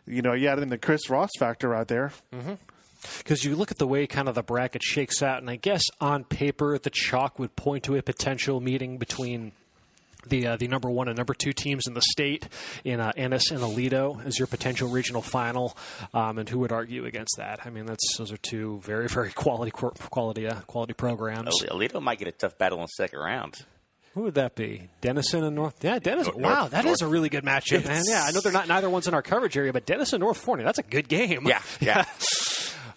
you 0.07 0.23
know, 0.23 0.33
you 0.33 0.49
add 0.49 0.59
in 0.59 0.69
the 0.69 0.79
Chris 0.79 1.09
Ross 1.09 1.31
factor 1.39 1.69
right 1.69 1.89
there. 1.89 2.13
Because 3.19 3.45
you 3.45 3.57
look 3.57 3.71
at 3.71 3.79
the 3.79 3.87
way 3.87 4.07
kind 4.07 4.29
of 4.29 4.35
the 4.35 4.43
bracket 4.43 4.83
shakes 4.83 5.23
out, 5.23 5.39
and 5.41 5.51
I 5.51 5.57
guess 5.57 5.83
on 6.01 6.25
paper 6.25 6.79
the 6.79 6.91
chalk 6.91 7.39
would 7.39 7.55
point 7.57 7.85
to 7.85 7.97
a 7.97 8.03
potential 8.03 8.61
meeting 8.61 8.99
between 8.99 9.53
the 10.27 10.47
uh, 10.47 10.57
the 10.57 10.69
number 10.69 10.89
one 10.91 11.09
and 11.09 11.17
number 11.17 11.35
two 11.35 11.53
teams 11.53 11.87
in 11.87 11.93
the 11.95 12.01
state 12.01 12.49
in 12.83 12.99
uh, 13.01 13.13
Ennis 13.17 13.51
and 13.51 13.61
Aledo 13.61 14.25
as 14.25 14.39
your 14.39 14.47
potential 14.47 14.89
regional 14.89 15.21
final, 15.23 15.77
um, 16.15 16.39
and 16.39 16.49
who 16.49 16.61
would 16.61 16.73
argue 16.73 17.05
against 17.05 17.37
that? 17.37 17.61
I 17.67 17.71
mean, 17.71 17.85
that's 17.87 18.17
those 18.17 18.33
are 18.33 18.39
two 18.39 18.81
very 18.83 19.07
very 19.09 19.31
quality 19.35 19.71
quality 19.71 20.47
uh, 20.47 20.61
quality 20.63 20.95
programs. 20.95 21.51
Aledo 21.65 22.01
might 22.01 22.19
get 22.19 22.29
a 22.29 22.33
tough 22.33 22.57
battle 22.57 22.79
in 22.79 22.85
the 22.85 22.89
second 22.89 23.19
round. 23.19 23.65
Who 24.15 24.23
would 24.23 24.35
that 24.35 24.55
be? 24.55 24.89
Denison 25.01 25.43
and 25.43 25.57
North. 25.57 25.83
Yeah, 25.83 25.99
Denison. 25.99 26.41
North- 26.41 26.45
wow, 26.57 26.69
that 26.69 26.85
is 26.85 27.01
North- 27.01 27.03
a 27.03 27.13
really 27.13 27.29
good 27.29 27.43
matchup, 27.45 27.85
man. 27.85 28.05
Yeah, 28.07 28.25
I 28.25 28.31
know 28.31 28.41
they're 28.41 28.53
not 28.53 28.69
neither 28.69 28.89
one's 28.89 29.09
in 29.09 29.13
our 29.15 29.23
coverage 29.23 29.57
area, 29.59 29.73
but 29.73 29.87
Denison 29.87 30.21
North 30.21 30.39
Forney. 30.39 30.63
That's 30.63 30.79
a 30.79 30.85
good 30.85 31.09
game. 31.09 31.47
Yeah, 31.47 31.61
yeah. 31.81 32.05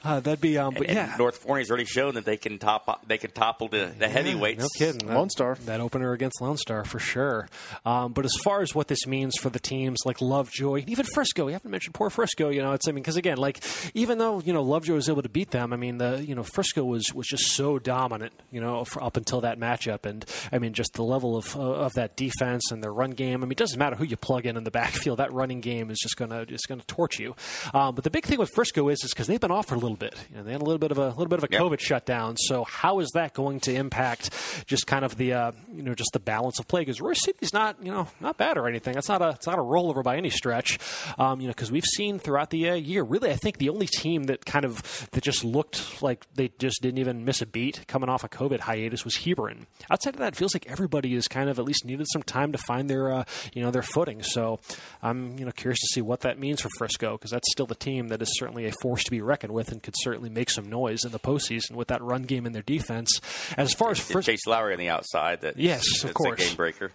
uh, 0.08 0.20
that'd 0.22 0.42
be. 0.42 0.58
Um, 0.58 0.74
but 0.74 0.88
and 0.88 0.96
yeah, 0.96 1.16
North 1.18 1.38
Forney's 1.38 1.70
already 1.70 1.86
shown 1.86 2.16
that 2.16 2.26
they 2.26 2.38
can 2.38 2.60
top 2.60 3.06
they 3.08 3.18
can 3.18 3.32
topple 3.32 3.68
the, 3.68 3.92
the 3.98 4.08
heavyweights. 4.08 4.62
No 4.62 4.68
kidding. 4.78 5.08
Lone 5.08 5.30
Star. 5.30 5.56
That 5.66 5.82
opener 5.82 6.14
against 6.14 6.42
Lone 6.42 6.58
Star 6.58 6.86
for 6.86 7.00
sure. 7.00 7.50
Um, 7.86 8.14
but 8.14 8.26
as 8.26 8.34
far 8.44 8.62
as 8.62 8.74
what 8.74 8.88
this 8.88 9.06
means 9.06 9.36
for 9.38 9.50
the 9.50 9.60
teams 9.60 10.00
like 10.06 10.22
Lovejoy, 10.22 10.86
even 10.88 11.06
Frisco, 11.06 11.46
we 11.46 11.54
haven't 11.54 11.72
mentioned 11.72 11.94
poor 11.94 12.10
Frisco. 12.10 12.50
You 12.50 12.62
know, 12.62 12.72
it's 12.72 12.88
I 12.88 12.92
mean, 12.92 13.04
because 13.04 13.18
again, 13.18 13.38
like 13.38 13.64
even 13.94 14.18
though 14.18 14.40
you 14.40 14.54
know 14.54 14.64
Lovejoy 14.64 14.96
was 14.96 15.10
able 15.10 15.24
to 15.24 15.30
beat 15.30 15.52
them, 15.52 15.74
I 15.74 15.76
mean, 15.76 15.98
the 15.98 16.24
you 16.26 16.36
know 16.36 16.44
Frisco 16.44 16.84
was 16.86 17.14
was 17.14 17.28
just 17.28 17.52
so 17.52 17.78
dominant. 17.80 18.34
You 18.52 18.62
know, 18.62 18.86
for, 18.86 19.04
up 19.04 19.18
until 19.18 19.42
that 19.42 19.60
matchup, 19.60 20.06
and 20.06 20.24
I 20.52 20.60
mean, 20.60 20.74
just 20.74 20.94
the 20.94 21.04
level 21.04 21.36
of 21.36 21.56
uh, 21.56 21.60
of 21.60 21.94
that 21.94 22.16
defense 22.16 22.72
and 22.72 22.82
their 22.82 22.94
run 22.94 23.12
game. 23.12 23.44
I 23.44 23.46
mean, 23.46 23.52
it 23.52 23.58
doesn't 23.58 23.78
matter 23.78 23.96
who 23.96 24.06
you 24.06 24.16
plug 24.16 24.46
in 24.46 24.56
in 24.56 24.64
the 24.64 24.72
backfield. 24.78 25.20
That 25.20 25.34
running 25.34 25.60
game 25.62 25.92
is 25.92 26.00
just 26.00 26.16
gonna 26.16 26.46
just 26.46 26.68
gonna 26.68 26.84
torch 26.88 27.20
you. 27.20 27.36
Um, 27.74 27.96
but 27.96 28.04
the 28.04 28.10
big 28.10 28.26
thing 28.26 28.40
with 28.40 28.52
Frisco 28.52 28.88
is 28.90 29.04
is 29.04 29.12
because 29.12 29.28
they've 29.28 29.40
been 29.40 29.52
off 29.52 29.68
for 29.68 29.76
a 29.76 29.80
little 29.80 29.97
bit. 29.98 30.16
You 30.32 30.38
know, 30.38 30.44
they 30.44 30.52
had 30.52 30.62
a 30.62 30.64
little 30.64 30.80
bit 30.80 30.92
of 30.92 30.98
a 30.98 31.10
little 31.10 31.28
bit 31.28 31.40
of 31.40 31.46
a 31.46 31.48
yep. 31.52 31.62
COVID 31.62 31.80
shutdown. 31.80 32.38
So 32.38 32.64
how 32.64 33.00
is 33.00 33.10
that 33.14 33.34
going 33.34 33.60
to 33.62 33.74
impact 33.74 34.30
just 34.66 34.88
kind 34.88 35.04
of 35.04 35.18
the 35.18 35.34
uh, 35.34 35.52
you 35.74 35.84
know 35.84 35.94
just 35.94 36.12
the 36.14 36.20
balance 36.20 36.60
of 36.60 36.68
play? 36.68 36.82
Because 36.82 37.00
Royse 37.00 37.18
City's 37.18 37.54
not 37.54 37.78
you 37.84 37.92
know 37.92 38.08
not 38.20 38.38
bad 38.38 38.58
or 38.58 38.68
anything. 38.68 38.94
That's 38.94 39.10
not 39.10 39.22
a 39.22 39.30
it's 39.30 39.48
not 39.48 39.60
a 39.60 39.62
rollover 39.62 40.04
by 40.04 40.18
any 40.18 40.30
stretch. 40.30 40.80
Um, 41.18 41.42
you 41.42 41.48
know 41.48 41.54
because 41.54 41.72
we've 41.72 41.86
seen 41.86 42.20
throughout 42.20 42.50
the 42.50 42.70
uh, 42.70 42.74
year, 42.76 43.04
really, 43.04 43.32
I 43.32 43.36
think 43.36 43.58
the 43.58 43.70
only 43.70 43.88
team 43.88 44.26
that 44.26 44.46
kind 44.46 44.66
of 44.66 45.08
that 45.12 45.24
just 45.24 45.44
looked 45.44 46.02
like 46.02 46.26
they 46.36 46.52
just 46.60 46.82
didn't 46.82 47.00
even 47.00 47.26
miss 47.26 47.42
a 47.42 47.46
beat 47.46 47.86
coming 47.88 48.10
off 48.10 48.24
a 48.24 48.30
COVID 48.30 48.60
hiatus 48.60 49.04
was 49.04 49.18
Hebron. 49.18 49.68
Outside 49.90 50.16
of 50.16 50.20
that, 50.20 50.34
it 50.34 50.36
feels 50.36 50.54
like 50.54 50.68
everybody 50.68 51.14
has 51.16 51.28
kind 51.28 51.50
of 51.50 51.60
at 51.60 51.66
least 51.66 51.86
needed 51.86 52.06
some 52.12 52.24
time 52.24 52.52
to 52.52 52.58
find 52.58 52.90
their 52.90 53.12
uh, 53.12 53.24
you 53.54 53.62
know 53.62 53.72
their 53.72 53.84
footing. 53.84 54.24
So 54.24 54.60
I'm 55.02 55.38
you 55.38 55.46
know 55.46 55.52
curious 55.52 55.80
to 55.80 55.88
see 55.94 56.02
what 56.02 56.22
that 56.22 56.40
means 56.40 56.62
for 56.62 56.70
Frisco 56.78 57.14
because 57.14 57.32
that's 57.32 57.52
still 57.52 57.66
the 57.66 57.76
team 57.76 58.10
that 58.10 58.22
is 58.22 58.38
certainly 58.38 58.66
a 58.68 58.72
force 58.82 59.04
to 59.04 59.12
be 59.12 59.22
reckoned 59.22 59.54
with 59.54 59.72
could 59.80 59.96
certainly 59.98 60.30
make 60.30 60.50
some 60.50 60.70
noise 60.70 61.04
in 61.04 61.12
the 61.12 61.20
postseason 61.20 61.72
with 61.72 61.88
that 61.90 62.02
run 62.02 62.24
game 62.24 62.46
in 62.46 62.54
their 62.54 62.62
defense. 62.62 63.22
As 63.58 63.74
far 63.74 63.92
as 63.92 64.00
Frisco, 64.00 64.32
Chase 64.32 64.46
Lowry 64.48 64.74
on 64.74 64.80
the 64.80 64.90
outside, 64.90 65.42
that 65.42 65.58
yes, 65.58 66.04
of 66.04 66.14
course, 66.14 66.42
a 66.42 66.46
game 66.46 66.56
breaker. 66.56 66.92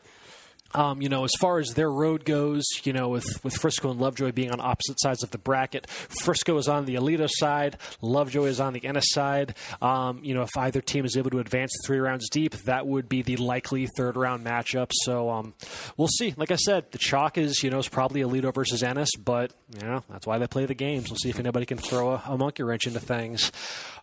Um, 0.74 1.02
you 1.02 1.08
know, 1.08 1.24
as 1.24 1.32
far 1.40 1.58
as 1.58 1.74
their 1.74 1.90
road 1.90 2.24
goes, 2.24 2.64
you 2.84 2.92
know, 2.92 3.08
with, 3.08 3.26
with 3.44 3.54
Frisco 3.54 3.90
and 3.90 4.00
Lovejoy 4.00 4.32
being 4.32 4.50
on 4.50 4.60
opposite 4.60 5.00
sides 5.00 5.22
of 5.22 5.30
the 5.30 5.38
bracket, 5.38 5.88
Frisco 5.90 6.56
is 6.56 6.68
on 6.68 6.84
the 6.84 6.94
Aledo 6.94 7.28
side, 7.30 7.76
Lovejoy 8.00 8.44
is 8.44 8.60
on 8.60 8.72
the 8.72 8.84
Ennis 8.84 9.06
side. 9.08 9.54
Um, 9.80 10.20
you 10.22 10.34
know, 10.34 10.42
if 10.42 10.56
either 10.56 10.80
team 10.80 11.04
is 11.04 11.16
able 11.16 11.30
to 11.30 11.38
advance 11.38 11.72
three 11.84 11.98
rounds 11.98 12.28
deep, 12.30 12.54
that 12.64 12.86
would 12.86 13.08
be 13.08 13.22
the 13.22 13.36
likely 13.36 13.86
third 13.96 14.16
round 14.16 14.44
matchup. 14.44 14.90
So 14.92 15.30
um, 15.30 15.54
we'll 15.96 16.08
see. 16.08 16.34
Like 16.36 16.50
I 16.50 16.56
said, 16.56 16.90
the 16.92 16.98
chalk 16.98 17.38
is, 17.38 17.62
you 17.62 17.70
know, 17.70 17.78
is 17.78 17.88
probably 17.88 18.22
Aledo 18.22 18.54
versus 18.54 18.82
Ennis, 18.82 19.10
but, 19.16 19.52
you 19.74 19.86
know, 19.86 20.02
that's 20.10 20.26
why 20.26 20.38
they 20.38 20.46
play 20.46 20.66
the 20.66 20.74
games. 20.74 21.10
We'll 21.10 21.18
see 21.18 21.30
if 21.30 21.38
anybody 21.38 21.66
can 21.66 21.78
throw 21.78 22.12
a, 22.12 22.22
a 22.26 22.38
monkey 22.38 22.62
wrench 22.62 22.86
into 22.86 23.00
things. 23.00 23.52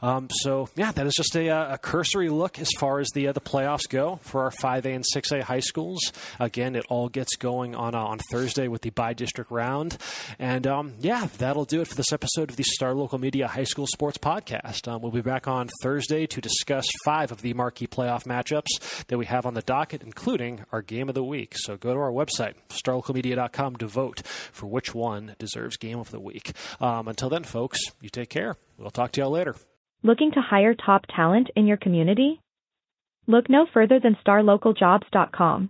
Um, 0.02 0.30
so, 0.32 0.70
yeah, 0.76 0.92
that 0.92 1.06
is 1.08 1.14
just 1.14 1.36
a, 1.36 1.74
a, 1.74 1.78
cursory 1.78 2.30
look 2.30 2.60
as 2.60 2.70
far 2.78 3.00
as 3.00 3.10
the, 3.10 3.28
uh, 3.28 3.32
the 3.34 3.42
playoffs 3.42 3.90
go 3.90 4.20
for 4.24 4.44
our 4.44 4.52
5A 4.52 4.96
and 4.96 5.04
6A 5.16 5.44
high 5.44 5.60
schools. 5.60 6.00
Again, 6.40 6.59
Again, 6.60 6.76
it 6.76 6.86
all 6.90 7.08
gets 7.08 7.38
going 7.38 7.74
on 7.74 7.96
uh, 7.96 8.00
on 8.00 8.20
Thursday 8.32 8.68
with 8.68 8.82
the 8.82 8.90
bi-district 8.90 9.50
round, 9.50 9.98
and 10.40 10.68
um, 10.68 10.96
yeah, 11.00 11.30
that'll 11.38 11.64
do 11.64 11.80
it 11.80 11.88
for 11.88 11.96
this 11.96 12.12
episode 12.12 12.50
of 12.50 12.58
the 12.58 12.64
Star 12.64 12.94
Local 12.94 13.18
Media 13.18 13.48
High 13.48 13.64
School 13.64 13.88
Sports 13.88 14.18
Podcast. 14.18 14.86
Um, 14.90 15.02
we'll 15.02 15.14
be 15.14 15.22
back 15.22 15.48
on 15.48 15.70
Thursday 15.82 16.28
to 16.28 16.42
discuss 16.42 16.86
five 17.06 17.32
of 17.32 17.44
the 17.44 17.54
marquee 17.54 17.88
playoff 17.88 18.26
matchups 18.26 19.06
that 19.08 19.18
we 19.18 19.26
have 19.28 19.46
on 19.46 19.54
the 19.54 19.62
docket, 19.62 20.04
including 20.04 20.66
our 20.74 20.82
game 20.82 21.08
of 21.08 21.16
the 21.16 21.24
week. 21.24 21.54
So 21.56 21.78
go 21.78 21.94
to 21.94 22.00
our 22.02 22.12
website 22.12 22.56
starlocalmedia.com 22.68 23.78
to 23.78 23.88
vote 23.88 24.28
for 24.28 24.68
which 24.68 24.94
one 24.94 25.38
deserves 25.40 25.78
game 25.78 26.00
of 26.00 26.12
the 26.12 26.20
week. 26.20 26.52
Um, 26.82 27.08
until 27.08 27.30
then, 27.30 27.46
folks, 27.46 27.80
you 28.02 28.10
take 28.10 28.30
care. 28.30 28.58
We'll 28.78 28.92
talk 28.92 29.14
to 29.14 29.22
y'all 29.22 29.32
later. 29.32 29.56
Looking 30.04 30.32
to 30.34 30.42
hire 30.42 30.76
top 30.76 31.06
talent 31.16 31.52
in 31.56 31.68
your 31.68 31.78
community? 31.78 32.42
Look 33.28 33.50
no 33.50 33.66
further 33.74 34.02
than 34.02 34.18
starlocaljobs.com. 34.28 35.70